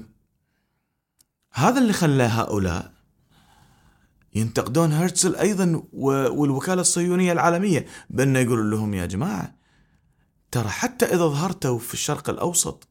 هذا 1.53 1.79
اللي 1.79 1.93
خلى 1.93 2.23
هؤلاء 2.23 2.93
ينتقدون 4.35 4.91
هرتزل 4.93 5.35
أيضا 5.35 5.83
والوكالة 5.93 6.81
الصهيونية 6.81 7.31
العالمية 7.31 7.85
بأن 8.09 8.35
يقولوا 8.35 8.71
لهم 8.77 8.93
يا 8.93 9.05
جماعة 9.05 9.55
ترى 10.51 10.69
حتى 10.69 11.05
إذا 11.05 11.27
ظهرتوا 11.27 11.79
في 11.79 11.93
الشرق 11.93 12.29
الأوسط 12.29 12.87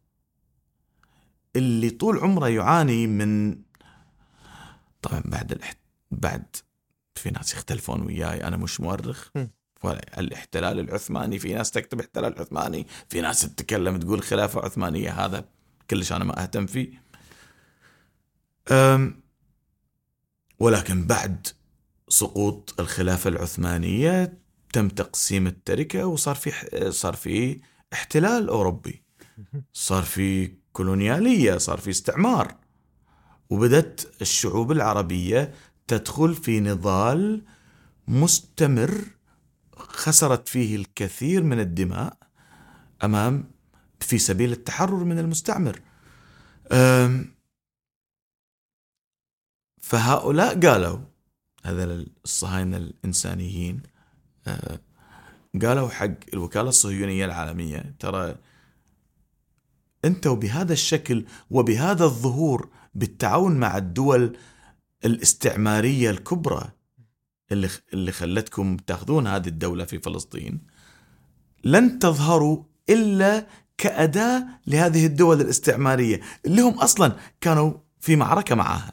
اللي 1.57 1.91
طول 1.91 2.19
عمره 2.19 2.49
يعاني 2.49 3.07
من 3.07 3.59
طبعا 5.03 5.23
بعد 5.25 5.53
الاحت... 5.53 5.79
بعد 6.11 6.57
في 7.19 7.31
ناس 7.31 7.53
يختلفون 7.53 8.07
وياي 8.07 8.45
أنا 8.45 8.57
مش 8.57 8.81
مؤرخ 8.81 9.29
الاحتلال 10.19 10.79
العثماني 10.79 11.39
في 11.39 11.55
ناس 11.55 11.71
تكتب 11.71 12.01
احتلال 12.01 12.39
عثماني 12.39 12.87
في 13.09 13.21
ناس 13.21 13.41
تتكلم 13.41 13.99
تقول 13.99 14.23
خلافة 14.23 14.61
عثمانية. 14.61 15.11
هذا 15.25 15.45
كلش 15.91 16.13
أنا 16.13 16.25
ما 16.25 16.43
أهتم 16.43 16.67
فيه. 16.67 17.03
أم 18.71 19.23
ولكن 20.59 21.07
بعد 21.07 21.47
سقوط 22.09 22.81
الخلافة 22.81 23.29
العثمانية 23.29 24.39
تم 24.73 24.89
تقسيم 24.89 25.47
التركة 25.47 26.07
وصار 26.07 26.35
في 26.35 26.91
صار 26.91 27.17
في 27.17 27.61
احتلال 27.93 28.49
أوروبي. 28.49 29.03
صار 29.73 30.03
في 30.03 30.53
كولونيالية 30.73 31.59
صار 31.59 31.79
في 31.79 31.91
استعمار. 31.91 32.55
وبدت 33.51 34.13
الشعوب 34.23 34.73
العربية 34.73 35.55
تدخل 35.89 36.35
في 36.35 36.61
نضال 36.61 37.43
مستمر 38.09 39.05
خسرت 39.77 40.49
فيه 40.49 40.77
الكثير 40.77 41.43
من 41.43 41.61
الدماء 41.61 42.17
أمام 43.05 43.51
في 44.01 44.19
سبيل 44.19 44.53
التحرر 44.53 45.05
من 45.05 45.19
المستعمر. 45.19 45.81
فهؤلاء 49.81 50.61
قالوا 50.61 50.99
هذا 51.65 52.05
الصهاينة 52.25 52.77
الإنسانيين 52.77 53.83
أه، 54.47 54.81
قالوا 55.63 55.89
حق 55.89 56.15
الوكالة 56.35 56.69
الصهيونية 56.69 57.25
العالمية 57.25 57.95
ترى 57.99 58.37
أنتوا 60.05 60.37
بهذا 60.37 60.73
الشكل 60.73 61.25
وبهذا 61.51 62.05
الظهور 62.05 62.69
بالتعاون 62.95 63.57
مع 63.57 63.77
الدول 63.77 64.37
الاستعمارية 65.05 66.11
الكبرى 66.11 66.71
اللي 67.53 67.69
اللي 67.93 68.13
خلتكم 68.13 68.77
تاخذون 68.77 69.27
هذه 69.27 69.49
الدولة 69.49 69.85
في 69.85 69.99
فلسطين 69.99 70.61
لن 71.65 71.99
تظهروا 71.99 72.65
إلا 72.91 73.47
كأداة 73.79 74.47
لهذه 74.67 75.07
الدول 75.07 75.41
الاستعمارية 75.41 76.21
اللي 76.47 76.63
هم 76.63 76.79
أصلا 76.79 77.17
كانوا 77.41 77.73
في 78.01 78.17
معركة 78.17 78.55
معها. 78.55 78.93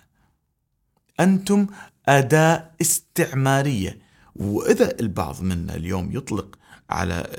أنتم 1.19 1.67
أداة 2.07 2.71
استعمارية 2.81 3.99
وإذا 4.35 4.99
البعض 4.99 5.41
منا 5.41 5.75
اليوم 5.75 6.17
يطلق 6.17 6.55
على 6.89 7.35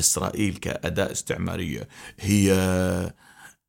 إسرائيل 0.00 0.56
كأداة 0.56 1.12
استعمارية 1.12 1.88
هي 2.20 2.52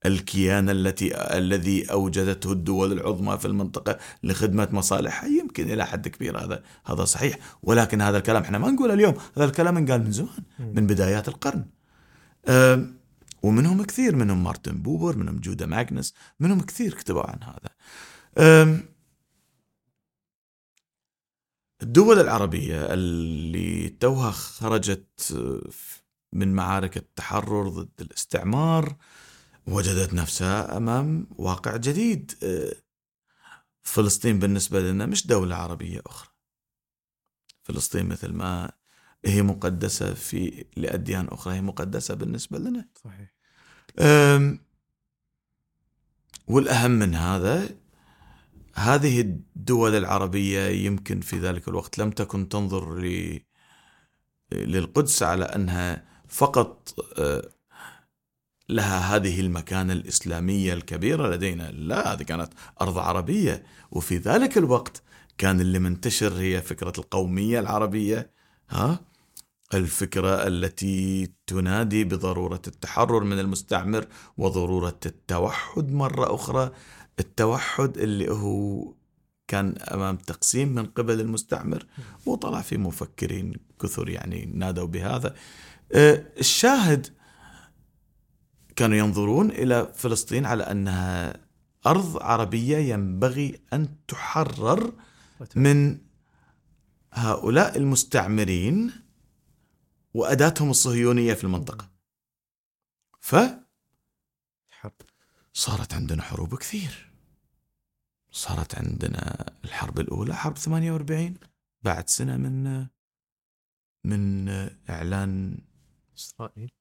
الكيان 0.05 0.69
التي 0.69 1.37
الذي 1.37 1.91
أوجدته 1.91 2.51
الدول 2.51 2.91
العظمى 2.91 3.37
في 3.37 3.45
المنطقة 3.45 3.97
لخدمة 4.23 4.69
مصالحها. 4.71 5.29
يمكن 5.29 5.71
إلى 5.71 5.85
حد 5.85 6.07
كبير 6.07 6.37
هذا 6.37 6.63
هذا 6.85 7.05
صحيح. 7.05 7.37
ولكن 7.63 8.01
هذا 8.01 8.17
الكلام 8.17 8.43
إحنا 8.43 8.57
ما 8.57 8.71
نقوله 8.71 8.93
اليوم 8.93 9.15
هذا 9.35 9.45
الكلام 9.45 9.77
انقال 9.77 10.03
من 10.03 10.11
زمان 10.11 10.43
من 10.59 10.87
بدايات 10.87 11.27
القرن. 11.27 11.65
ومنهم 13.43 13.83
كثير 13.83 14.15
منهم 14.15 14.43
مارتن 14.43 14.81
بوبر 14.81 15.17
منهم 15.17 15.39
جودا 15.39 15.65
ماغنس 15.65 16.13
منهم 16.39 16.61
كثير 16.61 16.93
كتبوا 16.93 17.23
عن 17.23 17.39
هذا. 17.43 17.69
الدول 21.83 22.19
العربية 22.19 22.93
اللي 22.93 23.89
توها 23.89 24.31
خرجت 24.31 25.37
من 26.33 26.53
معارك 26.53 26.97
التحرر 26.97 27.69
ضد 27.69 28.01
الاستعمار 28.01 28.95
وجدت 29.67 30.13
نفسها 30.13 30.77
أمام 30.77 31.27
واقع 31.37 31.77
جديد. 31.77 32.31
آه، 32.43 32.73
فلسطين 33.83 34.39
بالنسبة 34.39 34.79
لنا 34.79 35.05
مش 35.05 35.27
دولة 35.27 35.55
عربية 35.55 36.01
أخرى. 36.05 36.29
فلسطين 37.63 38.05
مثل 38.05 38.33
ما 38.33 38.71
هي 39.25 39.41
مقدسة 39.41 40.13
في 40.13 40.65
لأديان 40.77 41.27
أخرى 41.27 41.53
هي 41.53 41.61
مقدسة 41.61 42.13
بالنسبة 42.13 42.57
لنا. 42.59 42.89
صحيح. 43.03 43.31
والأهم 46.47 46.91
من 46.91 47.15
هذا 47.15 47.69
هذه 48.75 49.21
الدول 49.21 49.95
العربية 49.95 50.67
يمكن 50.67 51.21
في 51.21 51.39
ذلك 51.39 51.67
الوقت 51.67 51.97
لم 51.97 52.11
تكن 52.11 52.49
تنظر 52.49 52.99
للقدس 54.51 55.23
على 55.23 55.45
أنها 55.45 56.05
فقط 56.27 56.95
آه، 57.19 57.49
لها 58.71 59.15
هذه 59.15 59.39
المكانة 59.39 59.93
الإسلامية 59.93 60.73
الكبيرة 60.73 61.35
لدينا. 61.35 61.71
لا 61.71 62.13
هذه 62.13 62.23
كانت 62.23 62.49
أرض 62.81 62.97
عربية 62.97 63.63
وفي 63.91 64.17
ذلك 64.17 64.57
الوقت 64.57 65.01
كان 65.37 65.61
اللي 65.61 65.79
منتشر 65.79 66.33
هي 66.33 66.61
فكرة 66.61 66.93
القومية 66.97 67.59
العربية. 67.59 68.29
ها؟ 68.69 68.99
الفكرة 69.73 70.47
التي 70.47 71.31
تنادي 71.47 72.03
بضرورة 72.03 72.61
التحرر 72.67 73.23
من 73.23 73.39
المستعمر 73.39 74.07
وضرورة 74.37 74.99
التوحد 75.05 75.91
مرة 75.91 76.35
أخرى. 76.35 76.71
التوحد 77.19 77.97
اللي 77.97 78.31
هو 78.31 78.93
كان 79.47 79.75
أمام 79.77 80.15
تقسيم 80.15 80.75
من 80.75 80.85
قبل 80.85 81.19
المستعمر 81.19 81.85
وطلع 82.25 82.61
في 82.61 82.77
مفكرين 82.77 83.53
كثر 83.81 84.09
يعني 84.09 84.51
نادوا 84.53 84.87
بهذا. 84.87 85.35
آه، 85.91 86.23
الشاهد 86.39 87.07
كانوا 88.81 88.97
ينظرون 88.97 89.51
إلى 89.51 89.93
فلسطين 89.95 90.45
على 90.45 90.63
أنها 90.63 91.33
أرض 91.85 92.17
عربية 92.17 92.77
ينبغي 92.77 93.61
أن 93.73 94.05
تحرر 94.07 94.93
من 95.55 96.01
هؤلاء 97.13 97.77
المستعمرين 97.77 98.91
وأداتهم 100.13 100.69
الصهيونية 100.69 101.33
في 101.33 101.43
المنطقة. 101.43 101.91
ف 103.19 103.35
صارت 105.53 105.93
عندنا 105.93 106.21
حروب 106.21 106.55
كثير. 106.55 107.11
صارت 108.31 108.75
عندنا 108.75 109.53
الحرب 109.63 109.99
الأولى 109.99 110.35
حرب 110.35 110.57
48 110.57 111.37
بعد 111.81 112.09
سنة 112.09 112.37
من 112.37 112.87
من 114.03 114.49
إعلان 114.89 115.57
إسرائيل 116.17 116.71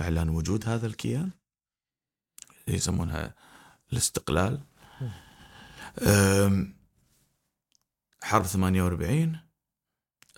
إعلان 0.00 0.28
وجود 0.28 0.68
هذا 0.68 0.86
الكيان 0.86 1.30
يسمونها 2.74 3.34
الاستقلال. 3.92 4.60
حرب 8.22 8.44
48 8.46 9.40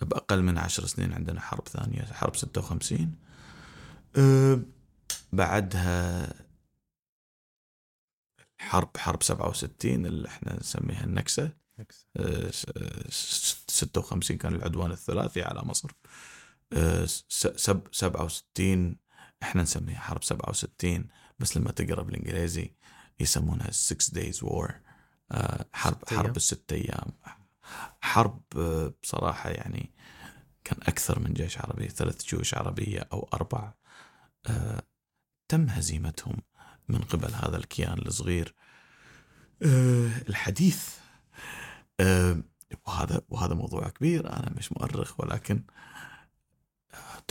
بأقل 0.01 0.41
من 0.43 0.57
عشر 0.57 0.85
سنين 0.85 1.13
عندنا 1.13 1.41
حرب 1.41 1.67
ثانية 1.67 2.03
حرب 2.03 2.35
56 2.35 3.15
أه 4.15 4.59
بعدها 5.33 6.33
حرب 8.59 8.97
حرب 8.97 9.23
67 9.23 10.05
اللي 10.05 10.27
إحنا 10.27 10.59
نسميها 10.59 11.03
النكسة. 11.03 11.51
أه 12.17 12.51
56 13.09 14.37
كان 14.37 14.55
العدوان 14.55 14.91
الثلاثي 14.91 15.41
على 15.41 15.61
مصر. 15.61 15.91
أه 16.73 17.05
67 17.05 18.97
إحنا 19.43 19.61
نسميها 19.63 19.99
حرب 19.99 20.23
67 20.23 21.07
بس 21.41 21.57
لما 21.57 21.71
تقرأ 21.71 22.03
بالإنجليزي 22.03 22.73
يسمونها 23.19 23.71
6 23.71 24.13
دايز 24.13 24.43
وور 24.43 24.79
حرب 25.73 26.09
حرب 26.09 26.37
الست 26.37 26.73
أيام. 26.73 27.11
حرب 28.01 28.41
آه، 28.57 28.93
بصراحة 29.03 29.49
يعني 29.49 29.91
كان 30.63 30.77
أكثر 30.81 31.19
من 31.19 31.33
جيش 31.33 31.57
عربي 31.57 31.87
ثلاث 31.87 32.25
جيوش 32.25 32.53
عربية 32.53 33.07
أو 33.13 33.29
أربع. 33.33 33.73
آه، 34.47 34.83
تم 35.47 35.69
هزيمتهم 35.69 36.37
من 36.89 37.01
قبل 37.01 37.33
هذا 37.33 37.57
الكيان 37.57 37.99
الصغير. 37.99 38.55
آه، 39.63 40.11
الحديث 40.29 40.89
وهذا 42.87 43.21
وهذا 43.29 43.53
موضوع 43.53 43.89
كبير 43.89 44.33
أنا 44.33 44.49
مش 44.57 44.71
مؤرخ 44.71 45.19
ولكن 45.19 45.63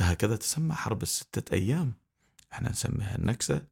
هكذا 0.00 0.36
تسمى 0.36 0.74
حرب 0.74 1.02
الستة 1.02 1.54
أيام. 1.54 1.92
إحنا 2.52 2.70
نسميها 2.70 3.16
النكسة. 3.16 3.66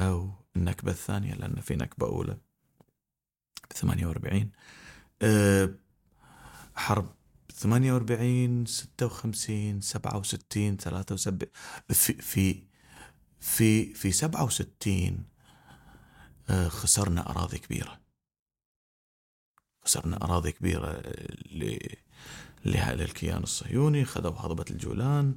أو 0.00 0.30
النكبة 0.56 0.90
الثانية 0.90 1.34
لأن 1.34 1.60
في 1.60 1.76
نكبة 1.76 2.06
أولى. 2.06 2.38
48 3.72 4.50
أه 5.22 5.74
حرب 6.76 7.14
48 7.52 8.66
56 8.66 9.80
67 9.80 10.76
73 10.76 11.38
في 11.88 12.12
في 12.12 12.62
في 13.40 13.94
في 13.94 14.12
67 14.12 15.24
أه 16.50 16.68
خسرنا 16.68 17.30
أراضي 17.30 17.58
كبيرة. 17.58 18.00
خسرنا 19.84 20.16
أراضي 20.24 20.52
كبيرة 20.52 21.02
للكيان 22.64 23.42
الصهيوني 23.42 24.04
خذوا 24.04 24.32
هضبة 24.32 24.64
الجولان. 24.70 25.34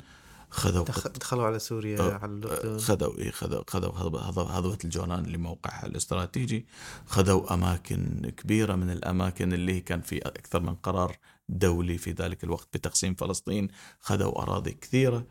خذوا 0.50 0.86
دخلوا 1.20 1.46
على 1.46 1.60
سوريا 1.60 2.00
آه 2.00 2.14
على 2.14 2.32
الاردن 2.32 2.78
خذوا 2.80 3.20
إي 3.20 3.32
خذوا 3.32 3.64
خذوا 3.68 3.92
هضبة 4.30 4.78
الجولان 4.84 5.24
لموقعها 5.24 5.86
الاستراتيجي. 5.86 6.66
خذوا 7.06 7.54
أماكن 7.54 8.32
كبيرة 8.38 8.76
من 8.76 8.90
الأماكن 8.90 9.54
اللي 9.54 9.80
كان 9.80 10.02
في 10.02 10.18
أكثر 10.18 10.60
من 10.60 10.76
قرار 10.76 11.18
دولي 11.50 11.98
في 11.98 12.12
ذلك 12.12 12.44
الوقت 12.44 12.68
بتقسيم 12.74 13.16
فلسطين. 13.16 13.68
خذوا 14.00 14.42
أراضي 14.42 14.72
كثيرة. 14.72 15.26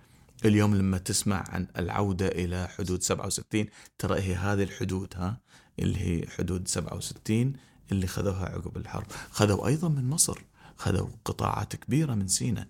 اليوم 0.45 0.75
لما 0.75 0.99
تسمع 0.99 1.45
عن 1.49 1.67
العودة 1.79 2.29
إلى 2.29 2.69
حدود 2.69 3.03
67 3.03 3.67
ترى 3.99 4.21
هي 4.21 4.35
هذه 4.35 4.63
الحدود 4.63 5.15
ها 5.17 5.41
اللي 5.79 5.99
هي 5.99 6.29
حدود 6.29 6.69
67 6.69 7.53
اللي 7.93 8.07
خذوها 8.07 8.45
عقب 8.47 8.77
الحرب. 8.77 9.07
خذوا 9.31 9.67
أيضا 9.67 9.89
من 9.89 10.11
مصر. 10.11 10.39
خذوا 10.77 11.09
قطاعات 11.25 11.77
كبيرة 11.77 12.15
من 12.15 12.29
سيناء 12.29 12.69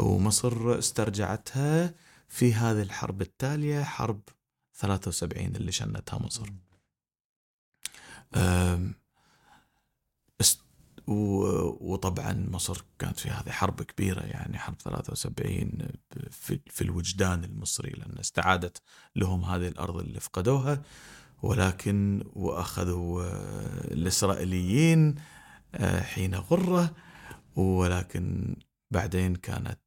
ومصر 0.00 0.78
استرجعتها 0.78 1.94
في 2.28 2.54
هذه 2.54 2.82
الحرب 2.82 3.22
التالية 3.22 3.82
حرب 3.82 4.20
73 4.74 5.56
اللي 5.56 5.72
شنتها 5.72 6.18
مصر. 6.18 6.52
وطبعا 11.80 12.46
مصر 12.50 12.84
كانت 12.98 13.18
في 13.18 13.28
هذه 13.30 13.50
حرب 13.50 13.82
كبيرة 13.82 14.20
يعني 14.20 14.58
حرب 14.58 14.74
73 14.80 15.78
في 16.66 16.80
الوجدان 16.80 17.44
المصري 17.44 17.90
لأن 17.90 18.18
استعادت 18.18 18.82
لهم 19.16 19.44
هذه 19.44 19.68
الأرض 19.68 19.96
اللي 19.96 20.20
فقدوها. 20.20 20.82
ولكن 21.42 22.24
وأخذوا 22.32 23.22
آه، 23.22 23.92
الإسرائيليين 23.94 25.14
آه، 25.74 26.00
حين 26.00 26.34
غرة 26.34 26.94
ولكن 27.56 28.56
بعدين 28.90 29.36
كانت 29.36 29.80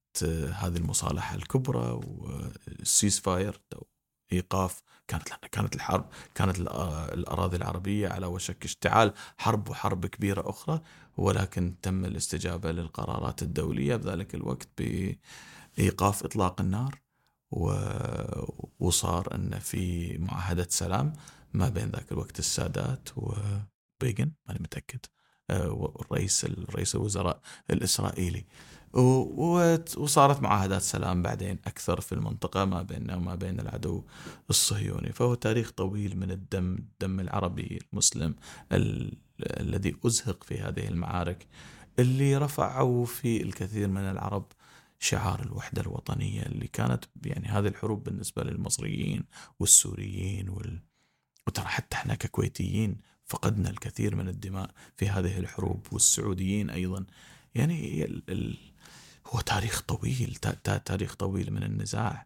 هذه 0.54 0.78
المصالحة 0.78 1.36
الكبرى 1.36 2.02
والسيس 2.04 3.20
فاير 3.20 3.62
إيقاف 4.34 4.84
كانت 5.08 5.28
كانت 5.52 5.76
الحرب 5.76 6.06
كانت 6.36 6.60
الأراضي 7.14 7.58
العربية 7.58 8.10
على 8.10 8.26
وشك 8.26 8.66
اشتعال 8.66 9.14
حرب 9.38 9.70
وحرب 9.70 10.06
كبيرة 10.06 10.50
أخرى 10.50 10.82
ولكن 11.18 11.76
تم 11.82 12.06
الاستجابة 12.06 12.72
للقرارات 12.72 13.42
الدولية 13.44 13.96
بذلك 13.96 14.36
الوقت 14.36 14.68
بإيقاف 15.78 16.24
إطلاق 16.24 16.62
النار 16.62 17.00
وصار 18.80 19.36
أن 19.36 19.60
في 19.60 20.18
معاهدة 20.18 20.68
سلام 20.70 21.14
ما 21.54 21.70
بين 21.70 21.90
ذاك 21.90 22.12
الوقت 22.12 22.40
السادات 22.40 23.10
وبيجن 23.16 24.32
ماني 24.48 24.60
متأكد. 24.60 25.00
آه، 25.06 25.19
والرئيس 25.52 26.45
الرئيس 26.45 26.95
الوزراء 26.95 27.41
الإسرائيلي. 27.72 28.45
وصارت 29.97 30.41
معاهدات 30.41 30.82
سلام 30.82 31.22
بعدين 31.22 31.60
أكثر 31.68 32.02
في 32.02 32.12
المنطقة 32.12 32.66
ما 32.66 32.82
بيننا 32.82 33.16
وما 33.16 33.36
بين 33.36 33.60
العدو 33.60 34.04
الصهيوني. 34.50 35.12
فهو 35.12 35.34
تاريخ 35.34 35.72
طويل 35.72 36.18
من 36.18 36.32
الدم 36.32 36.76
الدم 36.76 37.20
العربي 37.20 37.80
المسلم 37.93 38.36
ال... 38.72 39.18
الذي 39.39 39.95
أزهق 40.06 40.43
في 40.43 40.58
هذه 40.60 40.88
المعارك 40.88 41.47
اللي 42.00 42.38
رفعوا 42.38 43.06
في 43.06 43.43
الكثير 43.43 43.88
من 43.88 44.02
العرب 44.02 44.45
شعار 45.00 45.41
الوحدة 45.43 45.82
الوطنية 45.82 46.41
اللي 46.41 46.68
كانت 46.68 47.06
يعني 47.26 47.47
هذه 47.47 47.68
الحروب 47.68 48.04
بالنسبة 48.04 48.43
للمصريين 48.43 49.26
والسوريين 49.60 50.50
وال... 50.50 50.80
وترى 51.47 51.66
حتى 51.66 51.95
إحنا 51.95 52.16
ككويتيين 52.16 52.97
فقدنا 53.30 53.70
الكثير 53.70 54.16
من 54.16 54.28
الدماء 54.28 54.72
في 54.98 55.10
هذه 55.10 55.40
الحروب 55.40 55.88
والسعوديين 55.92 56.70
أيضا. 56.70 57.06
يعني 57.56 58.06
ال... 58.06 58.24
ال... 58.30 58.58
هو 59.28 59.40
تاريخ 59.40 59.82
طويل 59.82 60.36
تاريخ 60.86 61.16
طويل 61.16 61.54
من 61.54 61.64
النزاع. 61.64 62.26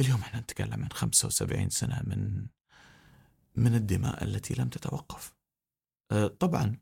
اليوم 0.00 0.20
إحنا 0.20 0.40
نتكلم 0.40 0.82
عن 0.82 0.92
75 0.92 1.70
سنة 1.70 2.02
من 2.06 2.46
من 3.56 3.74
الدماء 3.74 4.24
التي 4.24 4.54
لم 4.54 4.68
تتوقف. 4.68 5.34
أه، 6.12 6.26
طبعا 6.26 6.78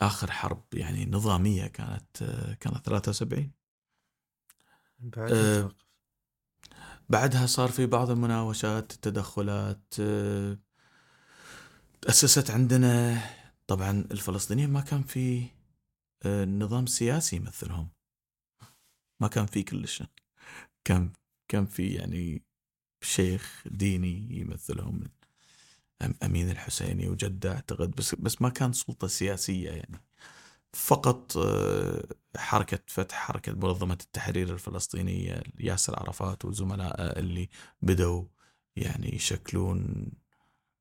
آخر 0.00 0.30
حرب 0.30 0.64
يعني 0.74 1.06
نظامية 1.06 1.66
كانت 1.66 2.22
أه، 2.22 2.54
كانت 2.54 2.86
73 2.86 3.52
بعد 4.98 5.32
أه 5.32 5.70
بعدها 7.08 7.46
صار 7.46 7.68
في 7.68 7.86
بعض 7.86 8.10
المناوشات 8.10 8.92
التدخلات 8.92 9.94
تأسست 12.02 12.50
عندنا. 12.50 13.20
طبعا 13.66 14.04
الفلسطينيين 14.10 14.70
ما 14.70 14.80
كان 14.80 15.02
في 15.02 15.46
نظام 16.46 16.86
سياسي 16.86 17.36
يمثلهم. 17.36 17.88
ما 19.20 19.28
كان 19.28 19.46
في 19.46 19.62
كلش. 19.62 20.02
كان 20.84 21.12
كان 21.48 21.66
في 21.66 21.88
يعني 21.88 22.42
شيخ 23.02 23.64
ديني 23.66 24.38
يمثلهم 24.40 25.04
أمين 26.22 26.50
الحسيني 26.50 27.08
وجدة 27.08 27.52
أعتقد 27.52 27.90
بس 27.90 28.14
بس 28.14 28.42
ما 28.42 28.48
كان 28.48 28.72
سلطة 28.72 29.06
سياسية 29.06 29.70
يعني. 29.70 30.00
فقط 30.72 31.36
آه، 31.36 32.04
حركة 32.36 32.78
فتح 32.86 33.16
حركة 33.16 33.52
منظمة 33.52 33.98
التحرير 34.02 34.52
الفلسطينية 34.52 35.42
ياسر 35.60 36.00
عرفات 36.00 36.44
وزملائه 36.44 37.18
اللي 37.18 37.48
بدوا 37.82 38.24
يعني 38.76 39.14
يشكلون 39.14 40.12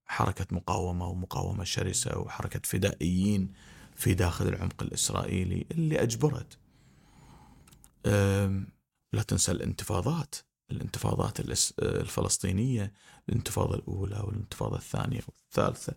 حركة 0.10 0.56
مقاومة 0.56 1.08
ومقاومة 1.08 1.64
شرسة 1.64 2.18
وحركة 2.18 2.62
فدائيين 2.64 3.54
في 3.96 4.14
داخل 4.14 4.48
العمق 4.48 4.84
الإسرائيلي 4.84 5.66
اللي 5.72 6.04
أجبرت. 6.04 6.60
لا 9.14 9.24
تنسى 9.28 9.52
الانتفاضات 9.52 10.36
الانتفاضات 10.72 11.40
الفلسطينية 11.80 12.94
الانتفاضة 13.30 13.76
الأولى 13.76 14.20
والانتفاضة 14.20 14.78
الثانية 14.78 15.22
والثالثة. 15.28 15.96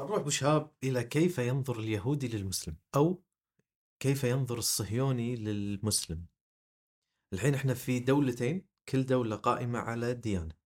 نروح 0.00 0.22
بشهاب 0.22 0.70
إلى 0.84 1.04
كيف 1.04 1.38
ينظر 1.38 1.78
اليهودي 1.78 2.28
للمسلم 2.28 2.76
أو 2.96 3.22
كيف 4.00 4.24
ينظر 4.24 4.58
الصهيوني 4.58 5.36
للمسلم؟ 5.36 6.26
الحين 7.32 7.54
إحنا 7.54 7.74
في 7.74 8.00
دولتين 8.00 8.66
كل 8.88 9.06
دولة 9.06 9.36
قائمة 9.36 9.78
على 9.78 10.14
ديانة. 10.14 10.57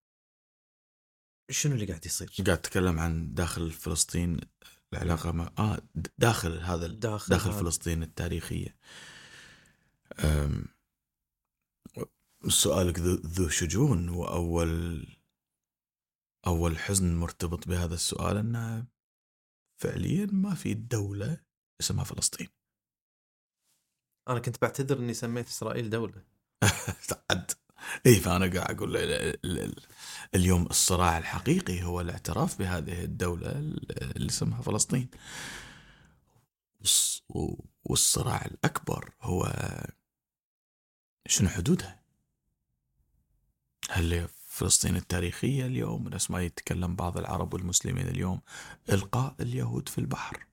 شنو 1.51 1.75
اللي 1.75 1.87
قاعد 1.87 2.07
يصير؟ 2.07 2.33
قاعد 2.47 2.61
تتكلم 2.61 2.99
عن 2.99 3.35
داخل 3.35 3.71
فلسطين 3.71 4.41
العلاقة 4.93 5.33
مع 5.33 5.53
آه 5.59 5.83
داخل 6.19 6.61
هذا 6.61 6.87
داخل, 6.87 7.31
داخل 7.31 7.51
هذا. 7.51 7.61
فلسطين 7.61 8.03
التاريخية 8.03 8.77
أم... 10.19 10.65
سؤالك 12.49 12.99
ذو 12.99 13.49
شجون 13.49 14.09
واول 14.09 15.07
أول 16.47 16.79
حزن 16.79 17.17
مرتبط 17.17 17.69
بهذا 17.69 17.95
السؤال 17.95 18.37
أنه 18.37 18.87
فعليا 19.83 20.27
ما 20.33 20.55
في 20.55 20.75
دولة 20.75 21.41
اسمها 21.81 22.05
فلسطين 22.05 22.49
أنا 24.29 24.39
كنت 24.39 24.63
بعتذر 24.63 24.99
إني 24.99 25.15
سميت 25.15 25.49
إسرائيل 25.49 25.91
دولة 25.91 26.25
عد 27.31 27.51
اي 28.07 28.15
فأنا 28.15 28.61
قاعد 28.61 28.77
أقول 28.77 28.97
اليوم 30.35 30.67
الصراع 30.67 31.19
الحقيقي 31.19 31.83
هو 31.83 32.01
الاعتراف 32.01 32.59
بهذه 32.59 33.05
الدولة 33.05 33.51
اللي 34.17 34.29
اسمها 34.29 34.63
فلسطين. 34.63 35.09
والصراع 37.85 38.45
الأكبر 38.45 39.11
هو 39.23 39.53
شنو 41.27 41.49
حدودها؟ 41.49 42.03
هل 43.91 44.29
فلسطين 44.47 44.97
التاريخية 44.97 45.67
اليوم؟ 45.67 46.09
نفس 46.09 46.31
ما 46.31 46.43
يتكلم 46.43 46.97
بعض 46.97 47.19
العرب 47.19 47.55
والمسلمين 47.55 48.09
اليوم 48.09 48.41
إلقاء 48.91 49.35
اليهود 49.41 49.89
في 49.89 49.99
البحر. 49.99 50.47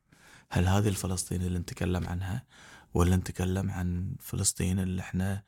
هل 0.52 0.68
هذه 0.68 0.88
الفلسطين 0.88 1.42
اللي 1.42 1.60
نتكلم 1.60 2.08
عنها 2.08 2.46
ولا 2.94 3.16
نتكلم 3.16 3.72
عن 3.72 4.16
فلسطين 4.20 4.80
اللي 4.80 5.02
إحنا 5.02 5.44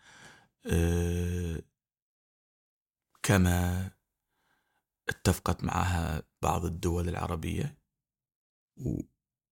آه 0.66 1.62
كما 3.24 3.90
اتفقت 5.10 5.64
معها 5.64 6.24
بعض 6.42 6.66
الدول 6.66 7.10
العربية 7.10 7.78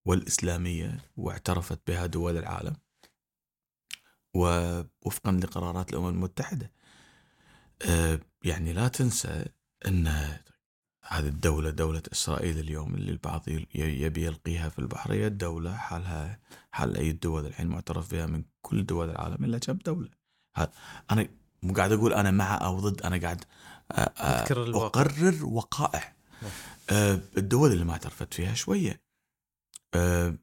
والإسلامية 0.06 1.12
واعترفت 1.18 1.88
بها 1.88 2.06
دول 2.06 2.38
العالم 2.38 2.76
ووفقا 4.34 5.32
لقرارات 5.32 5.90
الأمم 5.90 6.08
المتحدة. 6.10 6.72
أه 7.82 8.20
يعني 8.44 8.74
لا 8.74 8.88
تنسى 8.88 9.46
أن 9.88 10.08
هذه 11.04 11.28
الدولة 11.28 11.70
دولة 11.70 12.04
إسرائيل 12.12 12.60
اليوم 12.60 12.96
اللي 12.96 13.12
البعض 13.12 13.44
يبي 13.76 14.26
يلقيها 14.26 14.70
في 14.70 14.80
البحر 14.80 15.14
هي 15.14 15.28
الدولة 15.28 15.76
حالها 15.76 16.40
حال 16.72 16.98
أي 16.98 17.10
الدول 17.10 17.46
الحين 17.46 17.68
معترف 17.68 18.12
بها 18.12 18.26
من 18.26 18.44
كل 18.62 18.86
دول 18.86 19.10
العالم 19.10 19.46
إلا 19.46 19.58
كم 19.58 19.78
دولة. 19.78 20.10
أنا 21.12 21.28
مو 21.64 21.74
قاعد 21.74 21.92
أقول 21.92 22.14
أنا 22.14 22.32
مع 22.32 22.66
أو 22.66 22.80
ضد 22.80 23.02
أنا 23.02 23.18
قاعد 23.18 23.46
أقرر 23.92 25.46
وقائع. 25.46 26.16
نعم. 26.42 26.52
أه 26.90 27.22
الدول 27.38 27.72
اللي 27.72 27.86
ما 27.86 27.92
اعترفت 27.92 28.34
فيها 28.34 28.54
شوية. 28.54 29.02
أه 29.94 30.38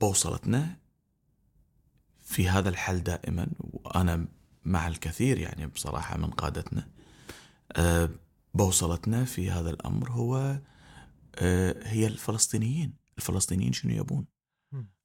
بوصلتنا 0.00 0.76
في 2.24 2.48
هذا 2.48 2.68
الحل 2.68 3.02
دائما 3.02 3.46
وأنا 3.58 4.28
مع 4.64 4.88
الكثير 4.88 5.38
يعني 5.38 5.66
بصراحة 5.66 6.16
من 6.16 6.30
قادتنا. 6.30 6.88
بوصلتنا 8.54 9.24
في 9.24 9.50
هذا 9.50 9.70
الأمر 9.70 10.10
هو 10.10 10.60
هي 11.82 12.06
الفلسطينيين. 12.06 12.94
الفلسطينيين 13.18 13.72
شنو 13.72 13.92
يبون؟ 13.94 14.26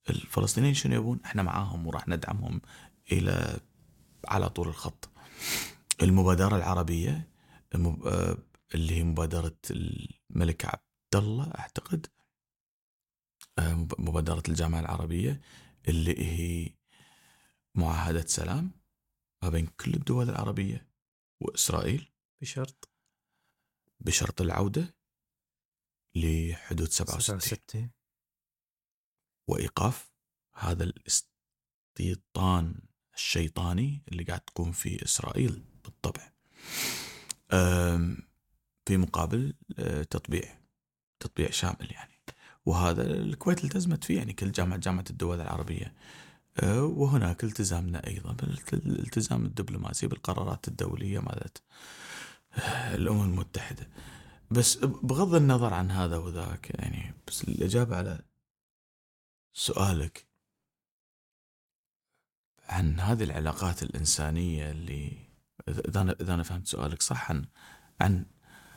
الفلسطينيين 0.09 0.73
شنو 0.73 0.95
يبون؟ 0.95 1.19
إحنا 1.25 1.43
معاهم 1.43 1.87
وراح 1.87 2.07
ندعمهم. 2.07 2.61
إلى 3.11 3.59
على 4.27 4.49
طول 4.49 4.67
الخط. 4.67 5.09
المبادرة 6.01 6.55
العربية 6.57 7.27
أه، 7.75 8.37
اللي 8.75 8.93
هي 8.95 9.03
مبادرة 9.03 9.57
الملك 9.71 10.65
عبد 10.65 11.15
الله 11.15 11.51
أعتقد 11.51 12.07
أه، 13.59 13.73
مبادرة 13.99 14.43
الجامعة 14.47 14.79
العربية 14.79 15.41
اللي 15.87 16.19
هي 16.19 16.75
معاهدة 17.75 18.25
سلام 18.25 18.71
ما 19.43 19.49
بين 19.49 19.67
كل 19.67 19.93
الدول 19.93 20.29
العربية 20.29 20.87
وإسرائيل. 21.41 22.11
بشرط؟ 22.41 22.89
بشرط 23.99 24.41
العودة 24.41 24.95
لحدود 26.15 26.87
67 26.87 27.39
67 27.39 27.91
وإيقاف 29.49 30.13
هذا 30.55 30.83
الاستيطان 30.83 32.81
الشيطاني 33.15 34.01
اللي 34.11 34.23
قاعد 34.23 34.39
تقوم 34.39 34.71
فيه 34.71 34.97
إسرائيل 35.03 35.63
بالطبع. 35.83 36.33
في 38.85 38.97
مقابل 38.97 39.53
آه، 39.79 40.03
تطبيع 40.03 40.57
تطبيع 41.19 41.51
شامل 41.51 41.91
يعني. 41.91 42.13
وهذا 42.65 43.01
الكويت 43.11 43.63
التزمت 43.63 44.03
فيه 44.03 44.17
يعني 44.17 44.33
كل 44.33 44.51
جامعة 44.51 44.79
جامعة 44.79 45.05
الدول 45.09 45.41
العربية. 45.41 45.93
آه، 46.59 46.83
وهناك 46.83 47.43
التزامنا 47.43 48.07
أيضا 48.07 48.31
بالالتزام 48.71 49.45
الدبلوماسي 49.45 50.07
بالقرارات 50.07 50.67
الدولية 50.67 51.19
مالت 51.19 51.63
آه، 52.53 52.95
الأمم 52.95 53.23
المتحدة. 53.23 53.89
بس 54.51 54.77
بغض 54.77 55.35
النظر 55.35 55.73
عن 55.73 55.91
هذا 55.91 56.17
وذاك 56.17 56.69
يعني 56.79 57.13
بس 57.27 57.43
الإجابة 57.43 57.95
على 57.95 58.21
سؤالك 59.53 60.27
عن 62.73 62.99
هذه 62.99 63.23
العلاقات 63.23 63.83
الإنسانية 63.83 64.71
اللي 64.71 65.17
إذا 65.67 66.01
أنا 66.01 66.15
إذا 66.21 66.33
أنا 66.33 66.43
فهمت 66.43 66.67
سؤالك 66.67 67.01
صح 67.01 67.31
عن 67.31 67.45
عن 68.01 68.25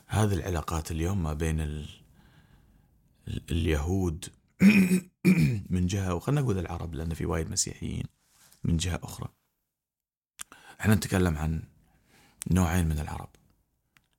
هذه 0.06 0.34
العلاقات 0.34 0.90
اليوم 0.90 1.22
ما 1.22 1.32
بين 1.32 1.60
ال 1.60 1.88
اليهود 3.50 4.28
من 5.74 5.86
جهة 5.86 6.14
وخلنا 6.14 6.40
نقول 6.40 6.58
العرب 6.58 6.94
لأن 6.94 7.14
في 7.14 7.26
وايد 7.26 7.50
مسيحيين 7.50 8.04
من 8.64 8.76
جهة 8.76 9.00
أخرى. 9.02 9.28
إحنا 10.80 10.94
نتكلم 10.94 11.38
عن 11.38 11.62
نوعين 12.50 12.88
من 12.88 12.98
العرب. 12.98 13.30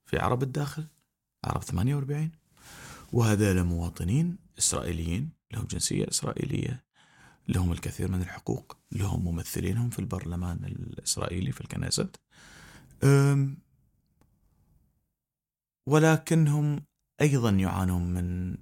في 0.05 0.19
عرب 0.19 0.43
الداخل 0.43 0.87
عرب 1.45 1.63
48 1.63 2.31
وهذا 3.13 3.63
مواطنين 3.63 4.37
إسرائيليين 4.57 5.29
لهم 5.51 5.65
جنسية 5.65 6.07
إسرائيلية. 6.09 6.86
لهم 7.47 7.71
الكثير 7.71 8.11
من 8.11 8.21
الحقوق. 8.21 8.77
لهم 8.91 9.25
ممثلينهم 9.25 9.89
في 9.89 9.99
البرلمان 9.99 10.65
الإسرائيلي 10.65 11.51
في 11.51 11.61
الكنيست. 11.61 12.19
ولكنهم 15.87 16.85
أيضا 17.21 17.49
يعانون 17.49 18.13
من 18.13 18.57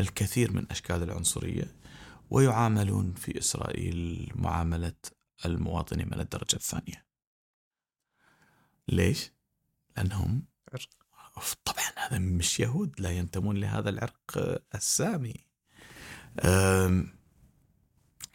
الكثير 0.00 0.52
من 0.52 0.66
أشكال 0.70 1.02
العنصرية 1.02 1.76
ويعاملون 2.30 3.14
في 3.14 3.38
إسرائيل 3.38 4.32
معاملة 4.34 4.96
المواطنين 5.46 6.06
من 6.06 6.20
الدرجة 6.20 6.56
الثانية. 6.56 7.06
ليش؟ 8.88 9.32
لأنهم 9.96 10.46
طبعا 11.64 11.84
هذا 11.96 12.18
مش 12.18 12.60
يهود 12.60 13.00
لا 13.00 13.10
ينتمون 13.10 13.56
لهذا 13.56 13.90
العرق 13.90 14.60
السامي. 14.74 15.46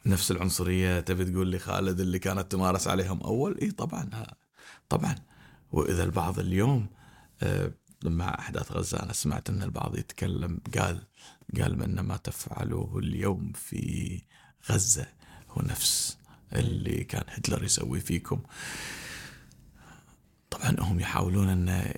نفس 0.05 0.31
العنصرية. 0.31 0.99
تبي 0.99 1.25
تقول 1.25 1.47
لي 1.47 1.59
خالد 1.59 1.99
اللي 1.99 2.19
كانت 2.19 2.51
تمارس 2.51 2.87
عليهم 2.87 3.21
أول؟ 3.21 3.57
إي 3.61 3.71
طبعا 3.71 4.25
طبعا. 4.89 5.15
وإذا 5.71 6.03
البعض 6.03 6.39
اليوم 6.39 6.87
مع 8.03 8.39
أحداث 8.39 8.71
غزة 8.71 9.03
أنا 9.03 9.13
سمعت 9.13 9.49
أن 9.49 9.63
البعض 9.63 9.97
يتكلم 9.97 10.59
قال 10.77 11.01
قال 11.57 11.83
أن 11.83 11.99
ما 11.99 12.17
تفعله 12.17 12.99
اليوم 12.99 13.51
في 13.51 14.21
غزة 14.71 15.07
هو 15.49 15.61
نفس 15.61 16.17
اللي 16.53 17.03
كان 17.03 17.23
هتلر 17.27 17.63
يسوي 17.63 17.99
فيكم. 17.99 18.41
طبعا 20.49 20.75
هم 20.79 20.99
يحاولون 20.99 21.49
أن 21.49 21.93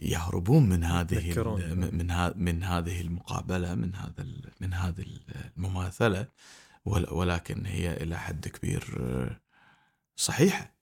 يهربون 0.00 0.68
من 0.68 0.84
هذه 0.84 1.42
من 1.74 2.32
من 2.36 2.62
هذه 2.62 3.00
المقابلة 3.00 3.74
من 3.74 3.94
هذا 3.94 4.26
من 4.60 4.74
هذه 4.74 5.04
المماثلة. 5.56 6.26
ولكن 6.88 7.66
هي 7.66 7.96
إلى 7.96 8.18
حد 8.18 8.48
كبير 8.48 8.84
صحيحة 10.16 10.74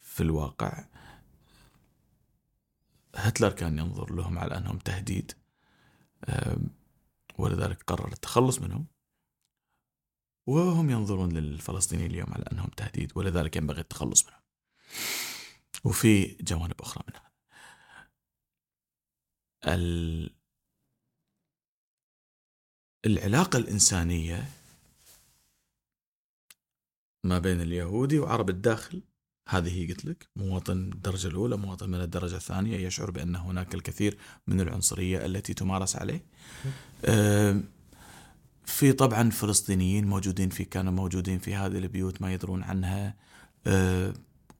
في 0.00 0.20
الواقع. 0.20 0.84
هتلر 3.14 3.52
كان 3.52 3.78
ينظر 3.78 4.14
لهم 4.14 4.38
على 4.38 4.56
أنهم 4.56 4.78
تهديد 4.78 5.32
ولذلك 7.38 7.82
قرر 7.82 8.12
التخلص 8.12 8.58
منهم 8.58 8.86
وهم 10.46 10.90
ينظرون 10.90 11.32
للفلسطينيين 11.32 12.10
اليوم 12.10 12.32
على 12.32 12.44
أنهم 12.52 12.68
تهديد 12.68 13.12
ولذلك 13.16 13.56
ينبغي 13.56 13.80
التخلص 13.80 14.26
منهم. 14.26 14.40
وفي 15.84 16.36
جوانب 16.40 16.80
أخرى 16.80 17.04
من 17.08 17.14
هذا 17.16 17.28
العلاقة 23.06 23.56
الإنسانية 23.56 24.48
ما 27.28 27.38
بين 27.38 27.60
اليهودي 27.60 28.18
وعرب 28.18 28.50
الداخل. 28.50 29.02
هذه 29.48 29.88
قلت 29.88 30.04
لك 30.04 30.28
مواطن 30.36 30.92
الدرجة 30.92 31.28
الأولى 31.28 31.56
مواطن 31.56 31.90
من 31.90 32.00
الدرجة 32.00 32.36
الثانية 32.36 32.86
يشعر 32.86 33.10
بأن 33.10 33.36
هناك 33.36 33.74
الكثير 33.74 34.18
من 34.46 34.60
العنصرية 34.60 35.26
التي 35.26 35.54
تمارس 35.54 35.96
عليه. 35.96 36.24
في 38.64 38.92
طبعا 38.92 39.30
فلسطينيين 39.30 40.06
موجودين 40.06 40.48
في 40.48 40.64
كانوا 40.64 40.92
موجودين 40.92 41.38
في 41.38 41.54
هذه 41.54 41.78
البيوت 41.78 42.22
ما 42.22 42.32
يدرون 42.32 42.62
عنها. 42.62 43.16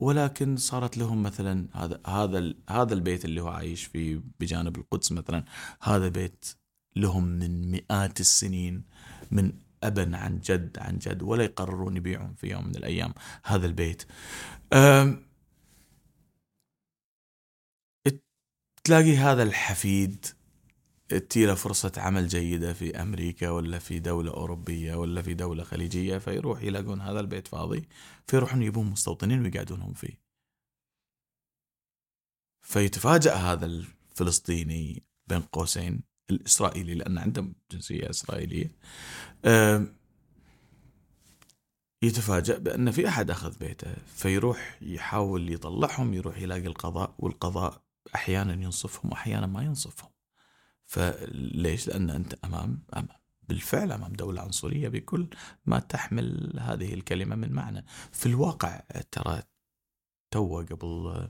ولكن 0.00 0.56
صارت 0.56 0.98
لهم 0.98 1.22
مثلا 1.22 1.68
هذا 1.72 2.00
هذا 2.06 2.54
هذا 2.70 2.94
البيت 2.94 3.24
اللي 3.24 3.40
هو 3.40 3.48
عايش 3.48 3.84
فيه 3.84 4.20
بجانب 4.40 4.76
القدس 4.76 5.12
مثلا 5.12 5.44
هذا 5.82 6.08
بيت 6.08 6.44
لهم 6.96 7.24
من 7.24 7.70
مئات 7.70 8.20
السنين 8.20 8.84
من 9.30 9.52
أبا 9.82 10.16
عن 10.16 10.40
جد 10.40 10.78
عن 10.78 10.98
جد 10.98 11.22
ولا 11.22 11.44
يقررون 11.44 11.96
يبيعون 11.96 12.34
في 12.34 12.46
يوم 12.46 12.66
من 12.66 12.76
الأيام 12.76 13.14
هذا 13.44 13.66
البيت. 13.66 14.02
تلاقي 18.84 19.16
هذا 19.16 19.42
الحفيد 19.42 20.26
تجيله 21.08 21.54
فرصة 21.54 21.92
عمل 21.96 22.28
جيدة 22.28 22.72
في 22.72 23.02
أمريكا 23.02 23.50
ولا 23.50 23.78
في 23.78 23.98
دولة 23.98 24.30
أوروبية 24.30 24.94
ولا 24.94 25.22
في 25.22 25.34
دولة 25.34 25.64
خليجية 25.64 26.18
فيروح 26.18 26.62
يلاقون 26.62 27.00
هذا 27.00 27.20
البيت 27.20 27.48
فاضي 27.48 27.88
فيروحون 28.26 28.62
يجيبون 28.62 28.86
مستوطنين 28.86 29.42
ويقعدونهم 29.42 29.92
فيه. 29.94 30.20
فيتفاجأ 32.62 33.34
هذا 33.34 33.66
الفلسطيني 33.66 35.02
بين 35.26 35.40
قوسين 35.40 36.07
الإسرائيلي 36.30 36.94
لأن 36.94 37.18
عندهم 37.18 37.54
جنسية 37.70 38.10
إسرائيلية. 38.10 38.72
يتفاجأ 42.02 42.58
بأن 42.58 42.90
في 42.90 43.08
أحد 43.08 43.30
أخذ 43.30 43.58
بيته 43.58 43.94
فيروح 44.06 44.78
يحاول 44.82 45.52
يطلعهم 45.52 46.14
يروح 46.14 46.38
يلاقي 46.38 46.66
القضاء 46.66 47.14
والقضاء 47.18 47.82
أحيانا 48.14 48.52
ينصفهم 48.52 49.10
وأحيانا 49.10 49.46
ما 49.46 49.62
ينصفهم. 49.62 50.10
فليش؟ 50.86 51.88
لأن 51.88 52.10
أنت 52.10 52.34
أمام, 52.44 52.82
أمام 52.96 53.18
بالفعل 53.48 53.92
أمام 53.92 54.12
دولة 54.12 54.42
عنصرية 54.42 54.88
بكل 54.88 55.26
ما 55.66 55.78
تحمل 55.78 56.58
هذه 56.60 56.94
الكلمة 56.94 57.36
من 57.36 57.52
معنى. 57.52 57.84
في 58.12 58.26
الواقع 58.26 58.80
ترى 59.12 59.42
تو 60.30 60.60
قبل 60.60 61.28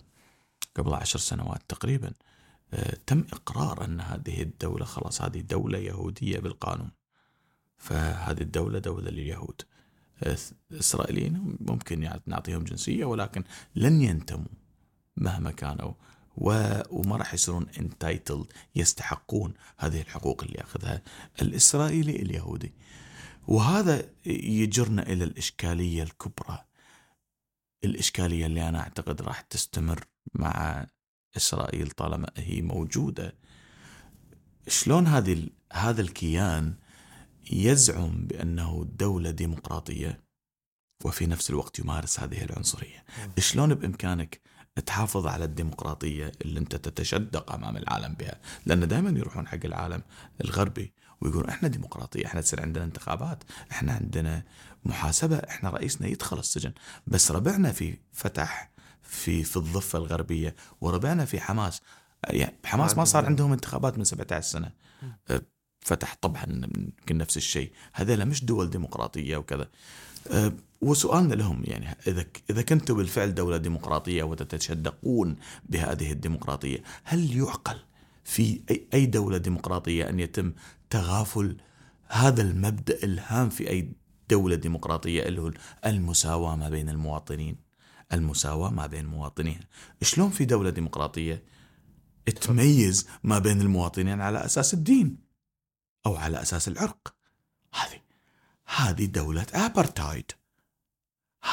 قبل 0.77 0.95
عشر 0.95 1.19
سنوات 1.19 1.63
تقريبا 1.69 2.13
تم 3.07 3.25
إقرار 3.33 3.85
أن 3.85 4.01
هذه 4.01 4.43
الدولة 4.43 4.85
خلاص 4.85 5.23
هذه 5.23 5.41
دولة 5.41 5.79
يهودية 5.79 6.39
بالقانون. 6.39 6.91
فهذه 7.77 8.41
الدولة 8.41 8.79
دولة 8.79 9.11
لليهود. 9.11 9.63
الإسرائيليين 10.71 11.57
ممكن 11.61 12.11
نعطيهم 12.27 12.65
جنسية 12.65 13.05
ولكن 13.05 13.45
لن 13.75 14.03
ينتموا 14.03 14.49
مهما 15.17 15.51
كانوا 15.51 15.93
وما 16.37 17.17
راح 17.17 17.35
يصيرون 17.35 17.67
انتايتل 17.79 18.47
يستحقون 18.77 19.55
هذه 19.77 20.01
الحقوق 20.01 20.43
اللي 20.43 20.59
يأخذها 20.59 21.03
الإسرائيلي 21.43 22.17
اليهودي. 22.17 22.73
وهذا 23.49 24.09
يجرنا 24.27 25.03
إلى 25.03 25.25
الإشكالية 25.25 26.03
الكبرى. 26.03 26.65
الإشكالية 27.85 28.47
اللي 28.47 28.69
أنا 28.69 28.81
أعتقد 28.81 29.23
راح 29.23 29.41
تستمر 29.41 30.05
مع 30.35 30.87
إسرائيل 31.37 31.91
طالما 31.91 32.31
هي 32.37 32.63
موجودة. 32.63 33.35
شلون 34.69 35.07
هذه 35.07 35.49
هذا 35.73 36.01
الكيان 36.01 36.75
يزعم 37.53 38.27
بأنه 38.27 38.87
دولة 38.99 39.31
ديمقراطية 39.31 40.21
وفي 41.05 41.27
نفس 41.27 41.51
الوقت 41.51 41.79
يمارس 41.79 42.21
هذه 42.21 42.45
العنصرية؟ 42.45 43.05
شلون 43.39 43.75
بإمكانك 43.75 44.41
تحافظ 44.87 45.27
على 45.27 45.45
الديمقراطية 45.45 46.33
اللي 46.43 46.61
أنت 46.61 46.77
تتشدق 46.77 47.53
أمام 47.53 47.77
العالم 47.77 48.15
بها؟ 48.15 48.41
لأن 48.67 48.89
دائما 48.89 49.19
يروحون 49.19 49.49
حق 49.49 49.65
العالم 49.65 50.03
الغربي 50.45 50.93
ويقولون 51.21 51.49
إحنا 51.49 51.69
ديمقراطية 51.69 52.27
إحنا 52.27 52.41
تصير 52.41 52.63
عندنا 52.63 52.85
انتخابات 52.85 53.45
إحنا 53.73 53.93
عندنا 53.93 54.45
محاسبة 54.85 55.37
إحنا 55.37 55.71
رئيسنا 55.71 56.09
يدخل 56.09 56.39
السجن. 56.39 56.73
بس 57.07 57.31
ربعنا 57.31 57.73
في 57.73 57.99
فتح 58.13 58.71
في 59.09 59.45
في 59.45 59.57
الضفة 59.57 59.99
الغربية 59.99 60.55
وربعنا 60.81 61.25
في 61.25 61.41
حماس. 61.41 61.81
يعني 62.25 62.59
حماس 62.65 62.97
ما 62.97 63.05
صار 63.05 63.27
عندهم 63.27 63.53
انتخابات 63.53 63.99
من 63.99 64.05
17 64.05 64.47
سنة. 64.49 64.73
أه، 65.31 65.43
فتح 65.81 66.17
طبعا 66.21 66.45
يمكن 66.77 67.19
نفس 67.19 67.37
الشيء. 67.37 67.73
هذول 67.93 68.27
مش 68.27 68.45
دول 68.45 68.71
ديمقراطية 68.71 69.37
وكذا. 69.37 69.69
أه، 70.31 70.53
وسؤالنا 70.81 71.35
لهم 71.35 71.63
يعني 71.65 71.97
إذا 72.07 72.25
إذا 72.51 72.63
كنتم 72.63 72.97
بالفعل 72.97 73.35
دولة 73.35 73.57
ديمقراطية 73.57 74.23
وتتشدقون 74.23 75.37
بهذه 75.69 76.13
الديمقراطية 76.13 76.83
هل 77.05 77.37
يعقل 77.37 77.77
في 78.25 78.61
أي 78.95 79.07
دولة 79.07 79.39
ديمقراطية 79.39 80.09
أن 80.09 80.21
يتم 80.21 80.53
تغافل 80.91 81.57
هذا 82.09 82.43
المبدأ 82.43 82.99
الهام 83.05 83.49
في 83.49 83.71
أي 83.71 83.93
دولة 84.31 84.57
ديمقراطية 84.57 85.23
اللي 85.23 85.41
هو 85.41 85.53
المساواة 85.87 86.57
ما 86.57 86.69
بين 86.69 86.89
المواطنين؟ 86.89 87.68
المساواة 88.13 88.71
ما 88.71 88.87
بين 88.87 89.05
المواطنين 89.05 89.61
شلون 90.03 90.31
في 90.31 90.45
دولة 90.45 90.71
ديمقراطية 90.71 91.45
تميز 92.41 93.09
ما 93.23 93.39
بين 93.39 93.61
المواطنين 93.61 94.21
على 94.21 94.45
أساس 94.45 94.75
الدين 94.75 95.19
أو 96.07 96.17
على 96.17 96.43
أساس 96.43 96.69
العرق؟ 96.69 97.15
هذه 97.75 98.01
هذه 98.65 99.05
دولة 99.05 99.47
ابرتايد 99.53 100.33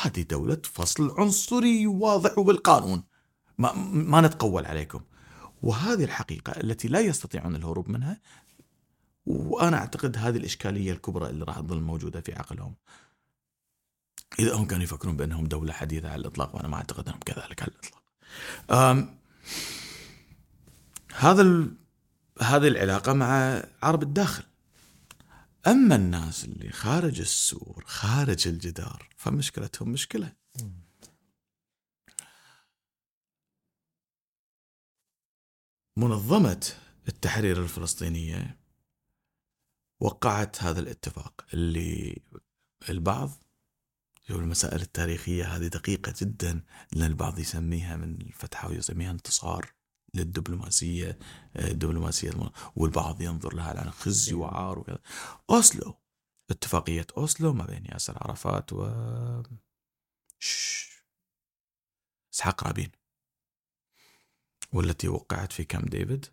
هذه 0.02 0.22
دولة 0.22 0.62
فصل 0.64 1.16
عنصري 1.18 1.88
واضح 1.88 2.38
وبالقانون. 2.38 3.04
ما, 3.58 3.74
ما 3.94 4.22
نتقول 4.22 4.66
عليكم. 4.66 5.02
وهذه 5.64 6.04
الحقيقة 6.04 6.52
التي 6.52 6.88
لا 6.88 7.00
يستطيعون 7.00 7.56
الهروب 7.56 7.90
منها 7.90 8.22
وأنا 9.26 9.78
أعتقد 9.78 10.18
هذه 10.18 10.38
الإشكالية 10.38 10.92
الكبرى 10.92 11.30
اللي 11.30 11.46
راح 11.46 11.60
تظل 11.60 11.82
موجودة 11.82 12.22
في 12.22 12.34
عقلهم. 12.34 12.76
إذا 14.40 14.56
هم 14.56 14.66
كانوا 14.66 14.84
يفكرون 14.84 15.18
بأنهم 15.18 15.48
دولة 15.48 15.74
حديثة 15.74 16.10
على 16.10 16.22
الإطلاق 16.22 16.56
وأنا 16.56 16.68
ما 16.68 16.78
أعتقد 16.78 17.08
أنهم 17.08 17.20
كذلك 17.20 17.62
على 17.62 17.72
الإطلاق. 17.72 18.04
هذا 21.16 21.42
ال... 21.42 21.78
هذه 22.42 22.68
العلاقة 22.68 23.14
مع 23.14 23.62
عرب 23.84 24.04
الداخل. 24.04 24.44
أما 25.68 25.96
الناس 25.96 26.46
اللي 26.46 26.72
خارج 26.72 27.20
السور 27.20 27.84
خارج 27.88 28.48
الجدار 28.48 29.10
فمشكلتهم 29.18 29.90
مشكلة. 29.90 30.34
منظمة 35.98 36.74
التحرير 37.08 37.64
الفلسطينية 37.64 38.60
وقعت 40.00 40.64
هذا 40.64 40.80
الاتفاق 40.80 41.46
اللي 41.54 42.22
البعض 42.90 43.45
يقول 44.30 44.44
المسائل 44.44 44.82
التاريخية 44.82 45.46
هذه 45.56 45.68
دقيقة 45.68 46.14
جدا 46.22 46.62
لأن 46.92 47.08
البعض 47.08 47.40
يسميها 47.40 47.96
من 47.96 48.22
الفتحة 48.22 48.70
ويسميها 48.70 49.12
انتصار 49.12 49.74
للدبلوماسية 50.14 51.20
الدبلوماسية 51.56 52.32
والبعض 52.76 53.22
ينظر 53.22 53.56
لها 53.56 53.70
على 53.70 53.92
خزي 53.92 54.32
إيه. 54.32 54.38
وعار 54.38 54.80
وكذا 54.80 55.00
أوسلو 55.50 55.94
اتفاقية 56.50 57.08
أوسلو 57.18 57.54
ما 57.54 57.66
بين 57.66 57.86
ياسر 57.86 58.18
عرفات 58.22 58.74
و 58.74 58.92
إسحاق 62.34 62.64
رابين 62.64 62.92
والتي 64.74 65.08
وقعت 65.08 65.54
في 65.54 65.64
كام 65.64 65.82
ديفيد 65.82 66.26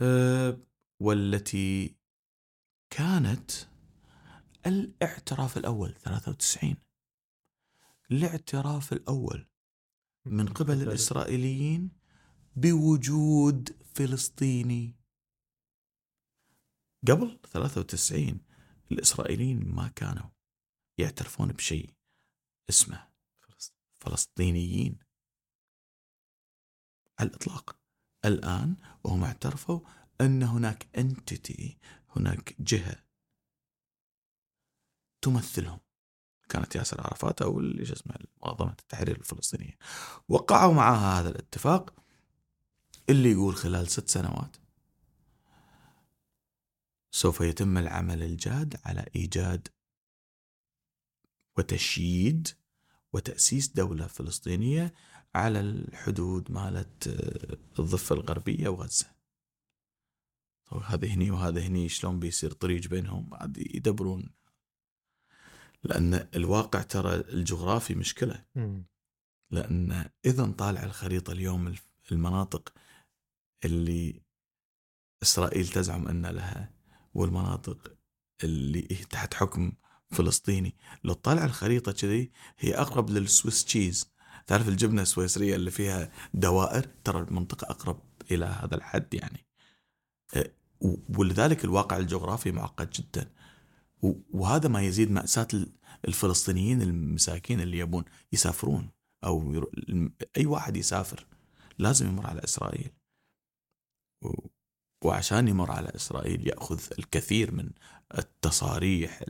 أه 0.00 0.58
والتي 1.00 1.96
كانت 2.90 3.50
الاعتراف 4.66 5.56
الأول 5.56 5.94
93 5.94 6.76
الاعتراف 8.10 8.92
الأول 8.92 9.46
من 10.24 10.48
قبل 10.48 10.82
الإسرائيليين 10.82 11.90
بوجود 12.56 13.82
فلسطيني. 13.94 14.96
قبل 17.08 17.40
93 17.52 18.40
الإسرائيليين 18.92 19.68
ما 19.68 19.88
كانوا 19.88 20.30
يعترفون 20.98 21.48
بشيء 21.48 21.94
اسمه 22.70 23.08
فلسطينيين. 24.00 24.98
على 27.18 27.28
الإطلاق 27.28 27.78
الآن 28.24 28.76
وهم 29.04 29.24
اعترفوا 29.24 29.80
أن 30.20 30.42
هناك 30.42 30.98
انتيتي 30.98 31.78
هناك 32.16 32.56
جهة 32.60 33.09
تمثلهم. 35.22 35.78
كانت 36.48 36.76
ياسر 36.76 37.00
عرفات 37.00 37.42
أو 37.42 37.58
اللي 37.60 37.82
اسمه 37.82 38.14
منظمة 38.46 38.76
التحرير 38.80 39.16
الفلسطينية. 39.16 39.78
وقعوا 40.28 40.74
معها 40.74 41.20
هذا 41.20 41.28
الاتفاق 41.28 41.94
اللي 43.08 43.30
يقول 43.32 43.56
خلال 43.56 43.90
ست 43.90 44.08
سنوات 44.08 44.56
سوف 47.10 47.40
يتم 47.40 47.78
العمل 47.78 48.22
الجاد 48.22 48.76
على 48.84 49.06
إيجاد 49.16 49.68
وتشييد 51.58 52.48
وتأسيس 53.12 53.68
دولة 53.68 54.06
فلسطينية 54.06 54.94
على 55.34 55.60
الحدود 55.60 56.52
مالت 56.52 57.08
آه، 57.08 57.58
الضفة 57.78 58.14
الغربية 58.14 58.68
وغزة. 58.68 59.06
هذا 60.84 61.08
هني 61.08 61.30
وهذا 61.30 61.60
هني 61.60 61.88
شلون 61.88 62.20
بيصير 62.20 62.52
طريق 62.52 62.88
بينهم؟ 62.88 63.34
عاد 63.34 63.58
يدبرون 63.58 64.30
لأن 65.82 66.28
الواقع 66.36 66.82
ترى 66.82 67.14
الجغرافي 67.14 67.94
مشكلة. 67.94 68.44
لأن 69.50 70.10
إذا 70.24 70.44
نطالع 70.44 70.82
الخريطة 70.82 71.32
اليوم 71.32 71.74
المناطق 72.12 72.72
اللي 73.64 74.22
إسرائيل 75.22 75.68
تزعم 75.68 76.08
أن 76.08 76.26
لها 76.26 76.70
والمناطق 77.14 77.96
اللي 78.44 78.82
تحت 78.82 79.34
حكم 79.34 79.72
فلسطيني 80.10 80.76
لو 81.04 81.14
تطالع 81.14 81.44
الخريطة 81.44 81.92
كذي 81.92 82.30
هي 82.58 82.74
أقرب 82.74 83.10
للسويس 83.10 83.64
تشيز. 83.64 84.10
تعرف 84.46 84.68
الجبنة 84.68 85.02
السويسرية 85.02 85.56
اللي 85.56 85.70
فيها 85.70 86.12
دوائر؟ 86.34 86.86
ترى 87.04 87.20
المنطقة 87.20 87.70
أقرب 87.70 88.00
إلى 88.30 88.44
هذا 88.44 88.74
الحد 88.74 89.14
يعني. 89.14 89.46
ولذلك 91.18 91.64
الواقع 91.64 91.96
الجغرافي 91.96 92.52
معقد 92.52 92.90
جدا. 92.90 93.30
وهذا 94.30 94.68
ما 94.68 94.82
يزيد 94.82 95.10
مأساة 95.10 95.48
الفلسطينيين 96.08 96.82
المساكين 96.82 97.60
اللي 97.60 97.78
يبون 97.78 98.04
يسافرون 98.32 98.90
أو 99.24 99.66
أي 100.36 100.46
واحد 100.46 100.76
يسافر 100.76 101.26
لازم 101.78 102.08
يمر 102.08 102.26
على 102.26 102.44
إسرائيل. 102.44 102.90
وعشان 105.04 105.48
يمر 105.48 105.70
على 105.70 105.92
إسرائيل 105.96 106.48
يأخذ 106.48 106.80
الكثير 106.98 107.54
من 107.54 107.70
التصاريح 108.18 109.22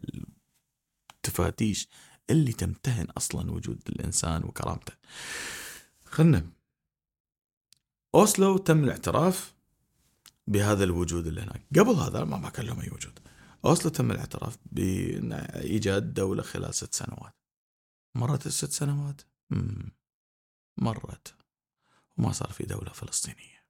التفاتيش 1.14 1.88
اللي 2.30 2.52
تمتهن 2.52 3.10
أصلا 3.10 3.51
وجود 3.51 3.82
الإنسان 3.88 4.44
وكرامته. 4.44 4.92
خلنا 6.05 6.51
أوسلو 8.14 8.59
تم 8.59 8.84
الاعتراف 8.84 9.55
بهذا 10.47 10.84
الوجود 10.84 11.26
اللي 11.26 11.40
هناك. 11.40 11.62
قبل 11.78 11.94
هذا 11.94 12.24
ما 12.24 12.51
كان 12.51 12.66
لهم 12.66 12.80
أي 12.80 12.90
وجود. 12.90 13.18
أوسلو 13.64 13.90
تم 13.90 14.10
الاعتراف 14.10 14.58
بإيجاد 14.66 16.14
دولة 16.14 16.42
خلال 16.42 16.74
ست 16.74 16.94
سنوات. 16.94 17.34
مرت 18.14 18.46
الست 18.46 18.70
سنوات؟ 18.70 19.20
مرت. 20.76 21.34
وما 22.16 22.32
صار 22.32 22.50
في 22.50 22.64
دولة 22.64 22.92
فلسطينية. 22.92 23.66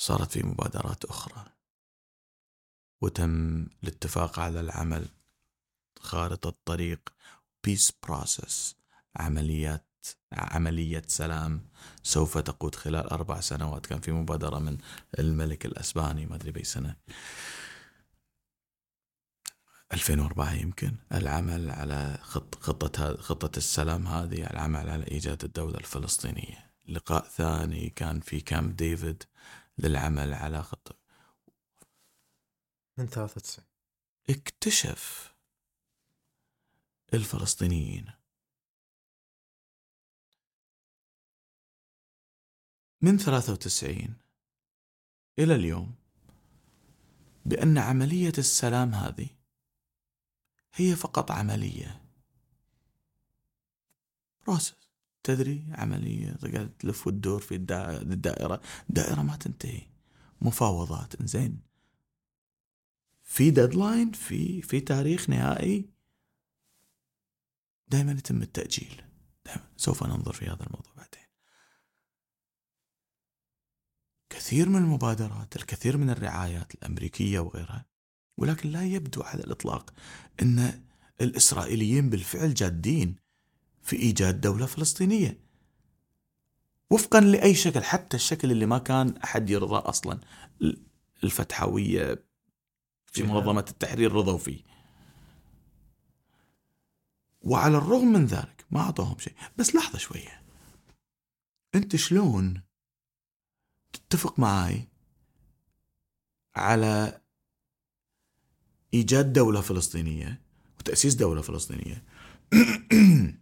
صارت 0.00 0.30
في 0.30 0.42
مبادرات 0.42 1.04
أخرى. 1.04 1.52
وتم 3.02 3.66
الاتفاق 3.82 4.38
على 4.38 4.60
العمل 4.60 5.08
خارطة 5.98 6.54
طريق 6.64 7.08
peace 7.64 7.92
process 8.02 8.76
عمليات 9.16 9.84
عملية 10.32 11.02
سلام 11.06 11.68
سوف 12.02 12.38
تقود 12.38 12.74
خلال 12.74 13.06
أربع 13.06 13.40
سنوات. 13.40 13.86
كان 13.86 14.00
في 14.00 14.12
مبادرة 14.12 14.58
من 14.58 14.78
الملك 15.18 15.66
الأسباني. 15.66 16.26
ما 16.26 16.34
أدري 16.34 16.50
بأي 16.50 16.64
سنة. 16.64 16.96
2004 19.92 20.54
يمكن 20.54 20.96
العمل 21.12 21.70
على 21.70 22.18
خط 22.22 22.54
خطة 22.54 23.16
خطة 23.16 23.56
السلام 23.56 24.06
هذه 24.06 24.50
العمل 24.50 24.90
على 24.90 25.06
إيجاد 25.10 25.44
الدولة 25.44 25.78
الفلسطينية. 25.78 26.68
لقاء 26.88 27.28
ثاني 27.28 27.90
كان 27.90 28.20
في 28.20 28.40
كامب 28.40 28.76
ديفيد 28.76 29.22
للعمل 29.78 30.34
على 30.34 30.62
خطة 30.62 30.98
من 32.98 33.06
93 33.06 33.64
اكتشف 34.30 35.34
الفلسطينيين 37.14 38.10
من 43.02 43.18
93 43.18 44.16
إلى 45.38 45.54
اليوم 45.54 45.94
بأن 47.46 47.78
عملية 47.78 48.32
السلام 48.38 48.94
هذه 48.94 49.37
هي 50.74 50.96
فقط 50.96 51.30
عملية. 51.30 52.02
بروسس 54.46 54.74
تدري 55.22 55.66
عملية 55.72 56.36
قاعد 56.54 56.72
تلف 56.78 57.06
وتدور 57.06 57.40
في 57.40 57.54
الدائرة. 57.54 58.60
الدائرة 58.90 59.22
ما 59.22 59.36
تنتهي. 59.36 59.82
مفاوضات. 60.40 61.22
زين 61.22 61.60
في 63.22 63.50
ديدلاين 63.50 64.12
في 64.12 64.62
في 64.62 64.80
تاريخ 64.80 65.30
نهائي. 65.30 65.90
دائما 67.88 68.12
يتم 68.12 68.42
التأجيل. 68.42 69.02
دائما 69.46 69.68
سوف 69.76 70.04
ننظر 70.04 70.32
في 70.32 70.44
هذا 70.46 70.66
الموضوع 70.66 70.92
بعدين. 70.96 71.28
كثير 74.30 74.68
من 74.68 74.76
المبادرات 74.76 75.56
الكثير 75.56 75.96
من 75.96 76.10
الرعايات 76.10 76.74
الأمريكية 76.74 77.40
وغيرها 77.40 77.86
ولكن 78.38 78.70
لا 78.70 78.84
يبدو 78.84 79.22
على 79.22 79.44
الإطلاق 79.44 79.94
أن 80.42 80.82
الإسرائيليين 81.20 82.10
بالفعل 82.10 82.54
جادين 82.54 83.16
في 83.82 83.96
إيجاد 83.96 84.40
دولة 84.40 84.66
فلسطينية. 84.66 85.40
وفقا 86.90 87.20
لأي 87.20 87.54
شكل 87.54 87.84
حتى 87.84 88.16
الشكل 88.16 88.50
اللي 88.50 88.66
ما 88.66 88.78
كان 88.78 89.16
أحد 89.16 89.50
يرضى 89.50 89.76
أصلا 89.76 90.20
الفتحوية 91.24 92.24
في 93.06 93.22
منظمة 93.22 93.64
التحرير 93.70 94.12
رضوا 94.12 94.38
فيه. 94.38 94.62
وعلى 97.40 97.76
الرغم 97.78 98.12
من 98.12 98.26
ذلك 98.26 98.66
ما 98.70 98.80
أعطوهم 98.80 99.18
شيء. 99.18 99.34
بس 99.56 99.74
لحظة 99.74 99.98
شوية. 99.98 100.42
أنت 101.74 101.96
شلون 101.96 102.62
تتفق 103.92 104.38
معي 104.38 104.88
على 106.56 107.20
إيجاد 108.94 109.32
دولة 109.32 109.60
فلسطينية 109.60 110.40
وتأسيس 110.78 111.14
دولة 111.14 111.42
فلسطينية. 111.42 112.04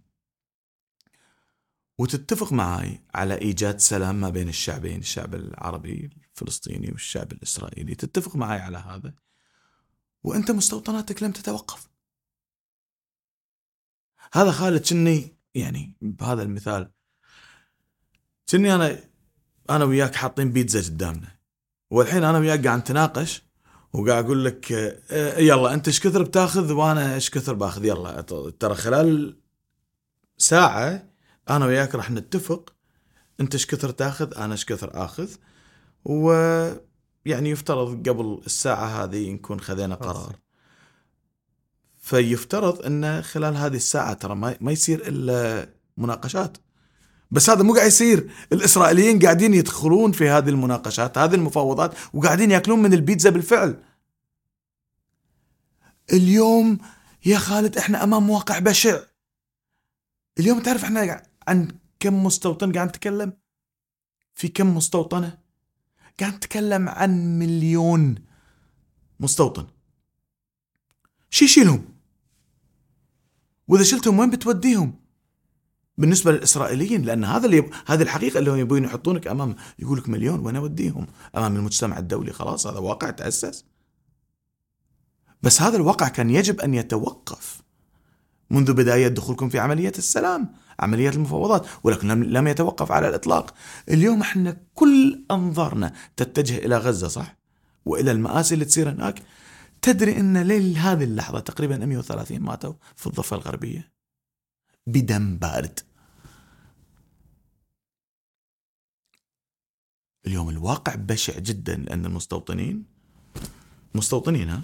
وتتفق 1.99 2.53
معي 2.53 3.01
على 3.15 3.39
إيجاد 3.39 3.81
سلام 3.81 4.21
ما 4.21 4.31
بين 4.31 4.49
الشعبين 4.49 4.99
الشعب 4.99 5.35
العربي 5.35 6.11
الفلسطيني 6.31 6.91
والشعب 6.91 7.33
الإسرائيلي. 7.33 7.95
تتفق 7.95 8.37
معي 8.37 8.61
على 8.61 8.79
هذا. 8.79 9.15
وأنت 10.25 10.51
مستوطناتك 10.51 11.23
لم 11.23 11.33
تتوقف. 11.33 11.89
هذا 14.33 14.51
خالد 14.51 14.89
كني 14.89 15.37
يعني 15.55 15.97
بهذا 16.01 16.43
المثال 16.43 16.91
كني 18.51 18.75
أنا 18.75 19.05
أنا 19.71 19.85
وياك 19.85 20.15
حاطين 20.15 20.53
بيتزا 20.53 20.81
قدامنا. 20.81 21.37
والحين 21.91 22.25
أنا 22.25 22.39
وياك 22.39 22.67
قاعد 22.67 22.79
نتناقش 22.79 23.46
وقاعد 23.97 24.25
أقول 24.25 24.45
لك 24.45 24.73
آه، 24.73 25.39
يلا 25.39 25.75
أنت 25.75 25.89
إيش 25.89 26.01
كثر 26.01 26.23
بتاخذ 26.23 26.73
وأنا 26.73 27.15
إيش 27.15 27.31
كثر 27.31 27.55
باخذ؟ 27.55 27.85
يلا 27.85 28.21
ترى 28.61 28.75
خلال 28.75 29.37
ساعة 30.39 31.09
أنا 31.51 31.67
وياك 31.67 31.95
راح 31.95 32.11
نتفق 32.11 32.73
أنت 33.41 33.55
إيش 33.55 33.67
كثر 33.67 33.91
تاخذ 33.91 34.39
أنا 34.39 34.53
إيش 34.53 34.65
كثر 34.65 34.91
آخذ. 35.05 35.29
و 36.05 36.33
يعني 37.27 37.51
يفترض 37.51 38.09
قبل 38.09 38.41
الساعة 38.47 39.05
هذه 39.05 39.31
نكون 39.31 39.61
خذينا 39.61 39.95
قرار. 39.95 40.37
فيفترض 41.99 42.83
إن 42.83 43.23
خلال 43.23 43.57
هذه 43.57 43.77
الساعة 43.77 44.13
ترى 44.13 44.35
ما 44.35 44.73
يصير 44.73 45.09
إلا 45.09 45.69
مناقشات. 45.97 46.57
بس 47.31 47.51
هذا 47.51 47.63
مو 47.63 47.75
قاعد 47.75 47.87
يصير. 47.87 48.31
الإسرائيليين 48.53 49.19
قاعدين 49.19 49.55
يدخلون 49.55 50.13
في 50.13 50.29
هذه 50.29 50.49
المناقشات 50.49 51.19
هذه 51.19 51.35
المفاوضات 51.35 51.95
وقاعدين 52.15 52.51
يأكلون 52.51 52.83
من 52.83 52.93
البيتزا 52.93 53.31
بالفعل. 53.31 53.77
اليوم 56.13 56.79
يا 57.27 57.39
خالد 57.39 57.77
إحنا 57.77 58.05
أمام 58.05 58.31
واقع 58.31 58.59
بشع. 58.59 59.01
اليوم 60.39 60.63
تعرف 60.63 60.85
إحنا 60.85 61.23
عن 61.49 61.69
كم 62.01 62.25
مستوطن 62.25 62.73
قاعد 62.73 62.89
نتكلم؟ 62.89 63.33
في 64.35 64.49
كم 64.49 64.77
مستوطنة؟ 64.77 65.39
قاعد 66.21 66.35
نتكلم 66.35 66.89
عن 66.89 67.39
مليون 67.39 68.15
مستوطن. 69.21 69.67
شي 71.31 71.45
يشيلهم؟ 71.45 71.85
وإذا 73.69 73.85
شلتهم 73.85 74.19
وين 74.19 74.31
بتوديهم؟ 74.31 74.95
بالنسبة 75.99 76.33
للإسرائيليين 76.33 77.03
لأن 77.03 77.25
هذا 77.25 77.47
اللي 77.47 77.57
يب... 77.57 77.71
هذه 77.87 78.03
الحقيقة 78.03 78.39
اللي 78.39 78.51
هم 78.51 78.57
يبون 78.57 78.85
يحطونك 78.85 79.27
أمام 79.27 79.57
يقول 79.79 79.99
لك 79.99 80.09
مليون 80.09 80.41
وين 80.41 80.57
أوديهم؟ 80.57 81.07
أمام 81.37 81.57
المجتمع 81.57 81.99
الدولي 81.99 82.33
خلاص 82.33 82.67
هذا 82.67 82.79
واقع 82.79 83.11
تأسس. 83.11 83.65
بس 85.43 85.63
هذا 85.63 85.77
الواقع 85.77 86.09
كان 86.09 86.31
يجب 86.31 86.61
أن 86.61 86.75
يتوقف 86.75 87.63
منذ 88.51 88.73
بداية 88.73 89.09
دخولكم 89.09 89.49
في 89.49 89.59
عملية 89.59 89.93
السلام 89.99 90.55
عملية 90.81 91.11
المفاوضات 91.11 91.67
ولكن 91.85 92.09
لم 92.09 92.49
يتوقف 92.49 92.93
على 92.93 93.09
الإطلاق. 93.09 93.55
اليوم 93.89 94.21
إحنا 94.21 94.57
كل 94.75 95.25
أنظارنا 95.31 95.93
تتجه 96.17 96.59
إلى 96.59 96.77
غزة 96.77 97.09
صح؟ 97.09 97.37
وإلى 97.85 98.11
المآسي 98.11 98.55
اللي 98.55 98.65
تصير 98.65 98.91
هناك. 98.91 99.23
تدري 99.83 100.17
إن 100.21 100.39
ليل 100.39 100.77
هذه 100.77 101.05
اللحظة 101.05 101.41
تقريبا 101.41 101.77
130 101.77 102.41
ماتوا 102.41 102.75
في 102.97 103.07
الضفة 103.07 103.37
الغربية. 103.37 103.93
بدم 104.87 105.37
بارد. 105.37 105.81
اليوم 110.27 110.49
الواقع 110.49 110.95
بشع 110.95 111.39
جدا 111.39 111.77
لأن 111.77 112.07
المستوطنين 112.07 112.85
مستوطنين 113.95 114.49
ها؟ 114.49 114.63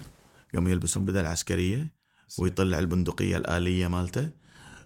يوم 0.53 0.67
يلبسون 0.67 1.05
بدل 1.05 1.25
عسكرية 1.25 1.93
ويطلع 2.39 2.79
البندقية 2.79 3.37
الآلية 3.37 3.87
مالته 3.87 4.31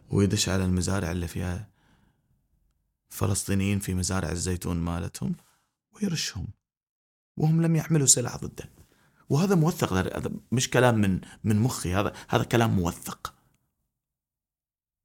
ويدش 0.10 0.50
على 0.50 0.66
المزارع 0.66 1.12
اللي 1.12 1.28
فيها 1.28 1.70
فلسطينيين 3.10 3.80
في 3.80 3.94
مزارع 3.94 4.32
الزيتون 4.32 4.78
مالتهم 4.78 5.36
ويرشهم. 5.92 6.48
وهم 7.38 7.62
لم 7.62 7.76
يحملوا 7.76 8.08
سلاح 8.08 8.38
ضده. 8.38 8.70
وهذا 9.30 9.56
موثق 9.56 9.94
هذا 9.94 10.32
مش 10.52 10.70
كلام 10.70 10.96
من 10.96 11.22
من 11.44 11.60
مخي 11.60 11.94
هذا 11.94 12.14
هذا 12.30 12.44
كلام 12.44 12.76
موثق. 12.76 13.34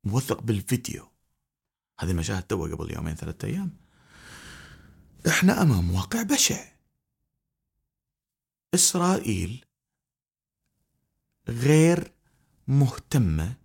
موثق 0.05 0.43
بالفيديو. 0.43 1.09
هذه 2.01 2.13
مشاهد 2.13 2.43
تو 2.43 2.67
قبل 2.67 2.95
يومين 2.95 3.15
ثلاثة 3.15 3.49
أيام. 3.49 3.77
إحنا 5.29 5.63
أمام 5.63 5.95
واقع 5.95 6.23
بشع. 6.23 6.73
إسرائيل 8.75 9.65
غير 11.49 12.13
مهتمة 12.69 13.57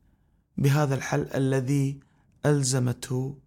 بهذا 0.58 0.95
الحل 0.95 1.22
الذي 1.22 1.99
ألزمته 2.45 3.40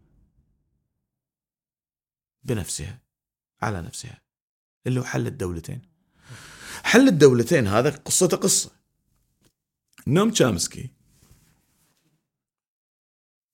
بنفسها 2.44 3.02
على 3.62 3.82
نفسها 3.82 4.22
اللي 4.86 5.00
هو 5.00 5.04
حل 5.04 5.26
الدولتين. 5.26 5.82
حل 6.84 7.08
الدولتين 7.08 7.66
هذا 7.66 7.90
قصته 7.90 8.36
قصة. 8.36 8.70
نوم 10.06 10.30
تشامسكي 10.30 10.90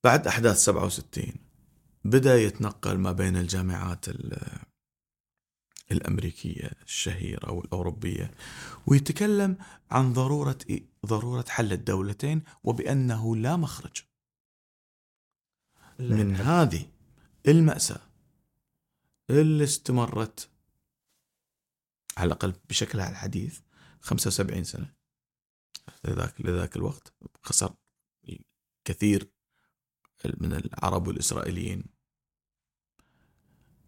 بعد 0.04 0.26
أحداث 0.26 0.56
67 0.56 1.32
بدأ 2.04 2.36
يتنقل 2.36 2.98
ما 2.98 3.12
بين 3.12 3.36
الجامعات 3.36 4.04
الأمريكية 5.90 6.70
الشهيرة 6.84 7.52
والأوروبية 7.52 8.30
ويتكلم 8.86 9.56
عن 9.90 10.12
ضرورة 10.12 10.58
ضرورة 11.06 11.44
حل 11.48 11.72
الدولتين 11.72 12.42
وبأنه 12.64 13.36
لا 13.36 13.56
مخرج. 13.56 14.02
من 15.98 16.36
هذه 16.36 16.86
المأساة 17.48 18.00
اللي 19.30 19.64
استمرت 19.64 20.48
على 22.16 22.26
الأقل 22.26 22.54
بشكلها 22.68 23.10
الحديث 23.10 23.60
75 24.00 24.64
سنة. 24.64 24.92
لذاك 26.04 26.40
لذاك 26.40 26.76
الوقت 26.76 27.14
خسر 27.42 27.74
كثير 28.84 29.30
من 30.24 30.52
العرب 30.52 31.06
والإسرائيليين. 31.08 31.95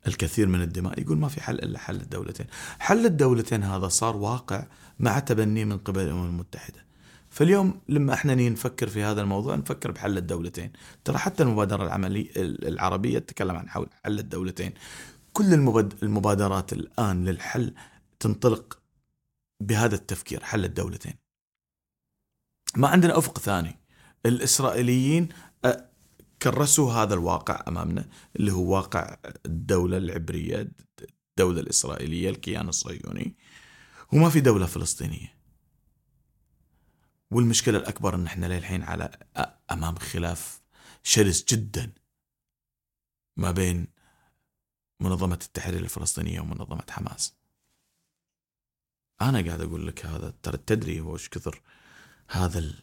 الكثير 0.08 0.46
من 0.46 0.62
الدماء. 0.62 1.00
يقول 1.00 1.18
ما 1.18 1.28
في 1.28 1.40
حل 1.40 1.54
إلا 1.54 1.78
حل 1.78 1.96
الدولتين. 1.96 2.46
حل 2.78 3.06
الدولتين 3.06 3.62
هذا 3.62 3.88
صار 3.88 4.16
واقع 4.16 4.66
مع 4.98 5.18
تبنيه 5.18 5.64
من 5.64 5.78
قبل 5.78 6.00
الأمم 6.00 6.26
المتحدة. 6.26 6.84
فاليوم 7.30 7.80
لما 7.88 8.14
إحنا 8.14 8.34
نفكر 8.34 8.88
في 8.88 9.02
هذا 9.02 9.20
الموضوع 9.20 9.54
نفكر 9.54 9.90
بحل 9.90 10.18
الدولتين. 10.18 10.72
ترى 11.04 11.18
حتى 11.18 11.42
المبادرة 11.42 11.84
العملية 11.84 12.30
العربية 12.36 13.18
تتكلم 13.18 13.56
عن 13.56 13.68
حول 13.68 13.86
حل 14.04 14.18
الدولتين. 14.18 14.72
كل 15.32 15.54
المبادرات 16.02 16.72
الآن 16.72 17.24
للحل 17.24 17.74
تنطلق 18.20 18.78
بهذا 19.60 19.94
التفكير 19.94 20.44
حل 20.44 20.64
الدولتين. 20.64 21.14
ما 22.76 22.88
عندنا 22.88 23.18
أفق 23.18 23.38
ثاني. 23.38 23.78
الإسرائيليين 24.26 25.28
كرسوا 26.42 26.92
هذا 26.92 27.14
الواقع 27.14 27.64
أمامنا 27.68 28.08
اللي 28.36 28.52
هو 28.52 28.74
واقع 28.74 29.16
الدولة 29.46 29.96
العبرية 29.96 30.70
الدولة 31.30 31.60
الإسرائيلية 31.60 32.30
الكيان 32.30 32.68
الصهيوني 32.68 33.36
وما 34.12 34.30
في 34.30 34.40
دولة 34.40 34.66
فلسطينية. 34.66 35.38
والمشكلة 37.30 37.78
الأكبر 37.78 38.14
إن 38.14 38.26
إحنا 38.26 38.46
للحين 38.46 38.82
على 38.82 39.18
أمام 39.70 39.96
خلاف 39.96 40.60
شرس 41.02 41.44
جدا 41.44 41.92
ما 43.36 43.50
بين 43.50 43.86
منظمة 45.00 45.38
التحرير 45.42 45.80
الفلسطينية 45.80 46.40
ومنظمة 46.40 46.84
حماس. 46.90 47.34
أنا 49.20 49.46
قاعد 49.46 49.60
أقول 49.60 49.86
لك 49.86 50.06
هذا 50.06 50.34
ترى 50.42 50.56
تدري 50.56 51.00
هو 51.00 51.14
إيش 51.14 51.28
كثر 51.28 51.62
هذا 52.28 52.58
ال... 52.58 52.82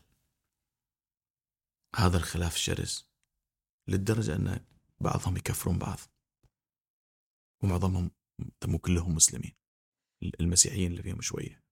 هذا 1.96 2.18
الخلاف 2.18 2.56
الشرس 2.56 3.15
للدرجة 3.88 4.36
أن 4.36 4.60
بعضهم 5.00 5.38
يكفرون 5.38 5.78
بعض. 5.78 6.00
ومعظمهم 7.64 8.12
مو 8.66 8.78
كلهم 8.78 9.16
مسلمين. 9.16 9.54
المسيحيين 10.40 10.92
اللي 10.92 11.04
فيهم 11.04 11.22
شوية. 11.22 11.64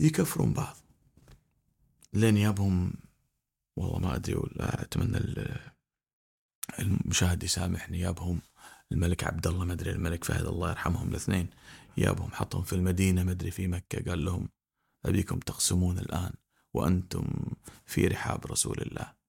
يكفرون 0.00 0.52
بعض. 0.52 0.76
لين 2.12 2.36
يابهم 2.36 2.92
والله 3.76 3.98
ما 3.98 4.14
أدري 4.14 4.34
ولا 4.34 4.82
أتمنى 4.82 5.18
المشاهد 6.78 7.42
يسامحني. 7.42 8.00
يابهم 8.00 8.42
الملك 8.92 9.24
عبد 9.24 9.46
الله 9.46 9.64
ما 9.64 9.72
أدري 9.72 9.90
الملك 9.90 10.24
فهد 10.24 10.46
الله 10.46 10.70
يرحمهم 10.70 11.08
الاثنين. 11.08 11.50
يابهم 11.96 12.30
حطهم 12.32 12.62
في 12.62 12.72
المدينة 12.72 13.22
ما 13.22 13.30
أدري 13.32 13.50
في 13.50 13.66
مكة. 13.66 14.10
قال 14.10 14.24
لهم 14.24 14.48
أبيكم 15.04 15.38
تقسمون 15.38 15.98
الآن 15.98 16.32
وأنتم 16.74 17.26
في 17.86 18.06
رحاب 18.06 18.46
رسول 18.46 18.82
الله. 18.82 19.19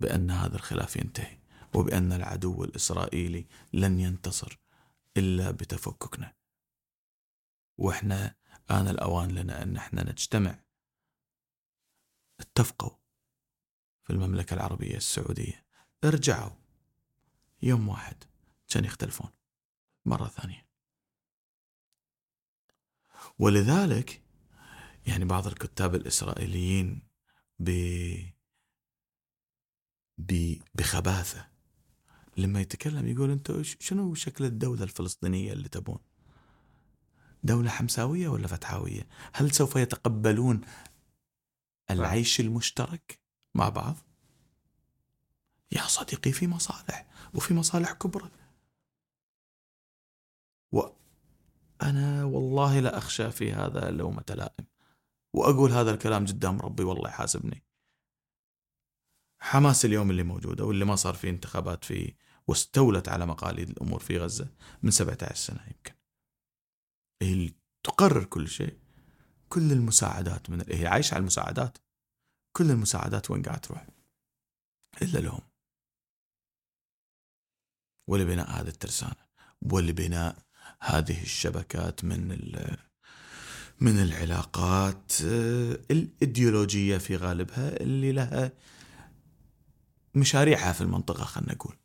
بأن 0.00 0.30
هذا 0.30 0.56
الخلاف 0.56 0.96
ينتهي 0.96 1.38
وبأن 1.74 2.12
العدو 2.12 2.64
الإسرائيلي 2.64 3.46
لن 3.72 4.00
ينتصر 4.00 4.58
إلا 5.16 5.50
بتفككنا. 5.50 6.34
وإحنا 7.78 8.34
آن 8.70 8.88
الأوان 8.88 9.30
لنا 9.30 9.62
أن 9.62 9.76
إحنا 9.76 10.10
نجتمع 10.10 10.58
اتفقوا 12.40 12.96
في 14.02 14.12
المملكة 14.12 14.54
العربية 14.54 14.96
السعودية. 14.96 15.66
ارجعوا 16.04 16.56
يوم 17.62 17.88
واحد 17.88 18.24
كان 18.68 18.84
يختلفون 18.84 19.30
مرة 20.04 20.28
ثانية. 20.28 20.66
ولذلك 23.38 24.22
يعني 25.06 25.24
بعض 25.24 25.46
الكتاب 25.46 25.94
الإسرائيليين 25.94 27.08
ب 27.58 27.70
بخباثة. 30.74 31.46
لما 32.36 32.60
يتكلم 32.60 33.06
يقول 33.06 33.30
أنتم 33.30 33.62
شنو 33.62 34.14
شكل 34.14 34.44
الدولة 34.44 34.82
الفلسطينية 34.82 35.52
اللي 35.52 35.68
تبون؟ 35.68 35.98
دولة 37.42 37.70
حمساوية 37.70 38.28
ولا 38.28 38.46
فتحاوية؟ 38.46 39.08
هل 39.32 39.50
سوف 39.54 39.76
يتقبلون 39.76 40.60
العيش 41.90 42.40
المشترك 42.40 43.20
مع 43.54 43.68
بعض؟ 43.68 43.96
يا 45.72 45.82
صديقي 45.82 46.32
في 46.32 46.46
مصالح 46.46 47.06
وفي 47.34 47.54
مصالح 47.54 47.92
كبرى. 47.92 48.30
وأنا 50.72 52.24
والله 52.24 52.80
لا 52.80 52.98
أخشى 52.98 53.30
في 53.30 53.52
هذا 53.52 53.90
لومة 53.90 54.24
لائم. 54.28 54.66
وأقول 55.32 55.72
هذا 55.72 55.90
الكلام 55.90 56.26
قدام 56.26 56.60
ربي 56.60 56.82
والله 56.82 57.08
يحاسبني. 57.08 57.65
حماس 59.40 59.84
اليوم 59.84 60.10
اللي 60.10 60.22
موجودة 60.22 60.64
واللي 60.64 60.84
ما 60.84 60.96
صار 60.96 61.14
فيه 61.14 61.30
انتخابات 61.30 61.84
فيه 61.84 62.16
واستولت 62.46 63.08
على 63.08 63.26
مقاليد 63.26 63.70
الأمور 63.70 64.00
في 64.00 64.18
غزة 64.18 64.48
من 64.82 64.90
17 64.90 65.34
سنة 65.34 65.60
يمكن. 65.66 65.94
هي 67.22 67.32
اللي 67.32 67.54
تقرر 67.82 68.24
كل 68.24 68.48
شيء. 68.48 68.78
كل 69.48 69.72
المساعدات 69.72 70.50
من 70.50 70.64
هي 70.68 70.86
عايشة 70.86 71.14
على 71.14 71.20
المساعدات. 71.20 71.78
كل 72.56 72.70
المساعدات 72.70 73.30
وين 73.30 73.42
قاعد 73.42 73.60
تروح؟ 73.60 73.86
إلا 75.02 75.18
لهم. 75.18 75.40
ولبناء 78.08 78.50
هذه 78.50 78.68
الترسانة. 78.68 79.26
ولبناء 79.72 80.38
هذه 80.80 81.22
الشبكات 81.22 82.04
من 82.04 82.28
من 83.80 83.98
العلاقات 84.02 85.12
آه، 85.24 85.78
الإيديولوجية 85.90 86.98
في 86.98 87.16
غالبها 87.16 87.80
اللي 87.80 88.12
لها 88.12 88.52
مشاريعها 90.16 90.72
في 90.72 90.80
المنطقة 90.80 91.24
خلنا 91.24 91.52
نقول. 91.52 91.76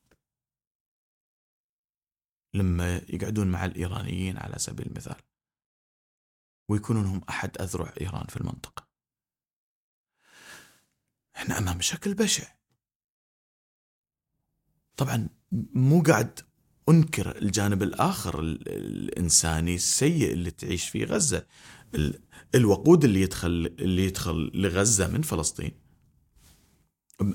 لما 2.53 2.97
يقعدون 2.97 3.47
مع 3.47 3.65
الإيرانيين 3.65 4.37
على 4.37 4.59
سبيل 4.59 4.87
المثال. 4.87 5.21
ويكونون 6.69 7.05
هم 7.05 7.21
أحد 7.29 7.61
أذرع 7.61 7.93
إيران 8.01 8.27
في 8.27 8.37
المنطقة. 8.37 8.87
إحنا 11.35 11.57
أمام 11.57 11.81
شكل 11.81 12.13
بشع. 12.13 12.55
طبعا 14.97 15.29
مو 15.73 16.01
قاعد 16.01 16.39
أنكر 16.89 17.37
الجانب 17.37 17.83
الآخر 17.83 18.39
الإنساني 18.39 19.75
السيء 19.75 20.31
اللي 20.33 20.51
تعيش 20.51 20.89
فيه 20.89 21.05
غزة. 21.05 21.47
الوقود 22.55 23.03
اللي 23.03 23.21
يدخل 23.21 23.75
اللي 23.79 24.05
يدخل 24.05 24.51
لغزة 24.53 25.07
من 25.07 25.21
فلسطين. 25.21 25.80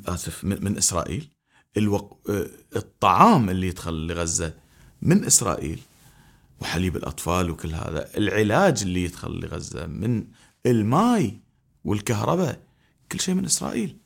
آسف 0.06 0.44
من, 0.44 0.76
إسرائيل. 0.76 1.28
الوق... 1.76 2.20
آه، 2.30 2.48
الطعام 2.76 3.50
اللي 3.50 3.68
يدخل 3.68 4.06
لغزة 4.06 4.54
من 5.02 5.24
إسرائيل 5.24 5.80
وحليب 6.60 6.96
الأطفال 6.96 7.50
وكل 7.50 7.74
هذا. 7.74 8.16
العلاج 8.16 8.82
اللي 8.82 9.04
يدخل 9.04 9.30
لغزة 9.30 9.86
من 9.86 10.24
الماي 10.66 11.40
والكهرباء 11.84 12.60
كل 13.12 13.20
شيء 13.20 13.34
من 13.34 13.44
إسرائيل. 13.44 13.96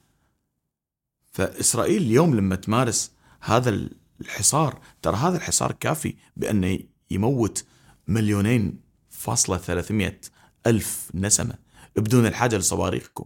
فإسرائيل 1.32 2.02
اليوم 2.02 2.35
لما 2.35 2.57
تمارس 2.57 3.12
هذا 3.40 3.89
الحصار 4.20 4.81
ترى 5.02 5.16
هذا 5.16 5.36
الحصار 5.36 5.73
كافي 5.73 6.15
بأنه 6.36 6.78
يموت 7.11 7.65
مليونين 8.09 8.81
فاصلة 9.11 9.57
ثلاثمية 9.57 10.20
ألف 10.66 11.11
نسمة 11.15 11.55
بدون 11.97 12.27
الحاجة 12.27 12.57
لصواريخكم. 12.57 13.24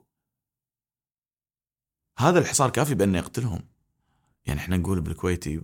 هذا 2.19 2.39
الحصار 2.39 2.71
كافي 2.71 2.95
بأنه 2.95 3.19
يقتلهم 3.19 3.69
يعني 4.47 4.61
إحنا 4.61 4.77
نقول 4.77 5.01
بالكويتي 5.01 5.63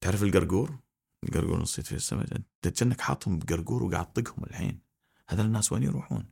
تعرف 0.00 0.22
القرقور؟ 0.22 0.78
القرقور 1.24 1.60
نصيت 1.60 1.86
في 1.86 1.94
السماء 1.94 2.26
أنت 2.36 2.78
كأنك 2.78 3.00
حاطهم 3.00 3.38
بقرقور 3.38 3.82
وقاعد 3.82 4.12
تطقهم 4.12 4.44
الحين. 4.44 4.80
هذا 5.28 5.42
الناس 5.42 5.72
وين 5.72 5.82
يروحون؟ 5.82 6.26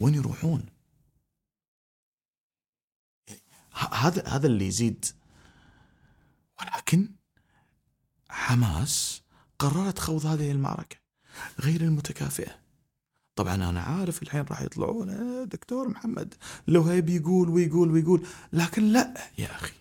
وين 0.00 0.14
يروحون؟ 0.14 0.66
هذا 3.92 4.28
هذا 4.28 4.46
اللي 4.46 4.66
يزيد. 4.66 5.04
ولكن 6.60 7.14
حماس 8.28 9.22
قررت 9.58 9.98
خوض 9.98 10.26
هذه 10.26 10.50
المعركة 10.50 10.96
غير 11.60 11.80
المتكافئة. 11.80 12.61
طبعا 13.36 13.54
أنا 13.54 13.80
عارف 13.80 14.22
الحين 14.22 14.40
راح 14.42 14.62
يطلعون 14.62 15.10
آه، 15.10 15.44
دكتور 15.44 15.88
محمد. 15.88 16.34
لو 16.68 16.82
هيب 16.82 17.08
يقول 17.08 17.48
ويقول 17.48 17.90
ويقول 17.90 18.26
لكن 18.52 18.82
لا 18.92 19.14
يا 19.38 19.50
أخي. 19.56 19.74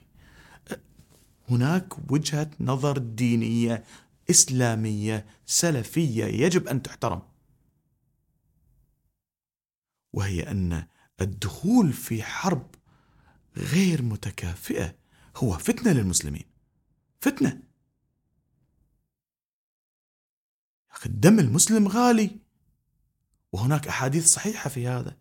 هناك 1.49 2.11
وجهة 2.11 2.51
نظر 2.59 2.97
دينية 2.97 3.83
إسلامية 4.29 5.25
سلفية 5.45 6.25
يجب 6.25 6.67
أن 6.67 6.81
تحترم. 6.81 7.21
وهي 10.13 10.51
أن 10.51 10.87
الدخول 11.21 11.93
في 11.93 12.23
حرب 12.23 12.75
غير 13.57 14.01
متكافئة 14.01 14.95
هو 15.37 15.57
فتنة 15.57 15.93
للمسلمين. 15.93 16.45
فتنة. 17.19 17.61
أخي 20.91 21.09
الدم 21.09 21.39
المسلم 21.39 21.87
غالي. 21.87 22.50
وهناك 23.51 23.87
أحاديث 23.87 24.33
صحيحة 24.33 24.69
في 24.69 24.87
هذا. 24.87 25.17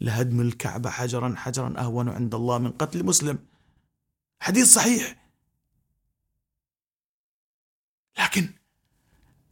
لهدم 0.00 0.40
الكعبة 0.40 0.90
حجرا 0.90 1.34
حجرا 1.36 1.80
أهون 1.80 2.08
عند 2.08 2.34
الله 2.34 2.58
من 2.58 2.70
قتل 2.70 3.04
مسلم. 3.04 3.38
حديث 4.40 4.74
صحيح. 4.74 5.16
لكن 8.18 8.48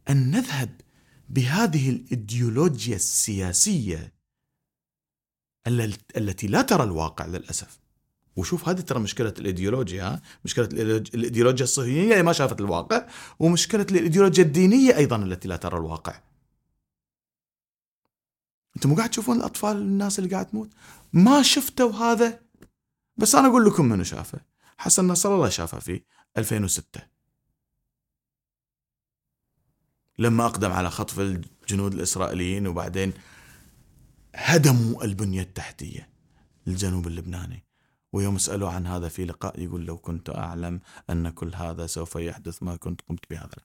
أن 0.09 0.31
نذهب 0.31 0.81
بهذه 1.29 1.89
الإيديولوجيا 1.89 2.95
السياسية 2.95 4.13
التي 6.17 6.47
لا 6.47 6.61
ترى 6.61 6.83
الواقع 6.83 7.25
للأسف. 7.25 7.79
وشوف 8.35 8.69
هذه 8.69 8.79
ترى 8.79 8.99
مشكلة 8.99 9.33
الإيديولوجيا 9.39 10.21
مشكلة 10.45 10.65
الإيديولوجيا 10.65 11.63
الصهيونية 11.63 12.11
اللي 12.11 12.23
ما 12.23 12.33
شافت 12.33 12.61
الواقع 12.61 13.07
ومشكلة 13.39 13.85
الإيديولوجيا 13.91 14.43
الدينية 14.43 14.97
أيضا 14.97 15.15
التي 15.15 15.47
لا 15.47 15.55
ترى 15.55 15.77
الواقع. 15.77 16.28
أنتم 18.75 18.89
مو 18.89 18.95
قاعد 18.95 19.09
تشوفون 19.09 19.37
الأطفال 19.37 19.77
الناس 19.77 20.19
اللي 20.19 20.29
قاعد 20.29 20.45
تموت؟ 20.45 20.69
ما 21.13 21.41
شفتوا 21.41 21.91
هذا؟ 21.91 22.39
بس 23.17 23.35
أنا 23.35 23.47
أقول 23.47 23.65
لكم 23.65 23.85
منو 23.85 24.03
شافه. 24.03 24.39
حسن 24.77 25.07
نصر 25.07 25.35
الله 25.35 25.49
شافه 25.49 25.79
في 25.79 26.01
2006 26.37 27.01
لما 30.19 30.45
أقدم 30.45 30.71
على 30.71 30.89
خطف 30.89 31.19
الجنود 31.19 31.93
الإسرائيليين 31.93 32.67
وبعدين 32.67 33.13
هدموا 34.35 35.03
البنية 35.03 35.41
التحتية 35.41 36.09
للجنوب 36.67 37.07
اللبناني. 37.07 37.65
ويوم 38.13 38.37
سألوا 38.37 38.69
عن 38.69 38.87
هذا 38.87 39.09
في 39.09 39.25
لقاء 39.25 39.59
يقول 39.59 39.85
لو 39.85 39.97
كنت 39.97 40.29
أعلم 40.29 40.81
أن 41.09 41.29
كل 41.29 41.55
هذا 41.55 41.87
سوف 41.87 42.15
يحدث 42.15 42.63
ما 42.63 42.75
كنت 42.75 43.01
قمت 43.01 43.29
بهذا. 43.29 43.57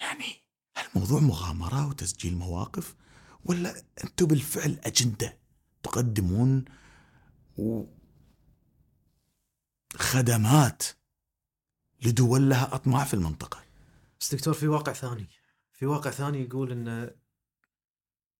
يعني 0.00 0.24
الموضوع 0.94 1.20
مغامرة 1.20 1.88
وتسجيل 1.88 2.36
مواقف؟ 2.36 2.94
ولا 3.44 3.82
أنتم 4.04 4.26
بالفعل 4.26 4.80
أجندة 4.84 5.38
تقدمون 5.82 6.64
خدمات 9.96 10.82
لدول 12.02 12.50
لها 12.50 12.74
أطماع 12.74 13.04
في 13.04 13.14
المنطقة؟ 13.14 13.64
بس 14.20 14.34
دكتور 14.34 14.54
في 14.54 14.68
واقع 14.68 14.92
ثاني. 14.92 15.26
في 15.72 15.86
واقع 15.86 16.10
ثاني 16.10 16.42
يقول 16.42 16.72
أن 16.72 17.16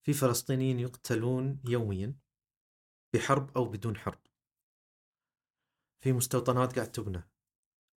في 0.03 0.13
فلسطينيين 0.13 0.81
يقتلون 0.81 1.61
يوميا 1.65 2.15
بحرب 3.15 3.57
أو 3.57 3.65
بدون 3.65 3.97
حرب. 3.97 4.21
في 6.01 6.13
مستوطنات 6.13 6.75
قاعد 6.75 6.93
تبنى. 6.93 7.29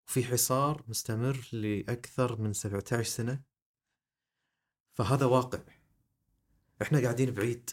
وفي 0.08 0.24
حصار 0.24 0.84
مستمر 0.88 1.50
لأكثر 1.54 2.42
من 2.42 2.54
17 2.54 3.04
سنة. 3.10 3.44
فهذا 4.94 5.26
واقع. 5.26 5.60
إحنا 6.84 7.00
قاعدين 7.00 7.32
بعيد. 7.32 7.70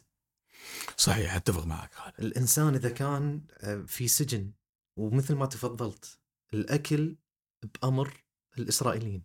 صحيح 0.97 1.35
أتفق 1.35 1.65
معك 1.65 1.95
خالد. 1.95 2.15
الإنسان 2.20 2.74
إذا 2.74 2.91
كان 2.91 3.47
آه، 3.59 3.82
في 3.82 4.09
سجن 4.09 4.53
ومثل 4.97 5.35
ما 5.35 5.47
تفضلت 5.47 6.19
الأكل 6.55 7.16
بأمر 7.62 8.24
الإسرائيليين 8.59 9.23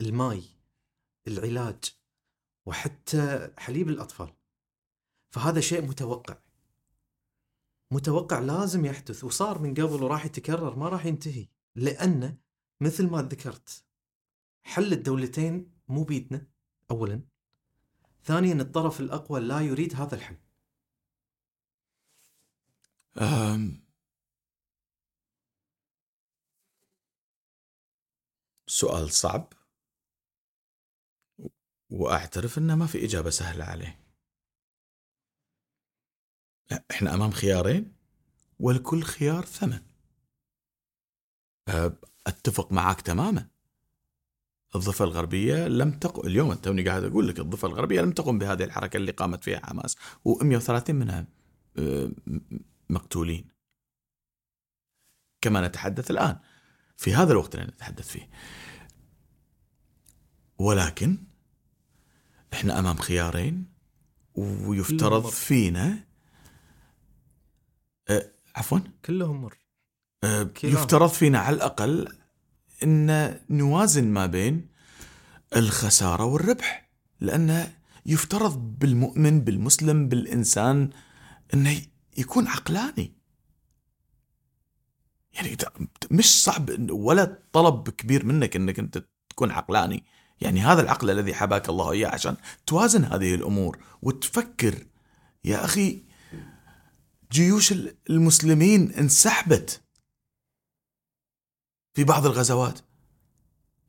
الماي 0.00 0.42
العلاج 1.28 1.84
وحتى 2.66 3.50
حليب 3.58 3.88
الأطفال. 3.88 4.32
فهذا 5.30 5.60
شيء 5.60 5.82
متوقع. 5.82 6.38
متوقع 7.90 8.38
لازم 8.38 8.84
يحدث 8.84 9.24
وصار 9.24 9.58
من 9.58 9.74
قبل 9.74 10.02
وراح 10.02 10.24
يتكرر 10.24 10.76
ما 10.76 10.88
راح 10.88 11.06
ينتهي. 11.06 11.48
لأنه 11.76 12.36
مثل 12.80 13.10
ما 13.10 13.22
ذكرت 13.22 13.84
حل 14.62 14.92
الدولتين 14.92 15.72
مو 15.88 16.04
بيدنا 16.04 16.46
اولا. 16.90 17.31
ثانيا 18.24 18.54
الطرف 18.54 19.00
الأقوى 19.00 19.40
لا 19.40 19.60
يريد 19.60 19.94
هذا 19.94 20.14
الحل 20.14 20.36
أم. 23.18 23.82
سؤال 28.66 29.10
صعب. 29.12 29.52
وأعترف 31.90 32.58
إنه 32.58 32.74
ما 32.74 32.86
في 32.86 33.04
إجابة 33.04 33.30
سهلة 33.30 33.64
عليه. 33.64 34.00
إحنا 36.90 37.14
أمام 37.14 37.30
خيارين 37.30 37.96
ولكل 38.58 39.02
خيار 39.02 39.44
ثمن. 39.44 39.82
أتفق 42.26 42.72
معك 42.72 43.00
تماما. 43.00 43.51
الضفة 44.74 45.04
الغربية 45.04 45.68
لم 45.68 45.90
تقم 45.90 46.26
اليوم 46.26 46.54
توني 46.54 46.88
قاعد 46.88 47.04
أقول 47.04 47.28
لك 47.28 47.38
الضفة 47.40 47.68
الغربية 47.68 48.00
لم 48.00 48.12
تقم 48.12 48.38
بهذه 48.38 48.64
الحركة 48.64 48.96
اللي 48.96 49.12
قامت 49.12 49.44
فيها 49.44 49.66
حماس 49.66 49.96
و130 50.28 50.90
منها 50.90 51.26
آه، 51.78 52.10
مقتولين. 52.90 53.48
كما 55.40 55.66
نتحدث 55.68 56.10
الآن. 56.10 56.36
في 56.96 57.14
هذا 57.14 57.32
الوقت 57.32 57.54
اللي 57.54 57.66
نتحدث 57.66 58.08
فيه. 58.08 58.30
ولكن 60.58 61.18
إحنا 62.52 62.78
أمام 62.78 62.96
خيارين 62.96 63.72
ويفترض 64.34 65.26
فينا 65.26 66.04
أه 68.08 68.32
عفوا؟ 68.56 68.78
كلهم 69.04 69.42
مر. 69.42 69.58
أه 70.24 70.50
يفترض 70.64 71.08
فينا 71.10 71.38
على 71.38 71.56
الأقل 71.56 72.21
إن 72.82 73.38
نوازن 73.50 74.04
ما 74.04 74.26
بين 74.26 74.66
الخسارة 75.56 76.24
والربح 76.24 76.90
لأن 77.20 77.72
يفترض 78.06 78.78
بالمؤمن 78.78 79.40
بالمسلم 79.40 80.08
بالإنسان 80.08 80.90
إنه 81.54 81.82
يكون 82.18 82.48
عقلاني. 82.48 83.12
يعني 85.32 85.56
مش 86.10 86.42
صعب 86.42 86.90
ولا 86.90 87.38
طلب 87.52 87.88
كبير 87.88 88.26
منك 88.26 88.56
إنك 88.56 88.78
أنت 88.78 89.04
تكون 89.30 89.50
عقلاني. 89.50 90.04
يعني 90.40 90.60
هذا 90.60 90.82
العقل 90.82 91.10
الذي 91.10 91.34
حباك 91.34 91.68
الله 91.68 91.92
إياه 91.92 92.08
عشان 92.08 92.36
توازن 92.66 93.04
هذه 93.04 93.34
الأمور 93.34 93.78
وتفكر. 94.02 94.86
يا 95.44 95.64
أخي 95.64 96.02
جيوش 97.32 97.74
المسلمين 98.10 98.92
انسحبت. 98.92 99.81
في 101.94 102.04
بعض 102.04 102.26
الغزوات. 102.26 102.80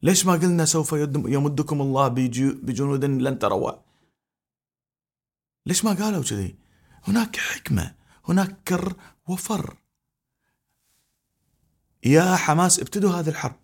ليش 0.03 0.25
ما 0.25 0.33
قلنا 0.33 0.65
سوف 0.65 0.91
يمدكم 1.15 1.81
الله 1.81 2.07
بجنود 2.07 3.05
لن 3.05 3.39
تروها 3.39 3.83
ليش 5.65 5.85
ما 5.85 5.93
قالوا 5.93 6.23
كذي؟ 6.23 6.55
هناك 7.03 7.35
حكمة 7.37 7.95
هناك 8.25 8.63
كر 8.67 8.95
وفر. 9.27 9.77
يا 12.03 12.35
حماس 12.35 12.79
ابتدوا 12.79 13.11
هذه 13.11 13.29
الحرب. 13.29 13.59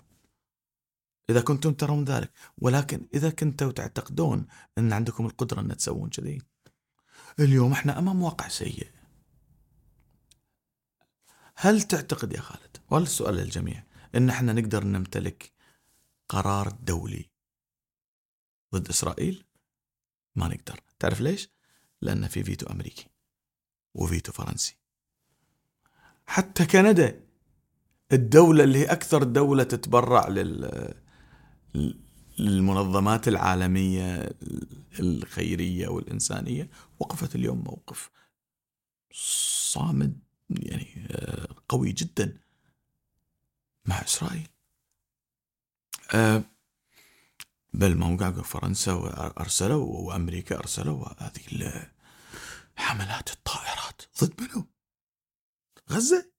إذا 1.30 1.42
كنتم 1.42 1.74
ترون 1.74 2.04
ذلك 2.04 2.32
ولكن 2.58 3.08
إذا 3.14 3.30
كنتوا 3.30 3.72
تعتقدون 3.72 4.48
أن 4.78 4.94
عندكم 4.94 5.26
القدرة 5.26 5.62
أن 5.62 5.78
تسوون 5.78 6.10
كذي. 6.10 6.42
اليوم 7.40 7.72
إحنا 7.72 8.00
أمام 8.00 8.22
واقع 8.22 8.48
سيء. 8.48 8.92
هل 11.56 11.82
تعتقد 11.82 12.34
يا 12.34 12.42
خالد؟ 12.42 12.78
وهذا 12.90 13.04
السؤال 13.04 13.36
للجميع. 13.36 13.89
إن 14.16 14.30
إحنا 14.30 14.54
نقدر 14.54 14.84
نمتلك 14.84 15.52
قرار 16.30 16.70
دولي 16.70 17.30
ضد 18.76 18.90
إسرائيل؟ 18.90 19.44
ما 20.36 20.48
نقدر. 20.48 20.80
تعرف 21.00 21.22
ليش؟ 21.22 21.50
لأن 22.02 22.28
في 22.28 22.44
فيتو 22.44 22.66
أمريكي 22.72 23.08
وفيتو 23.96 24.32
فرنسي. 24.32 24.78
حتى 26.26 26.66
كندا 26.66 27.22
الدولة 28.12 28.64
اللي 28.64 28.80
هي 28.80 28.86
أكثر 28.86 29.24
دولة 29.24 29.64
تتبرع 29.64 30.28
لل 30.28 30.94
للمنظمات 32.40 33.28
العالمية 33.28 34.30
الخيرية 35.00 35.88
والإنسانية 35.88 36.70
وقفت 37.00 37.36
اليوم 37.36 37.64
موقف 37.64 38.10
صامد 39.72 40.20
يعني 40.50 41.08
آه، 41.12 41.48
قوي 41.70 41.92
جدا. 41.92 42.38
مع 43.90 44.02
إسرائيل. 44.02 44.48
آه، 46.14 46.44
بل 47.74 48.18
قاعد 48.18 48.42
فرنسا 48.42 48.94
أرسلوا 49.40 49.86
وأمريكا 49.86 50.56
أرسلوا 50.60 51.08
هذه 51.24 51.90
حملات 52.76 53.30
الطائرات. 53.34 54.02
ضد 54.24 54.42
منو؟ 54.42 54.68
غزة؟ 55.92 56.32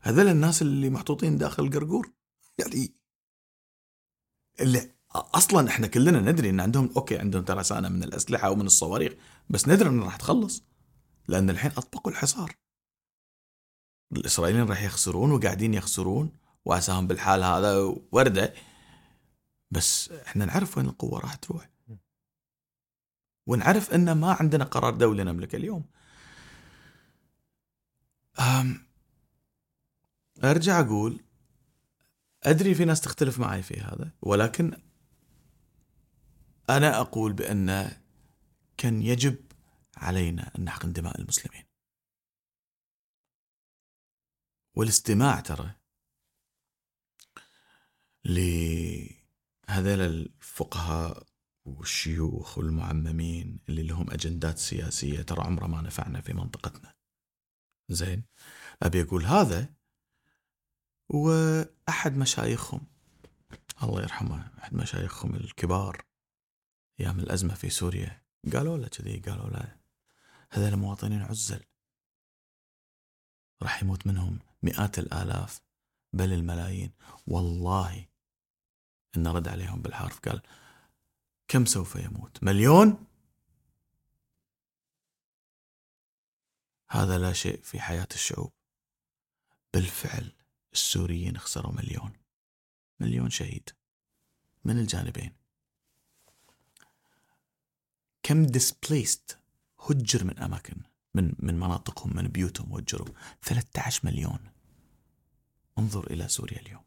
هذول 0.00 0.28
الناس 0.28 0.62
اللي 0.62 0.90
محطوطين 0.90 1.38
داخل 1.38 1.64
القرقور 1.64 2.12
يعني 2.58 2.94
اللي 4.60 4.90
أصلا 5.10 5.68
إحنا 5.68 5.86
كلنا 5.86 6.20
ندري 6.20 6.50
إن 6.50 6.60
عندهم 6.60 6.90
أوكي 6.96 7.18
عندهم 7.18 7.44
ترسانه 7.44 7.88
من 7.88 8.04
الأسلحة 8.04 8.50
ومن 8.50 8.66
الصواريخ 8.66 9.12
بس 9.50 9.68
ندري 9.68 9.88
انه 9.88 10.04
راح 10.04 10.16
تخلص 10.16 10.62
لأن 11.28 11.50
الحين 11.50 11.70
أطبقوا 11.70 12.12
الحصار. 12.12 12.56
الإسرائيليين 14.16 14.68
راح 14.68 14.82
يخسرون 14.82 15.32
وقاعدين 15.32 15.74
يخسرون 15.74 16.32
وأساهم 16.64 17.06
بالحال 17.06 17.44
هذا 17.44 17.94
وردة. 18.12 18.54
بس 19.70 20.10
إحنا 20.10 20.44
نعرف 20.44 20.78
وين 20.78 20.86
القوة 20.86 21.20
راح 21.20 21.34
تروح. 21.34 21.70
ونعرف 23.46 23.94
إن 23.94 24.12
ما 24.12 24.32
عندنا 24.32 24.64
قرار 24.64 24.94
دولي 24.94 25.24
نملكه 25.24 25.56
اليوم. 25.56 25.84
أرجع 30.44 30.80
أقول 30.80 31.20
أدري 32.42 32.74
في 32.74 32.84
ناس 32.84 33.00
تختلف 33.00 33.38
معي 33.38 33.62
في 33.62 33.80
هذا 33.80 34.10
ولكن 34.22 34.76
أنا 36.70 37.00
أقول 37.00 37.32
بأن 37.32 37.90
كان 38.76 39.02
يجب 39.02 39.36
علينا 39.96 40.50
أن 40.58 40.64
نحقن 40.64 40.92
دماء 40.92 41.20
المسلمين. 41.20 41.64
والاستماع 44.74 45.40
ترى 45.40 45.74
لهذيل 48.24 50.00
الفقهاء 50.00 51.26
والشيوخ 51.64 52.58
والمعممين 52.58 53.60
اللي 53.68 53.82
لهم 53.82 54.10
أجندات 54.10 54.58
سياسية 54.58 55.22
ترى 55.22 55.44
عمره 55.44 55.66
ما 55.66 55.80
نفعنا 55.80 56.20
في 56.20 56.32
منطقتنا. 56.32 56.94
زين؟ 57.88 58.24
أبي 58.82 59.02
أقول 59.02 59.24
هذا 59.24 59.74
وأحد 61.08 62.16
مشايخهم 62.16 62.86
الله 63.82 64.02
يرحمه 64.02 64.52
أحد 64.58 64.74
مشايخهم 64.74 65.34
الكبار 65.34 66.04
أيام 67.00 67.20
الأزمة 67.20 67.54
في 67.54 67.70
سوريا 67.70 68.22
قالوا 68.52 68.78
له 68.78 68.88
كذي 68.88 69.20
قالوا 69.20 69.50
له 69.50 69.76
هذول 70.50 70.68
المواطنين 70.68 71.22
عزل 71.22 71.64
راح 73.62 73.82
يموت 73.82 74.06
منهم 74.06 74.38
مئات 74.64 74.98
الآلاف 74.98 75.60
بل 76.12 76.32
الملايين. 76.32 76.92
والله 77.26 78.06
إن 79.16 79.26
رد 79.26 79.48
عليهم 79.48 79.82
بالحرف 79.82 80.20
قال 80.20 80.42
كم 81.48 81.64
سوف 81.64 81.96
يموت؟ 81.96 82.44
مليون؟ 82.44 83.06
هذا 86.90 87.18
لا 87.18 87.32
شيء 87.32 87.60
في 87.62 87.80
حياة 87.80 88.08
الشعوب. 88.14 88.52
بالفعل 89.74 90.32
السوريين 90.72 91.38
خسروا 91.38 91.72
مليون. 91.72 92.12
مليون 93.00 93.30
شهيد. 93.30 93.70
من 94.64 94.78
الجانبين؟ 94.78 95.32
كم 98.22 98.46
displaced 98.46 99.34
هجر 99.90 100.24
من 100.24 100.38
أماكن 100.38 100.76
من 101.14 101.34
من 101.38 101.54
مناطقهم 101.54 102.16
من 102.16 102.28
بيوتهم 102.28 102.72
هجروا. 102.72 103.14
13 103.42 104.00
مليون. 104.06 104.53
انظر 105.78 106.06
إلى 106.10 106.28
سوريا 106.28 106.60
اليوم. 106.60 106.84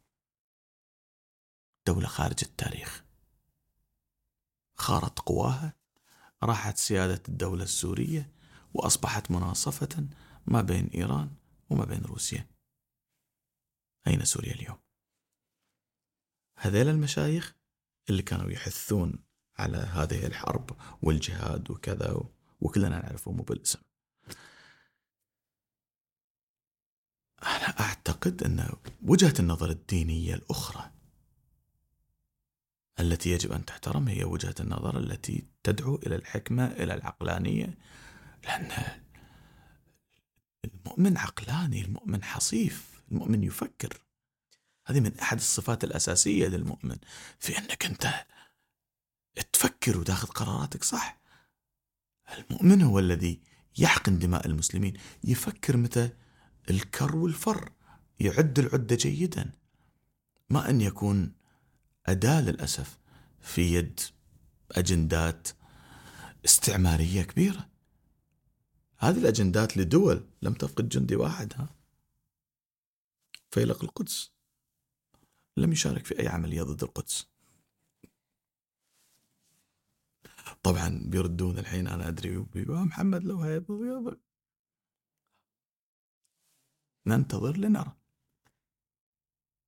دولة 1.86 2.08
خارج 2.08 2.38
التاريخ. 2.42 3.04
خارت 4.74 5.18
قواها 5.18 5.74
راحت 6.42 6.76
سيادة 6.76 7.22
الدولة 7.28 7.64
السورية 7.64 8.32
وأصبحت 8.74 9.30
مناصفة 9.30 10.06
ما 10.46 10.62
بين 10.62 10.86
إيران 10.86 11.30
وما 11.70 11.84
بين 11.84 12.02
روسيا. 12.02 12.46
أين 14.06 14.24
سوريا 14.24 14.52
اليوم؟ 14.52 14.78
هذيل 16.58 16.88
المشايخ 16.88 17.54
اللي 18.10 18.22
كانوا 18.22 18.50
يحثون 18.50 19.24
على 19.58 19.78
هذه 19.78 20.26
الحرب 20.26 20.76
والجهاد 21.02 21.70
وكذا 21.70 22.20
وكلنا 22.60 22.88
نعرفهم 22.88 23.36
بالاسم 23.36 23.80
أنا 27.42 27.80
أعتقد 27.80 28.42
أن 28.42 28.72
وجهة 29.02 29.34
النظر 29.38 29.70
الدينية 29.70 30.34
الأخرى 30.34 30.90
التي 33.00 33.30
يجب 33.30 33.52
أن 33.52 33.64
تحترم 33.64 34.08
هي 34.08 34.24
وجهة 34.24 34.54
النظر 34.60 34.98
التي 34.98 35.44
تدعو 35.62 35.94
إلى 35.94 36.16
الحكمة 36.16 36.66
إلى 36.66 36.94
العقلانية 36.94 37.78
لأن 38.44 38.70
المؤمن 40.64 41.16
عقلاني 41.16 41.84
المؤمن 41.84 42.24
حصيف 42.24 43.02
المؤمن 43.12 43.44
يفكر. 43.44 44.00
هذه 44.86 45.00
من 45.00 45.18
أحد 45.18 45.36
الصفات 45.36 45.84
الأساسية 45.84 46.48
للمؤمن. 46.48 46.96
في 47.38 47.58
أنك 47.58 47.84
أنت 47.84 48.26
تفكر 49.52 49.98
وتأخذ 49.98 50.28
قراراتك 50.28 50.84
صح. 50.84 51.20
المؤمن 52.38 52.82
هو 52.82 52.98
الذي 52.98 53.40
يحقن 53.78 54.18
دماء 54.18 54.46
المسلمين 54.46 54.94
يفكر 55.24 55.76
متى 55.76 56.10
الكر 56.70 57.16
والفر 57.16 57.72
يعد 58.20 58.58
العدة 58.58 58.96
جيدا 58.96 59.52
ما 60.50 60.70
أن 60.70 60.80
يكون 60.80 61.32
أداة 62.06 62.40
للأسف 62.40 62.98
في 63.40 63.74
يد 63.74 64.00
أجندات 64.72 65.48
استعمارية 66.44 67.22
كبيرة. 67.22 67.68
هذه 68.98 69.18
الأجندات 69.18 69.76
لدول 69.76 70.26
لم 70.42 70.54
تفقد 70.54 70.88
جندي 70.88 71.16
واحد 71.16 71.52
ها؟ 71.56 71.68
فيلق 73.50 73.84
القدس. 73.84 74.32
لم 75.56 75.72
يشارك 75.72 76.06
في 76.06 76.20
أي 76.20 76.28
عملية 76.28 76.62
ضد 76.62 76.82
القدس. 76.82 77.28
طبعا 80.62 81.02
بيردون 81.04 81.58
الحين 81.58 81.86
أنا 81.86 82.08
أدري 82.08 82.46
محمد 82.56 83.24
لو 83.24 83.36
هاي 83.36 83.60
ننتظر 87.08 87.56
لنرى. 87.56 87.92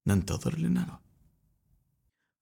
ننتظر 0.07 0.59
لنرى. 0.59 1.01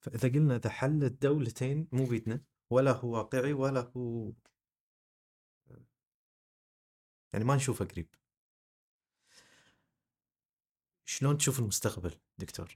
فإذا 0.01 0.29
قلنا 0.29 0.57
إذا 0.57 0.71
حل 0.71 1.05
الدولتين 1.05 1.89
مو 1.93 2.07
بيدنا 2.07 2.41
ولا 2.71 2.93
هو 2.93 3.11
واقعي 3.11 3.53
ولا 3.53 3.93
هو 3.97 4.33
يعني 7.33 7.45
ما 7.45 7.57
نشوفه 7.57 7.85
قريب. 7.85 8.15
شلون 11.05 11.39
تشوف 11.39 11.59
المستقبل 11.59 12.15
دكتور؟ 12.39 12.75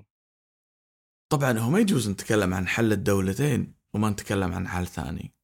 طبعا 1.29 1.59
هو 1.59 1.71
ما 1.71 1.79
يجوز 1.79 2.09
نتكلم 2.09 2.55
عن 2.55 2.67
حل 2.69 2.93
الدولتين 2.93 3.75
وما 3.95 4.11
نتكلم 4.11 4.53
عن 4.53 4.69
حل 4.69 4.87
ثاني. 4.87 5.35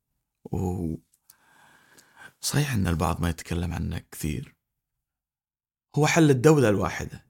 و 0.45 0.95
صحيح 2.41 2.73
إن 2.73 2.87
البعض 2.87 3.21
ما 3.21 3.31
يتكلم 3.31 3.73
عنه 3.73 3.99
كثير. 3.99 4.58
هو 5.97 6.07
حل 6.07 6.31
الدولة 6.31 6.69
الواحدة. 6.69 7.25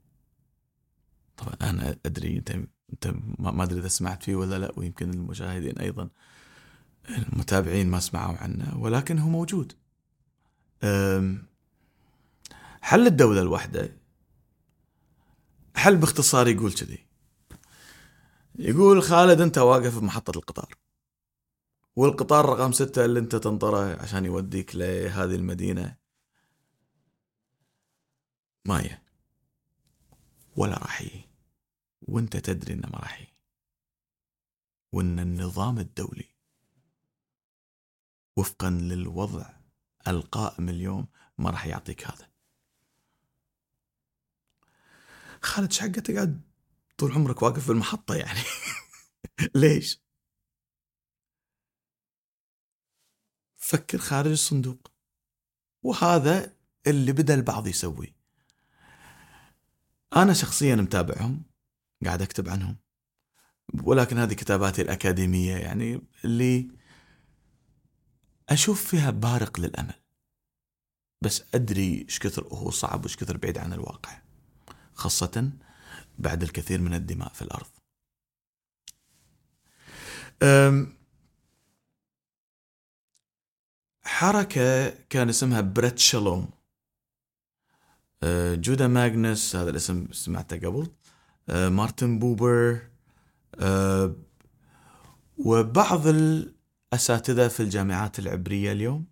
طبعا 1.36 1.55
أنا 1.70 1.97
أدري 2.06 2.36
انت 2.36 2.51
أنت 2.93 3.14
ما 3.39 3.64
أدري 3.64 3.80
إذا 3.80 3.89
سمعت 3.89 4.22
فيه 4.22 4.36
ولا 4.36 4.59
لا 4.59 4.72
ويمكن 4.76 5.10
المشاهدين 5.10 5.78
أيضا 5.78 6.09
المتابعين 7.09 7.90
ما 7.90 8.01
سمعوا 8.01 8.36
عنه 8.36 8.78
ولكن 8.78 9.18
هو 9.18 9.28
موجود. 9.28 9.72
حل 12.80 13.06
الدولة 13.06 13.40
الواحدة 13.40 13.97
حل 15.76 15.97
باختصار 15.97 16.48
يقول 16.48 16.72
كذي. 16.72 17.06
يقول 18.59 19.02
خالد 19.02 19.40
أنت 19.40 19.59
واقف 19.59 19.98
بمحطة 19.98 20.39
القطار 20.39 20.74
والقطار 21.97 22.47
رقم 22.47 22.72
ستة 22.72 23.05
اللي 23.05 23.20
أنت 23.20 23.36
تنطره 23.36 24.02
عشان 24.02 24.24
يوديك 24.24 24.76
لهذه 24.76 25.35
المدينة. 25.35 26.07
مايا. 28.68 29.02
ولا 30.56 30.78
راح 30.78 31.00
يجي 31.02 31.28
وانت 32.02 32.36
تدري 32.36 32.72
إنه 32.72 32.88
ما 32.88 32.98
راح 32.98 33.20
يجي 33.20 33.34
وإن 34.92 35.18
النظام 35.18 35.78
الدولي 35.78 36.34
وفقا 38.36 38.70
للوضع 38.70 39.54
القائم 40.08 40.68
اليوم 40.68 41.08
ما 41.38 41.50
راح 41.50 41.66
يعطيك 41.66 42.04
هذا. 42.06 42.30
خالد 45.42 45.72
شحقة 45.72 46.00
تقعد 46.00 46.40
طول 46.98 47.12
عمرك 47.12 47.42
واقف 47.42 47.64
في 47.64 47.72
المحطة 47.72 48.14
يعني. 48.14 48.40
ليش؟ 49.60 50.02
فكر 53.56 53.98
خارج 53.98 54.30
الصندوق. 54.30 54.92
وهذا 55.82 56.56
اللي 56.86 57.12
بدأ 57.12 57.34
البعض 57.34 57.66
يسويه. 57.66 58.17
أنا 60.16 60.32
شخصيا 60.32 60.76
متابعهم 60.76 61.43
قاعد 62.05 62.22
أكتب 62.22 62.48
عنهم. 62.48 62.76
ولكن 63.82 64.18
هذه 64.18 64.35
كتاباتي 64.35 64.82
الأكاديمية 64.82 65.56
يعني 65.56 66.02
اللي 66.24 66.70
أشوف 68.48 68.86
فيها 68.89 69.10
بارق 69.10 69.60
للأمل. 69.60 69.94
بس 71.22 71.44
أدري 71.55 72.05
إيش 72.09 72.18
كثر 72.18 72.47
هو 72.47 72.70
صعب 72.70 73.01
وإيش 73.01 73.16
كثر 73.16 73.36
بعيد 73.36 73.59
عن 73.59 73.72
الواقع 73.72 74.22
خاصة 74.94 75.52
بعد 76.18 76.43
الكثير 76.43 76.80
من 76.80 76.94
الدماء 76.94 77.32
في 77.32 77.43
الأرض. 77.43 77.70
حركة 84.05 84.89
كان 84.90 85.28
اسمها 85.28 85.60
بريت 85.60 85.98
شالوم. 85.98 86.51
جودا 88.54 88.88
ماغنس 88.88 89.56
هذا 89.56 89.70
الاسم 89.70 90.08
سمعته 90.12 90.56
قبل. 90.56 90.88
أه، 91.48 91.68
مارتن 91.68 92.18
بوبر. 92.18 92.80
أه، 93.54 94.16
وبعض 95.38 96.06
الأساتذة 96.06 97.48
في 97.48 97.60
الجامعات 97.60 98.18
العبرية 98.18 98.72
اليوم 98.72 99.06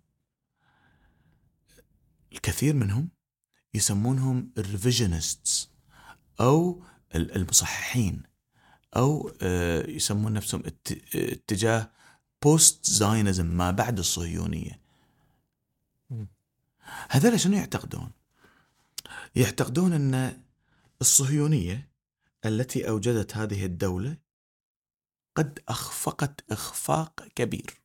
الكثير 2.31 2.73
منهم 2.73 3.09
يسمونهم 3.73 4.51
ال 4.57 4.66
revisionists 4.66 5.69
أو 6.39 6.83
المصححين 7.15 8.23
أو 8.95 9.31
يسمون 9.87 10.33
نفسهم 10.33 10.63
اتجاه 11.15 11.91
بوست 12.43 12.85
زاينزم 12.85 13.45
ما 13.45 13.71
بعد 13.71 13.99
الصهيونية. 13.99 14.81
هذول 17.09 17.39
شنو 17.39 17.57
يعتقدون؟ 17.57 18.11
يعتقدون 19.35 19.93
أن 19.93 20.41
الصهيونية 21.01 21.91
التي 22.45 22.89
أوجدت 22.89 23.37
هذه 23.37 23.65
الدولة 23.65 24.17
قد 25.35 25.59
أخفقت 25.67 26.51
إخفاق 26.51 27.27
كبير 27.35 27.81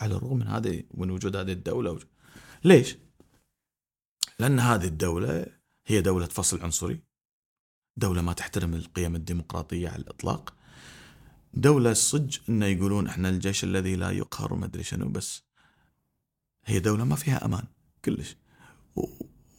على 0.00 0.14
الرغم 0.14 0.36
من 0.38 0.48
هذه 0.48 0.82
من 0.94 1.10
وجود 1.10 1.36
هذه 1.36 1.52
الدولة 1.52 1.98
ليش؟ 2.64 2.96
لأن 4.38 4.60
هذه 4.60 4.86
الدولة 4.86 5.46
هي 5.86 6.00
دولة 6.00 6.26
فصل 6.26 6.62
عنصري 6.62 7.02
دولة 7.96 8.22
ما 8.22 8.32
تحترم 8.32 8.74
القيم 8.74 9.16
الديمقراطية 9.16 9.88
على 9.88 10.02
الإطلاق 10.02 10.56
دولة 11.54 11.92
صج 11.92 12.38
انه 12.48 12.66
يقولون 12.66 13.06
إحنا 13.06 13.28
الجيش 13.28 13.64
الذي 13.64 13.96
لا 13.96 14.10
يقهر 14.10 14.52
وما 14.52 14.66
أدري 14.66 14.82
شنو 14.82 15.08
بس 15.08 15.42
هي 16.64 16.80
دولة 16.80 17.04
ما 17.04 17.16
فيها 17.16 17.44
أمان 17.44 17.64
كلش 18.04 18.36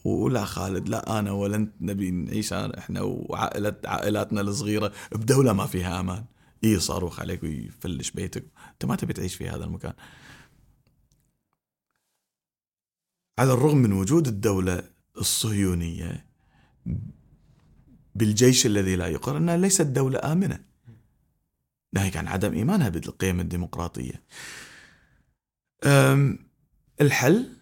ولا 0.08 0.44
خالد 0.44 0.88
لا 0.88 1.18
أنا 1.18 1.32
ولا 1.32 1.56
أنت 1.56 1.74
نبي 1.80 2.10
نعيش 2.10 2.52
إحنا 2.52 3.00
وعائلة 3.02 3.76
عائلاتنا 3.84 4.40
الصغيرة 4.40 4.92
بدولة 5.12 5.52
ما 5.52 5.66
فيها 5.66 6.00
أمان. 6.00 6.24
إي 6.64 6.80
صاروخ 6.80 7.20
عليك 7.20 7.42
ويفلش 7.42 8.10
بيتك. 8.10 8.44
أنت 8.72 8.84
ما 8.84 8.96
تبي 8.96 9.12
تعيش 9.12 9.34
في 9.34 9.48
هذا 9.48 9.64
المكان. 9.64 9.92
على 13.38 13.52
الرغم 13.52 13.76
من 13.76 13.92
وجود 13.92 14.28
الدولة 14.28 14.82
الصهيونية 15.16 16.26
بالجيش 18.14 18.66
الذي 18.66 18.96
لا 18.96 19.06
يقر 19.06 19.36
أنها 19.36 19.56
ليست 19.56 19.82
دولة 19.86 20.32
آمنة. 20.32 20.64
ناهيك 21.92 22.16
عن 22.16 22.28
عدم 22.28 22.52
إيمانها 22.52 22.88
بالقيم 22.88 23.40
الديمقراطية. 23.40 24.22
الحل 27.00 27.57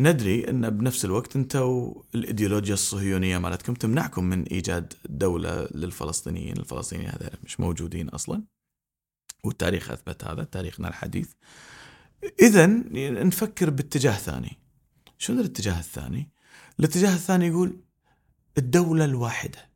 ندري 0.00 0.50
أن 0.50 0.70
بنفس 0.70 1.04
الوقت 1.04 1.36
أنتم 1.36 1.94
الايديولوجيا 2.14 2.74
الصهيونية 2.74 3.38
مالتكم 3.38 3.74
تمنعكم 3.74 4.24
من 4.24 4.42
إيجاد 4.42 4.94
دولة 5.04 5.68
للفلسطينيين، 5.74 6.56
الفلسطينيين 6.56 7.08
هذول 7.10 7.30
مش 7.44 7.60
موجودين 7.60 8.08
أصلا. 8.08 8.44
والتاريخ 9.44 9.90
أثبت 9.90 10.24
هذا، 10.24 10.44
تاريخنا 10.44 10.88
الحديث. 10.88 11.32
اذا 12.40 12.66
نفكر 13.24 13.70
باتجاه 13.70 14.16
ثاني. 14.16 14.58
شنو 15.18 15.40
الاتجاه 15.40 15.78
الثاني؟ 15.78 16.30
الاتجاه 16.80 17.14
الثاني 17.14 17.46
يقول 17.46 17.80
الدولة 18.58 19.04
الواحدة. 19.04 19.70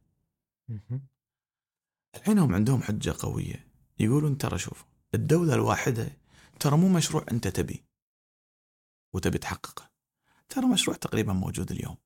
الحين 2.15 2.39
هم 2.39 2.55
عندهم 2.55 2.83
حجة 2.83 3.15
قوية، 3.19 3.67
يقولون 3.99 4.39
ترى 4.39 4.59
شوف 4.59 4.85
الدولة 5.15 5.55
الواحدة 5.55 6.17
ترى 6.61 6.77
مو 6.77 6.89
مشروع 6.89 7.25
أنت 7.31 7.49
تبي 7.49 7.85
وتبي 9.15 9.39
تحققه. 9.39 9.92
ترى 10.53 10.67
مشروع 10.67 10.97
تقريبا 10.97 11.33
موجود 11.33 11.71
اليوم. 11.73 11.97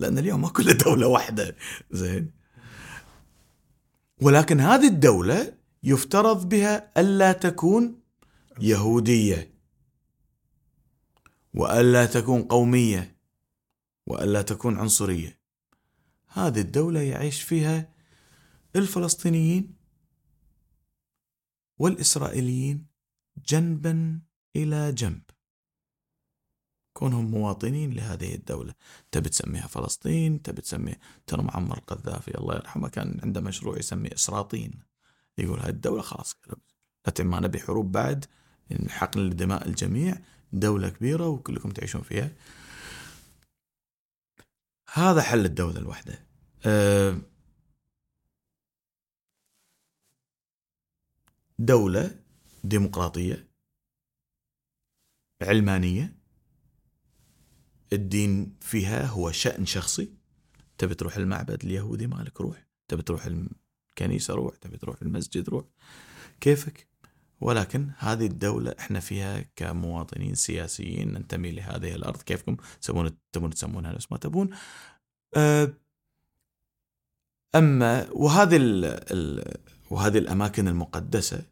لأن 0.00 0.18
اليوم 0.18 0.40
ما 0.40 0.48
كل 0.48 0.76
دولة 0.76 1.06
واحدة. 1.06 1.56
زين. 1.90 2.32
ولكن 4.22 4.60
هذه 4.60 4.88
الدولة 4.88 5.58
يفترض 5.82 6.48
بها 6.48 7.00
ألا 7.00 7.32
تكون 7.32 8.02
يهودية 8.60 9.54
وألا 11.54 12.06
تكون 12.06 12.42
قومية 12.42 13.16
وألا 14.06 14.42
تكون 14.42 14.78
عنصرية. 14.78 15.40
هذه 16.28 16.60
الدولة 16.60 17.00
يعيش 17.00 17.42
فيها 17.42 17.92
الفلسطينيين 18.76 19.76
والإسرائيليين 21.78 22.86
جنبا 23.48 24.20
إلى 24.56 24.92
جنب. 24.92 25.22
كونهم 26.98 27.30
مواطنين 27.30 27.92
لهذه 27.92 28.34
الدولة. 28.34 28.74
تبي 29.12 29.28
تسميها 29.28 29.66
فلسطين 29.66 30.42
تبي 30.42 30.62
تسميها 30.62 30.98
ترى 31.26 31.42
معمر 31.42 31.78
القذافي 31.78 32.38
الله 32.38 32.54
يرحمه 32.54 32.88
كان 32.88 33.20
عنده 33.22 33.40
مشروع 33.40 33.78
يسميه 33.78 34.14
إسراطين. 34.14 34.82
يقول 35.38 35.60
هاي 35.60 35.70
الدولة 35.70 36.02
خلاص 36.02 36.36
لا 36.46 37.24
ما 37.24 37.40
نبي 37.40 37.60
حروب 37.60 37.92
بعد 37.92 38.24
حقن 38.88 39.20
لدماء 39.20 39.68
الجميع 39.68 40.18
دولة 40.52 40.88
كبيرة 40.88 41.28
وكلكم 41.28 41.70
تعيشون 41.70 42.02
فيها. 42.02 42.30
هذا 44.92 45.22
حل 45.22 45.44
الدولة 45.44 45.78
الواحدة 45.78 46.26
أه 46.66 47.18
دولة 51.58 52.20
ديمقراطية 52.64 53.48
علمانية 55.42 56.17
الدين 57.92 58.56
فيها 58.60 59.06
هو 59.06 59.32
شأن 59.32 59.66
شخصي. 59.66 60.12
تبي 60.78 60.94
تروح 60.94 61.16
المعبد 61.16 61.64
اليهودي 61.64 62.06
مالك 62.06 62.40
روح. 62.40 62.66
تبي 62.88 63.02
تروح 63.02 63.28
الكنيسة 63.90 64.34
روح. 64.34 64.56
تبي 64.56 64.76
تروح 64.76 65.02
المسجد 65.02 65.48
روح. 65.48 65.64
كيفك؟ 66.40 66.88
ولكن 67.40 67.90
هذه 67.98 68.26
الدولة 68.26 68.74
إحنا 68.78 69.00
فيها 69.00 69.44
كمواطنين 69.56 70.34
سياسيين 70.34 71.12
ننتمي 71.12 71.52
لهذه 71.52 71.94
الأرض. 71.94 72.22
كيفكم؟ 72.22 72.56
تسمون 72.80 73.10
تبون 73.32 73.50
تسمونها 73.50 73.92
نفس 73.92 74.12
ما 74.12 74.18
تبون. 74.18 74.50
أه، 75.36 75.72
أما 77.54 78.08
وهذه 78.12 78.56
ال 78.56 78.84
ال 78.84 79.54
وهذه 79.90 80.18
الأماكن 80.18 80.68
المقدسة 80.68 81.42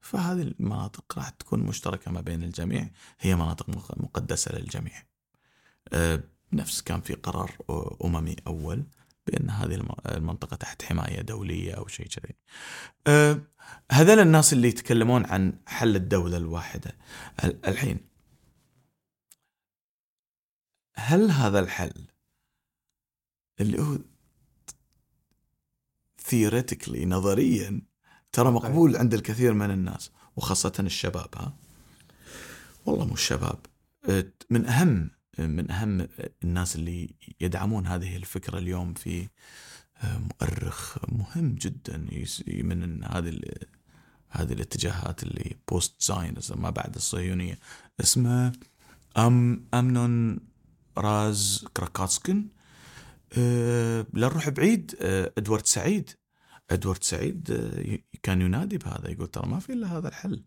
فهذه 0.00 0.42
المناطق 0.42 1.18
راح 1.18 1.28
تكون 1.28 1.60
مشتركة 1.60 2.10
ما 2.10 2.20
بين 2.20 2.42
الجميع. 2.42 2.90
هي 3.20 3.36
مناطق 3.36 3.70
مقدسة 3.96 4.58
للجميع. 4.58 5.02
نفس 6.52 6.82
كان 6.82 7.00
في 7.00 7.14
قرار 7.14 7.52
أممي 8.04 8.36
أول 8.46 8.86
بأن 9.26 9.50
هذه 9.50 9.86
المنطقة 10.06 10.56
تحت 10.56 10.82
حماية 10.82 11.20
دولية 11.20 11.72
أو 11.72 11.86
شيء 11.86 12.06
كذي. 12.06 12.34
آه، 13.06 13.40
هذول 13.92 14.18
الناس 14.18 14.52
اللي 14.52 14.68
يتكلمون 14.68 15.26
عن 15.26 15.58
حل 15.66 15.96
الدولة 15.96 16.36
الواحدة 16.36 16.96
الحين 17.44 18.00
هل 20.94 21.30
هذا 21.30 21.58
الحل 21.58 22.06
اللي 23.60 23.82
هو 23.82 23.98
ثيوريتيكلي 26.18 27.06
نظريا 27.06 27.82
ترى 28.32 28.50
مقبول 28.50 28.96
عند 28.96 29.14
الكثير 29.14 29.52
من 29.52 29.70
الناس 29.70 30.10
وخاصة 30.36 30.72
الشباب 30.80 31.28
ها؟ 31.36 31.56
والله 32.86 33.04
مو 33.04 33.14
الشباب. 33.14 33.58
آه، 34.08 34.32
من 34.50 34.66
أهم 34.66 35.10
من 35.38 35.70
أهم 35.70 36.08
الناس 36.44 36.76
اللي 36.76 37.14
يدعمون 37.40 37.86
هذه 37.86 38.16
الفكرة 38.16 38.58
اليوم 38.58 38.94
في 38.94 39.28
آه، 40.02 40.18
مؤرخ 40.18 40.98
مهم 41.08 41.54
جدا 41.54 42.06
من 42.48 43.04
هذه 43.04 43.40
هذه 44.30 44.52
الاتجاهات 44.52 45.22
اللي 45.22 45.56
بوست 45.68 46.02
زاينزم 46.02 46.62
ما 46.62 46.70
بعد 46.70 46.94
الصهيونية. 46.94 47.58
اسمه 48.00 48.52
أم 49.16 49.64
أمنون 49.74 50.38
راز 50.98 51.66
كراكاتسكن. 51.76 52.48
أه 53.38 54.06
لا 54.12 54.26
نروح 54.26 54.48
بعيد 54.48 54.96
أه 55.00 55.32
إدوارد 55.38 55.66
سعيد. 55.66 56.10
إدوارد 56.70 57.04
سعيد 57.04 57.50
كان 58.22 58.40
ينادي 58.40 58.78
بهذا 58.78 59.10
يقول 59.10 59.26
ترى 59.26 59.48
ما 59.48 59.58
في 59.58 59.72
إلا 59.72 59.98
هذا 59.98 60.08
الحل. 60.08 60.44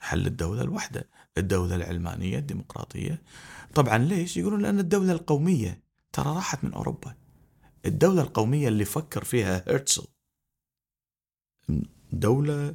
حل 0.00 0.26
الدولة 0.26 0.62
الوحدة 0.62 1.08
الدولة 1.38 1.74
العلمانية 1.74 2.38
الديمقراطية. 2.38 3.22
طبعا 3.74 3.98
ليش؟ 3.98 4.36
يقولون 4.36 4.62
لأن 4.62 4.78
الدولة 4.78 5.12
القومية 5.12 5.82
ترى 6.12 6.34
راحت 6.34 6.64
من 6.64 6.72
أوروبا. 6.72 7.14
الدولة 7.86 8.22
القومية 8.22 8.68
اللي 8.68 8.84
فكر 8.84 9.24
فيها 9.24 9.64
هرتزل 9.68 10.04
دولة 12.12 12.74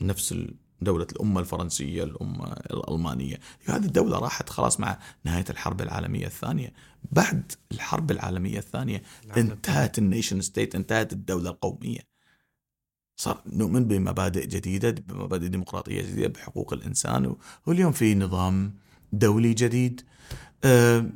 نفس 0.00 0.34
دولة 0.82 1.06
الأمة 1.12 1.40
الفرنسية 1.40 2.04
الأمة 2.04 2.52
الألمانية. 2.52 3.40
هذه 3.64 3.84
الدولة 3.84 4.18
راحت 4.18 4.48
خلاص 4.48 4.80
مع 4.80 4.98
نهاية 5.24 5.44
الحرب 5.50 5.80
العالمية 5.80 6.26
الثانية. 6.26 6.72
بعد 7.12 7.52
الحرب 7.72 8.10
العالمية 8.10 8.58
الثانية 8.58 9.02
العالم. 9.24 9.50
انتهت 9.50 9.98
ال 9.98 10.04
nation 10.04 10.40
state 10.40 10.74
انتهت 10.74 11.12
الدولة 11.12 11.50
القومية. 11.50 12.09
صار 13.20 13.42
نؤمن 13.46 13.84
بمبادئ 13.84 14.46
جديدة 14.46 14.90
بمبادئ 14.90 15.48
ديمقراطية 15.48 16.02
جديدة 16.02 16.28
بحقوق 16.28 16.72
الإنسان. 16.72 17.36
واليوم 17.66 17.92
في 17.92 18.14
نظام 18.14 18.74
دولي 19.12 19.54
جديد. 19.54 20.02
آه، 20.64 21.06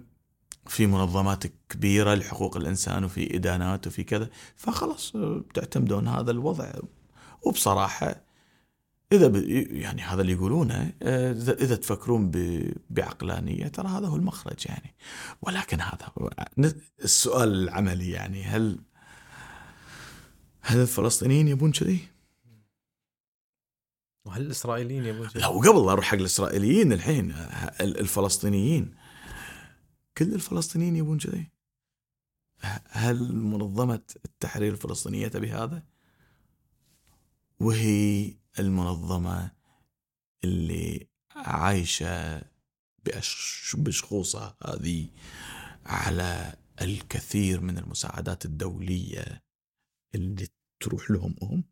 في 0.66 0.86
منظمات 0.86 1.44
كبيرة 1.68 2.14
لحقوق 2.14 2.56
الإنسان 2.56 3.04
وفي 3.04 3.36
إدانات 3.36 3.86
وفي 3.86 4.04
كذا. 4.04 4.28
فخلاص 4.56 5.16
آه، 5.16 5.44
تعتمدون 5.54 6.08
هذا 6.08 6.30
الوضع. 6.30 6.72
وبصراحة 7.42 8.24
إذا 9.12 9.26
ب... 9.26 9.36
يعني 9.70 10.02
هذا 10.02 10.22
اللي 10.22 10.32
يقولونه 10.32 10.92
آه، 11.02 11.32
إذا 11.32 11.76
تفكرون 11.76 12.30
ب... 12.30 12.64
بعقلانية 12.90 13.68
ترى 13.68 13.88
هذا 13.88 14.06
هو 14.06 14.16
المخرج 14.16 14.66
يعني. 14.66 14.94
ولكن 15.42 15.80
هذا 15.80 16.12
السؤال 17.04 17.52
العملي 17.62 18.10
يعني 18.10 18.42
هل 18.44 18.78
هل 20.66 20.80
الفلسطينيين 20.80 21.48
يبون 21.48 21.72
كذي؟ 21.72 22.08
وهل 24.24 24.42
الإسرائيليين 24.42 25.04
يبون؟ 25.04 25.28
لا 25.34 25.46
وقبل 25.46 25.86
لا 25.86 25.92
أروح 25.92 26.04
حق 26.04 26.14
الإسرائيليين 26.18 26.92
الحين 26.92 27.30
ال- 27.30 28.00
الفلسطينيين 28.00 28.94
كل 30.18 30.34
الفلسطينيين 30.34 30.96
يبون 30.96 31.18
كذي 31.18 31.50
هل 32.88 33.32
منظمة 33.34 34.02
التحرير 34.24 34.72
الفلسطينية 34.72 35.28
تبي 35.28 35.52
هذا؟ 35.52 35.82
وهي 37.60 38.34
المنظمة 38.58 39.50
اللي 40.44 41.08
عايشة 41.36 42.42
بشخوصها 43.74 44.56
هذه 44.66 45.08
على 45.86 46.54
الكثير 46.82 47.60
من 47.60 47.78
المساعدات 47.78 48.44
الدولية 48.44 49.43
اللي 50.14 50.48
تروح 50.80 51.10
لهم 51.10 51.36
هم 51.42 51.64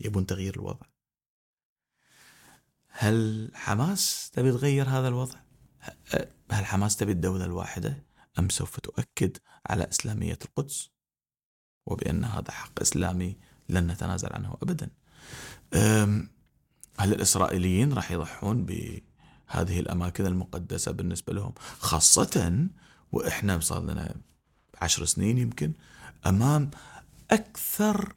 يبون 0.00 0.26
تغيير 0.26 0.54
الوضع 0.54 0.86
هل 2.88 3.50
حماس 3.54 4.30
تبي 4.30 4.52
تغير 4.52 4.88
هذا 4.88 5.08
الوضع؟ 5.08 5.38
هل 6.50 6.66
حماس 6.66 6.96
تبي 6.96 7.12
الدولة 7.12 7.44
الواحدة؟ 7.44 8.04
أم 8.38 8.48
سوف 8.48 8.80
تؤكد 8.80 9.36
على 9.66 9.88
إسلامية 9.88 10.38
القدس؟ 10.44 10.90
وبأن 11.86 12.24
هذا 12.24 12.50
حق 12.50 12.80
إسلامي 12.80 13.36
لن 13.68 13.86
نتنازل 13.86 14.28
عنه 14.32 14.56
أبدا 14.62 14.90
هل 16.98 17.12
الإسرائيليين 17.12 17.92
راح 17.92 18.10
يضحون 18.10 18.64
بهذه 18.66 19.80
الأماكن 19.80 20.26
المقدسة 20.26 20.92
بالنسبة 20.92 21.32
لهم 21.32 21.52
خاصة 21.78 22.66
وإحنا 23.12 23.60
صار 23.60 23.82
لنا 23.82 24.14
عشر 24.82 25.04
سنين 25.04 25.38
يمكن 25.38 25.72
أمام 26.26 26.70
أكثر 27.30 28.14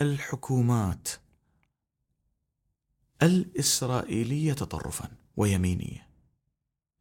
الحكومات 0.00 1.08
الإسرائيلية 3.22 4.52
تطرفا 4.52 5.08
ويمينية 5.36 6.08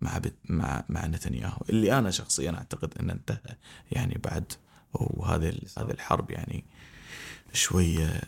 مع 0.01 0.17
بت- 0.17 0.37
مع 0.49 0.85
مع 0.89 1.05
نتنياهو 1.05 1.65
اللي 1.69 1.97
أنا 1.97 2.11
شخصيا 2.11 2.51
أعتقد 2.51 2.97
انه 2.97 3.13
انتهى 3.13 3.57
يعني 3.91 4.15
بعد 4.15 4.53
وهذه 4.93 5.49
ال- 5.49 5.67
هذه 5.77 5.91
الحرب 5.91 6.31
يعني 6.31 6.65
شوية 7.53 8.21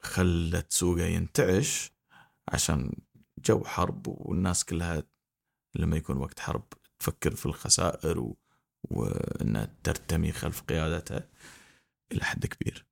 خلت 0.00 0.72
سوقه 0.72 1.04
ينتعش 1.04 1.92
عشان 2.48 2.92
جو 3.38 3.64
حرب 3.64 4.06
والناس 4.08 4.64
كلها 4.64 5.02
لما 5.74 5.96
يكون 5.96 6.16
وقت 6.16 6.40
حرب 6.40 6.64
تفكر 6.98 7.34
في 7.34 7.46
الخسائر 7.46 8.18
و... 8.20 8.36
وانها 8.82 9.68
ترتمي 9.84 10.32
خلف 10.32 10.60
قيادتها 10.60 11.28
إلى 12.12 12.24
حد 12.24 12.46
كبير. 12.46 12.86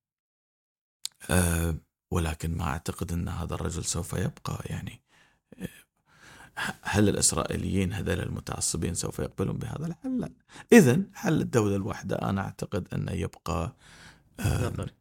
أه 1.30 1.74
ولكن 2.10 2.56
ما 2.56 2.64
أعتقد 2.64 3.12
إن 3.12 3.28
هذا 3.28 3.54
الرجل 3.54 3.84
سوف 3.84 4.12
يبقى 4.12 4.62
يعني 4.64 5.02
أه، 5.58 5.68
هل 6.82 7.08
الإسرائيليين 7.08 7.92
هذول 7.92 8.20
المتعصبين 8.20 8.94
سوف 8.94 9.18
يقبلون 9.18 9.58
بهذا 9.58 9.86
الحل؟ 9.86 10.20
لا. 10.20 10.30
اذا 10.72 11.02
حل 11.14 11.40
الدولة 11.40 11.76
الواحدة 11.76 12.16
أنا 12.16 12.40
أعتقد 12.40 12.88
انه 12.94 13.12
يبقى 13.12 13.76
أه، 14.40 14.68
نظري 14.68 14.92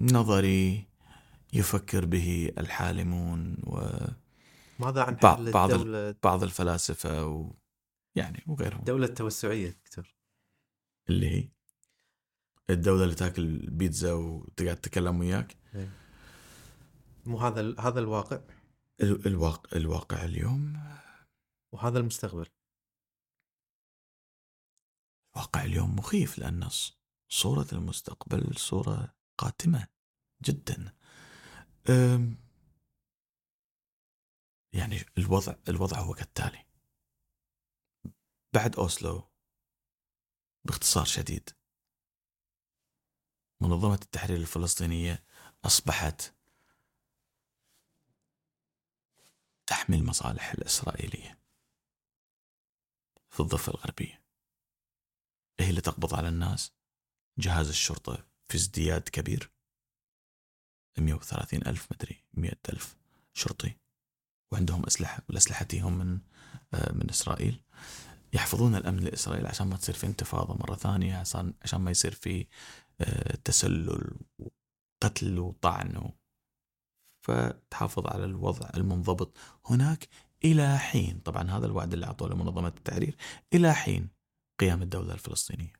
نظري 0.00 0.86
يفكر 1.52 2.04
به 2.04 2.52
الحالمون 2.58 3.56
وبعض 3.64 4.10
ماذا 4.78 5.02
عن 5.02 5.14
بعض- 5.14 5.38
حل 5.38 5.50
بعض 5.52 5.72
الدولة 5.72 6.14
الفلاسفة 6.42 7.26
و 7.26 7.50
يعني 8.14 8.44
وغيرهم 8.46 8.78
الدولة 8.78 9.06
التوسعية 9.06 9.70
دكتور. 9.70 10.14
اللي 11.08 11.30
هي؟ 11.30 11.48
الدولة 12.70 13.04
اللي 13.04 13.14
تاكل 13.14 13.70
بيتزا 13.70 14.12
وتقعد 14.12 14.76
تتكلم 14.76 15.20
وياك؟ 15.20 15.56
مو 17.26 17.38
هذا 17.38 17.60
ال- 17.60 17.80
هذا 17.80 18.00
الواقع؟ 18.00 18.40
ال- 19.00 19.26
الواقع 19.26 19.76
الواقع 19.76 20.24
اليوم؟ 20.24 20.82
وهذا 21.72 21.98
المستقبل. 21.98 22.46
واقع 25.36 25.64
اليوم 25.64 25.96
مخيف 25.96 26.38
لأن 26.38 26.68
صورة 27.28 27.66
المستقبل 27.72 28.56
صورة 28.56 29.14
قاتمة 29.38 29.86
جدا. 30.42 30.96
يعني 34.72 34.96
الوضع 35.18 35.54
الوضع 35.68 35.98
هو 36.00 36.14
كالتالي. 36.14 36.64
بعد 38.54 38.76
أوسلو 38.76 39.28
باختصار 40.64 41.04
شديد. 41.04 41.50
منظمة 43.60 43.94
التحرير 43.94 44.36
الفلسطينية 44.36 45.24
أصبحت 45.64 46.34
تحمي 49.66 49.96
المصالح 49.96 50.52
الإسرائيلية 50.52 51.38
في 53.30 53.40
الضفة 53.40 53.72
الغربية. 53.72 54.22
هي 55.60 55.70
اللي 55.70 55.80
تقبض 55.80 56.14
على 56.14 56.28
الناس. 56.28 56.72
جهاز 57.38 57.68
الشرطة 57.68 58.26
في 58.48 58.54
ازدياد 58.54 59.08
كبير. 59.08 59.50
130 60.98 61.66
ألف 61.66 61.92
مدري 61.92 62.24
100 62.34 62.58
ألف 62.68 62.96
شرطي. 63.32 63.78
وعندهم 64.52 64.86
أسلحة 64.86 65.22
والأسلحة 65.28 65.64
تيهم 65.64 65.98
من 65.98 66.20
آه، 66.74 66.92
من 66.92 67.10
إسرائيل. 67.10 67.62
يحفظون 68.32 68.74
الأمن 68.74 69.00
لإسرائيل 69.00 69.46
عشان 69.46 69.66
ما 69.68 69.76
تصير 69.76 69.94
في 69.94 70.06
انتفاضة 70.06 70.54
مرة 70.54 70.74
ثانية 70.74 71.16
عشان 71.16 71.54
عشان 71.62 71.80
ما 71.80 71.90
يصير 71.90 72.12
في 72.12 72.46
آه، 73.00 73.36
تسلل 73.44 74.18
وقتل 75.02 75.38
وطعن 75.38 76.12
فتحافظ 77.26 78.06
على 78.06 78.24
الوضع 78.24 78.70
المنضبط. 78.76 79.36
هناك 79.66 80.08
إلى 80.44 80.78
حين 80.78 81.18
طبعا 81.20 81.50
هذا 81.50 81.66
الوعد 81.66 81.92
اللي 81.92 82.06
أعطوه 82.06 82.28
لمنظمة 82.28 82.68
التحرير 82.68 83.16
إلى 83.54 83.74
حين 83.74 84.08
قيام 84.60 84.82
الدولة 84.82 85.14
الفلسطينية. 85.14 85.72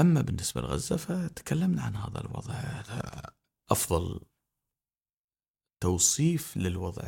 أما 0.00 0.20
بالنسبة 0.22 0.60
لغزة 0.60 0.96
فتكلمنا 0.96 1.82
عن 1.82 1.96
هذا 1.96 2.20
الوضع. 2.20 2.54
أفضل 3.70 4.20
توصيف 5.82 6.56
للوضع 6.56 7.02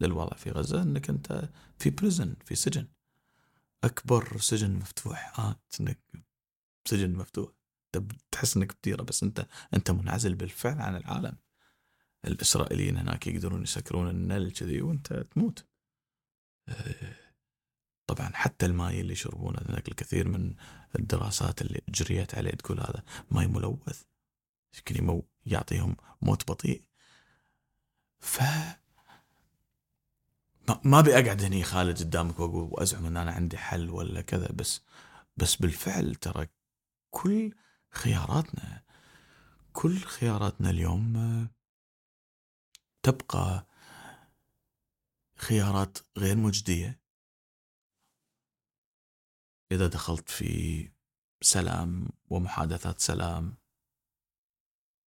للوضع 0.00 0.36
في 0.36 0.50
غزة 0.50 0.82
أنك 0.82 1.10
أنت 1.10 1.48
في 1.78 1.90
prison 1.90 2.36
في 2.44 2.54
سجن. 2.54 2.88
أكبر 3.84 4.38
سجن 4.38 4.70
مفتوح. 4.70 5.40
آه 5.40 5.56
إنك 5.80 5.98
سجن 6.84 7.12
مفتوح. 7.12 7.52
تحس 8.30 8.56
إنك 8.56 8.76
بديرة 8.78 9.02
بس 9.02 9.22
أنت 9.22 9.46
أنت 9.74 9.90
منعزل 9.90 10.34
بالفعل 10.34 10.80
عن 10.80 10.96
العالم. 10.96 11.36
الإسرائيليين 12.24 12.96
هناك 12.96 13.26
يقدرون 13.26 13.62
يسكرون 13.62 14.10
النل 14.10 14.52
كذي 14.52 14.82
وأنت 14.82 15.12
تموت. 15.12 15.66
آه، 16.68 17.16
طبعا 18.06 18.30
حتى 18.34 18.66
الماي 18.66 19.00
اللي 19.00 19.12
يشربونه 19.12 19.58
هناك 19.68 19.88
الكثير 19.88 20.28
من 20.28 20.54
الدراسات 20.98 21.62
اللي 21.62 21.82
جريت 21.88 22.34
عليه 22.34 22.50
تقول 22.50 22.80
هذا 22.80 23.02
ماي 23.30 23.46
ملوث. 23.46 24.02
يمكن 24.76 25.22
يعطيهم 25.46 25.96
موت 26.22 26.50
بطيء. 26.50 26.82
ف 28.18 28.40
ما 30.84 30.98
أبي 30.98 31.14
أقعد 31.14 31.42
هني 31.42 31.62
خالد 31.62 31.98
قدامك 31.98 32.40
وأقول 32.40 32.68
وأزعم 32.72 33.06
إن 33.06 33.16
أنا 33.16 33.32
عندي 33.32 33.58
حل 33.58 33.90
ولا 33.90 34.20
كذا 34.20 34.52
بس 34.52 34.80
بس 35.36 35.56
بالفعل 35.56 36.14
ترى 36.14 36.46
كل 37.10 37.54
خياراتنا 37.90 38.82
كل 39.72 39.98
خياراتنا 39.98 40.70
اليوم 40.70 41.16
آه، 41.16 41.50
تبقى 43.02 43.66
خيارات 45.38 45.98
غير 46.18 46.36
مجدية. 46.36 47.00
إذا 49.72 49.86
دخلت 49.86 50.30
في 50.30 50.90
سلام 51.42 52.08
ومحادثات 52.30 53.00
سلام 53.00 53.56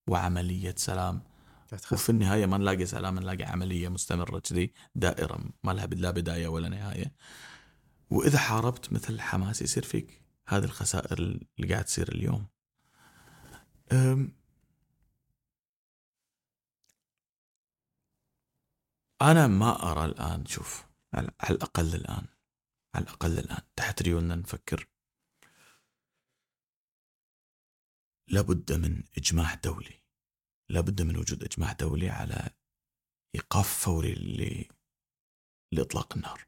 وعملية 0.10 0.76
سلام 0.78 1.29
وفي 1.74 2.10
النهاية 2.10 2.46
ما 2.46 2.58
نلاقي 2.58 2.86
سلام 2.86 3.20
نلاقي 3.20 3.44
عملية 3.44 3.90
مستمرة 3.90 4.40
كذي 4.40 4.74
دائرة 4.96 5.40
ما 5.64 5.72
لها 5.72 5.86
لا 5.86 6.12
بداية 6.12 6.48
ولا 6.48 6.70
نهاية. 6.70 7.14
وإذا 8.10 8.38
حاربت 8.40 8.94
مثل 8.94 9.22
حماس 9.22 9.62
يصير 9.62 9.84
فيك 9.84 10.22
هذه 10.48 10.64
الخسائر 10.64 11.20
اللي 11.20 11.74
قاعد 11.74 11.86
تصير 11.86 12.12
اليوم. 12.12 12.48
أنا 19.22 19.48
ما 19.48 19.92
أرى 19.92 20.06
الآن 20.06 20.46
شوف 20.46 20.86
على 21.14 21.32
الأقل 21.50 21.96
الآن 21.96 22.28
على 22.96 23.04
الأقل 23.06 23.40
الآن 23.40 23.62
تحت 23.76 24.02
ريولنا 24.02 24.36
نفكر. 24.36 24.88
لابد 28.28 28.74
من 28.74 29.04
إجماع 29.18 29.54
دولي. 29.54 30.00
لابد 30.70 31.02
من 31.02 31.18
وجود 31.18 31.44
إجماع 31.44 31.72
دولي 31.72 32.10
على 32.10 32.50
إيقاف 33.36 33.84
فوري 33.86 34.14
ل... 34.14 34.66
لإطلاق 35.72 36.16
النار. 36.16 36.48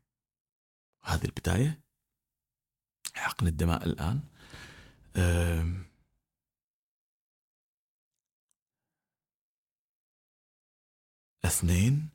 هذه 1.03 1.25
البداية. 1.25 1.81
حقن 3.15 3.47
الدماء 3.47 3.85
الآن. 3.85 4.21
اثنين 11.45 12.09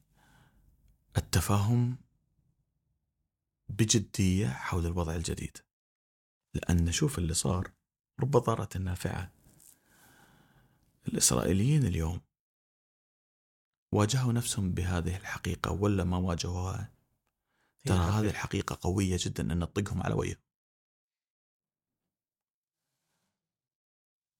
التفاهم 1.16 1.97
بجدية 3.69 4.49
حول 4.49 4.87
الوضع 4.87 5.15
الجديد. 5.15 5.59
لأن 6.55 6.85
نشوف 6.85 7.19
اللي 7.19 7.35
صار 7.35 7.73
رب 8.20 8.31
ضارة 8.31 8.78
نافعة. 8.78 9.35
الإسرائيليين 11.09 11.87
اليوم. 11.87 12.20
واجهوا 13.95 14.33
نفسهم 14.33 14.73
بهذه 14.73 15.16
الحقيقة 15.16 15.73
ولا 15.73 16.05
ما 16.05 16.16
واجهوها؟ 16.16 16.93
ترى 17.87 17.99
هذه 17.99 18.31
الحقيقة 18.31 18.78
قوية 18.81 19.16
جدا 19.20 19.53
أن 19.53 19.59
نطقهم 19.59 20.03
على 20.03 20.15
وجه. 20.15 20.43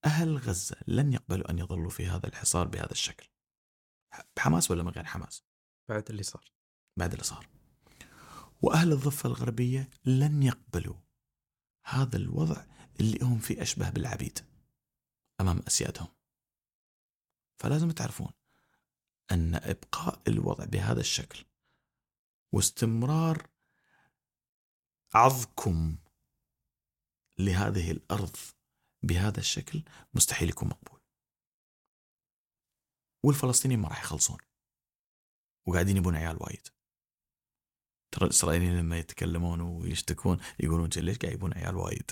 أهل 0.05 0.37
غزة 0.37 0.77
لن 0.87 1.13
يقبلوا 1.13 1.51
أن 1.51 1.59
يظلوا 1.59 1.91
في 1.91 2.07
هذا 2.07 2.27
الحصار 2.27 2.69
بهذا 2.69 2.93
الشكل. 2.93 3.29
بحماس 4.37 4.71
ولا 4.71 4.83
من 4.83 4.91
غير 4.91 5.05
حماس؟ 5.05 5.45
بعد 5.89 6.11
اللي 6.11 6.23
صار. 6.23 6.53
بعد 6.99 7.13
اللي 7.13 7.25
صار. 7.25 7.49
وأهل 8.63 8.93
الضفة 8.93 9.27
الغربية 9.27 9.91
لن 10.05 10.43
يقبلوا 10.43 10.97
هذا 11.87 12.17
الوضع 12.17 12.67
اللي 13.01 13.19
هم 13.23 13.39
فيه 13.39 13.63
أشبه 13.63 13.91
بالعبيد 13.91 14.39
أمام 15.41 15.59
أسيادهم. 15.59 16.16
فلازم 17.59 17.91
تعرفون 17.91 18.33
أن 19.31 19.55
إبقاء 19.55 20.23
الوضع 20.29 20.65
بهذا 20.65 21.01
الشكل 21.01 21.45
واستمرار 22.53 23.47
عضكم 25.15 25.97
لهذه 27.39 27.91
الأرض 27.91 28.37
بهذا 29.03 29.41
الشكل 29.41 29.83
مستحيل 30.15 30.49
يكون 30.49 30.69
مقبول. 30.69 31.01
والفلسطينيين 33.23 33.81
ما 33.81 33.89
راح 33.89 34.03
يخلصون. 34.03 34.39
وقاعدين 35.67 35.97
يبون 35.97 36.17
عيال 36.17 36.37
وايد. 36.43 36.69
ترى 38.11 38.25
الإسرائيليين 38.25 38.79
لما 38.79 38.99
يتكلمون 38.99 39.61
ويشتكون 39.61 40.39
يقولون 40.61 40.91
ليش 40.97 41.19
قاعد 41.19 41.35
يبون 41.35 41.55
عيال 41.55 41.77
وايد؟ 41.77 42.11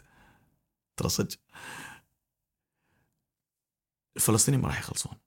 ترى 0.97 1.09
صدق. 1.09 1.39
الفلسطينيين 4.17 4.63
ما 4.63 4.69
راح 4.69 4.79
يخلصون. 4.79 5.24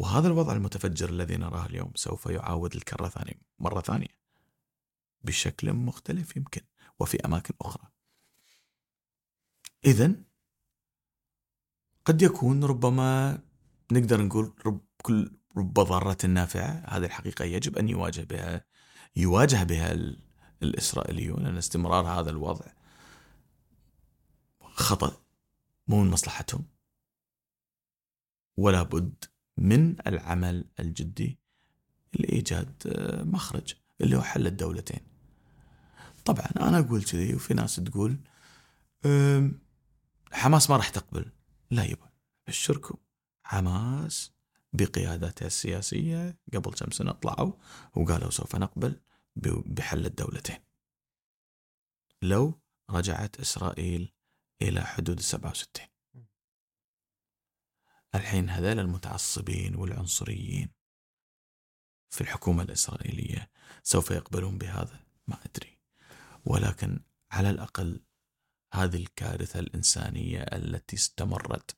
وهذا 0.00 0.28
الوضع 0.28 0.52
المتفجر 0.52 1.08
الذي 1.08 1.36
نراه 1.36 1.66
اليوم 1.66 1.92
سوف 1.94 2.26
يعاود 2.26 2.74
الكرة 2.74 3.08
ثانية 3.08 3.42
مرة 3.58 3.80
ثانية. 3.80 4.20
بشكل 5.22 5.72
مختلف 5.72 6.36
يمكن 6.36 6.60
وفي 6.98 7.24
أماكن 7.24 7.54
أخرى. 7.60 7.90
إذا 9.84 10.14
قد 12.04 12.22
يكون 12.22 12.64
ربما 12.64 13.38
نقدر 13.92 14.22
نقول 14.22 14.52
رب 14.66 14.80
كل 15.02 15.30
رب 15.56 15.74
ضارة 15.74 16.26
نافعة 16.26 16.84
هذه 16.88 17.04
الحقيقة 17.04 17.44
يجب 17.44 17.78
أن 17.78 17.88
يواجه 17.88 18.22
بها 18.22 18.64
يواجه 19.16 19.62
بها 19.62 19.96
الإسرائيليون 20.62 21.46
أن 21.46 21.56
استمرار 21.56 22.06
هذا 22.06 22.30
الوضع 22.30 22.66
خطأ 24.62 25.22
مو 25.88 26.02
من 26.02 26.10
مصلحتهم. 26.10 26.64
ولا 28.56 28.82
بد 28.82 29.24
من 29.56 29.96
العمل 30.06 30.64
الجدي 30.80 31.38
لإيجاد 32.14 32.82
آه، 32.86 33.22
مخرج 33.22 33.74
اللي 34.00 34.16
هو 34.16 34.22
حل 34.22 34.46
الدولتين. 34.46 35.00
طبعا 36.24 36.46
أنا 36.60 36.78
أقول 36.78 37.04
كذي 37.04 37.34
وفي 37.34 37.54
ناس 37.54 37.76
تقول 37.76 38.18
حماس 40.32 40.70
ما 40.70 40.76
راح 40.76 40.88
تقبل. 40.88 41.32
لا 41.70 41.84
يبا. 41.84 42.10
ابشركم 42.48 42.96
حماس 43.42 44.32
بقيادتها 44.72 45.46
السياسية. 45.46 46.38
قبل 46.54 46.72
كم 46.72 46.90
سنة 46.90 47.12
طلعوا 47.12 47.52
وقالوا 47.96 48.30
سوف 48.30 48.56
نقبل 48.56 49.00
بحل 49.66 50.06
الدولتين. 50.06 50.58
لو 52.22 52.60
رجعت 52.90 53.40
إسرائيل 53.40 54.12
إلى 54.62 54.84
حدود 54.84 55.18
السبعة 55.18 55.50
وستين. 55.50 55.89
الحين 58.14 58.50
هذول 58.50 58.78
المتعصبين 58.78 59.76
والعنصريين 59.76 60.70
في 62.10 62.20
الحكومة 62.20 62.62
الإسرائيلية 62.62 63.50
سوف 63.82 64.10
يقبلون 64.10 64.58
بهذا؟ 64.58 65.04
ما 65.26 65.44
أدري. 65.44 65.78
ولكن 66.44 67.00
على 67.30 67.50
الأقل 67.50 68.00
هذه 68.74 68.96
الكارثة 68.96 69.60
الإنسانية 69.60 70.42
التي 70.42 70.96
استمرت 70.96 71.76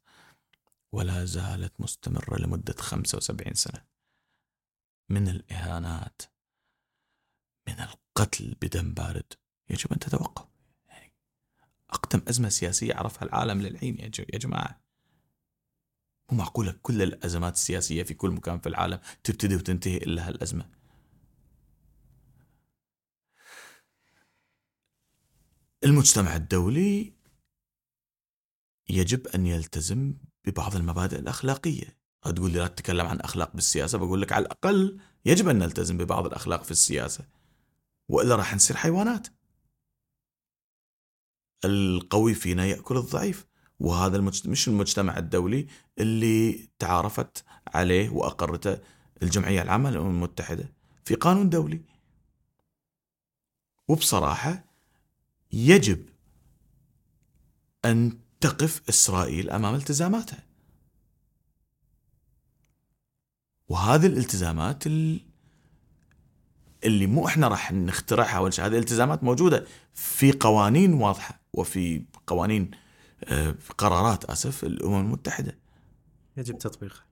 ولا 0.92 1.24
زالت 1.24 1.80
مستمرة 1.80 2.38
لمدة 2.38 2.74
75 2.78 3.54
سنة 3.54 3.84
من 5.09 5.28
الإهانات 5.28 6.22
من 7.68 7.80
القتل 7.80 8.56
بدم 8.62 8.94
بارد 8.94 9.32
يجب 9.70 9.92
أن 9.92 9.98
تتوقف. 9.98 10.52
أقدم 11.90 12.22
أزمة 12.28 12.48
سياسية 12.48 12.94
عرفها 12.94 13.24
العالم 13.24 13.62
للحين 13.62 13.98
يا 13.98 14.09
جماعة. 14.38 14.81
مو 16.30 16.38
معقولة 16.38 16.74
كل 16.82 17.02
الأزمات 17.02 17.54
السياسية 17.54 18.02
في 18.02 18.14
كل 18.14 18.30
مكان 18.30 18.58
في 18.58 18.68
العالم 18.68 19.00
تبتدي 19.24 19.56
وتنتهي 19.56 19.96
إلا 19.96 20.28
هالأزمة. 20.28 20.70
المجتمع 25.84 26.36
الدولي 26.36 27.12
يجب 28.88 29.26
أن 29.26 29.46
يلتزم 29.46 30.14
ببعض 30.46 30.76
المبادئ 30.76 31.18
الأخلاقية. 31.18 31.98
تقول 32.22 32.50
لي 32.52 32.58
لا 32.58 32.66
تتكلم 32.68 33.06
عن 33.06 33.20
أخلاق 33.20 33.54
بالسياسة 33.54 33.98
بقول 33.98 34.22
لك 34.22 34.32
على 34.32 34.42
الأقل 34.46 35.00
يجب 35.24 35.48
أن 35.48 35.58
نلتزم 35.58 35.96
ببعض 35.96 36.26
الأخلاق 36.26 36.62
في 36.64 36.70
السياسة 36.70 37.26
وإلا 38.08 38.36
راح 38.36 38.54
نصير 38.54 38.76
حيوانات. 38.76 39.28
القوي 41.64 42.34
فينا 42.34 42.66
يأكل 42.66 42.96
الضعيف. 42.96 43.46
وهذا 43.82 44.16
المجتمع 44.16 44.52
مش 44.52 44.68
المجتمع 44.68 45.18
الدولي 45.18 45.66
اللي 45.98 46.68
تعارفت 46.78 47.44
عليه 47.74 48.10
وأقرته 48.10 48.78
الجمعية 49.22 49.62
العامة 49.62 49.90
للأمم 49.90 50.10
المتحدة 50.10 50.72
في 51.04 51.14
قانون 51.14 51.50
دولي. 51.50 51.80
وبصراحة 53.88 54.64
يجب 55.52 56.09
أن 57.84 58.18
تقف 58.40 58.82
إسرائيل 58.88 59.50
أمام 59.50 59.74
التزاماتها. 59.74 60.42
وهذه 63.68 64.06
الالتزامات 64.06 64.86
ال- 64.86 65.20
اللي 66.84 67.06
مو 67.06 67.26
إحنا 67.26 67.48
راح 67.48 67.72
نخترعها 67.72 68.38
ولا 68.38 68.52
هذه 68.60 68.66
الالتزامات 68.66 69.24
موجودة 69.24 69.66
في 69.94 70.32
قوانين 70.32 70.94
واضحة 70.94 71.40
وفي 71.52 72.04
قوانين 72.26 72.70
قرارات 73.78 74.24
آسف 74.24 74.64
الأمم 74.64 75.00
المتحدة. 75.00 75.58
يجب 76.36 76.58
تطبيقها. 76.58 77.04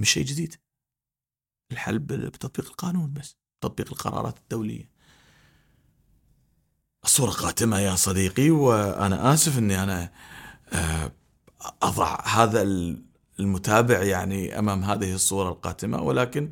مش 0.00 0.10
شيء 0.10 0.24
جديد. 0.24 0.54
الحل 1.72 1.98
بتطبيق 1.98 2.66
القانون 2.70 3.12
بس 3.12 3.36
تطبيق 3.60 3.92
القرارات 3.92 4.38
الدولية. 4.38 4.90
الصورة 7.04 7.30
قاتمة 7.30 7.78
يا 7.78 7.94
صديقي 7.94 8.50
وأنا 8.50 9.34
آسف 9.34 9.58
أني 9.58 9.82
أنا 9.82 10.12
آه، 10.72 11.12
أضع 11.82 12.26
هذا 12.26 12.62
ال- 12.62 13.04
المتابع 13.40 14.02
يعني 14.02 14.58
أمام 14.58 14.84
هذه 14.84 15.14
الصورة 15.14 15.48
القاتمة 15.48 16.02
ولكن 16.02 16.50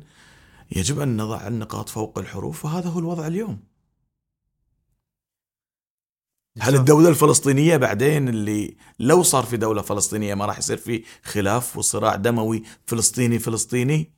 يجب 0.75 0.99
أن 0.99 1.17
نضع 1.17 1.47
النقاط 1.47 1.89
فوق 1.89 2.19
الحروف 2.19 2.65
وهذا 2.65 2.89
هو 2.89 2.99
الوضع 2.99 3.27
اليوم. 3.27 3.59
هل 6.61 6.75
الدولة 6.75 7.09
الفلسطينية 7.09 7.77
بعدين 7.77 8.29
اللي 8.29 8.77
لو 8.99 9.23
صار 9.23 9.43
في 9.43 9.57
دولة 9.57 9.81
فلسطينية 9.81 10.35
ما 10.35 10.45
راح 10.45 10.57
يصير 10.57 10.77
في 10.77 11.03
خلاف 11.23 11.77
وصراع 11.77 12.15
دموي 12.15 12.63
فلسطيني 12.85 13.39
فلسطيني؟ 13.39 14.13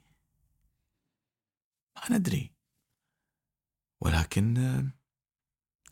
ما 1.96 2.18
ندري. 2.18 2.52
ولكن 4.02 4.90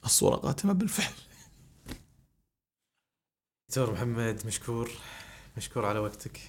الصورة 0.06 0.36
قاتمة 0.36 0.74
بالفعل. 0.74 1.14
دكتور 3.70 3.94
محمد 3.94 4.42
مشكور. 4.46 4.92
مشكور 5.58 5.86
على 5.86 6.00
وقتك. 6.00 6.40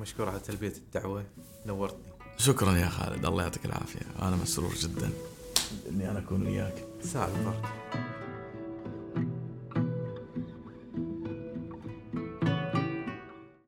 مشكور 0.00 0.28
على 0.28 0.40
تلبية 0.40 0.72
الدعوة. 0.76 1.26
نورتني. 1.66 2.12
شكرا 2.36 2.76
يا 2.76 2.88
خالد. 2.88 3.26
الله 3.26 3.42
يعطيك 3.42 3.64
العافية. 3.66 4.06
أنا 4.22 4.36
مسرور 4.36 4.74
جدا 4.74 5.12
أني 5.88 6.10
أنا 6.10 6.18
أكون 6.18 6.46
وياك. 6.46 6.84
ساعة 7.02 7.26
الفرق 7.26 8.07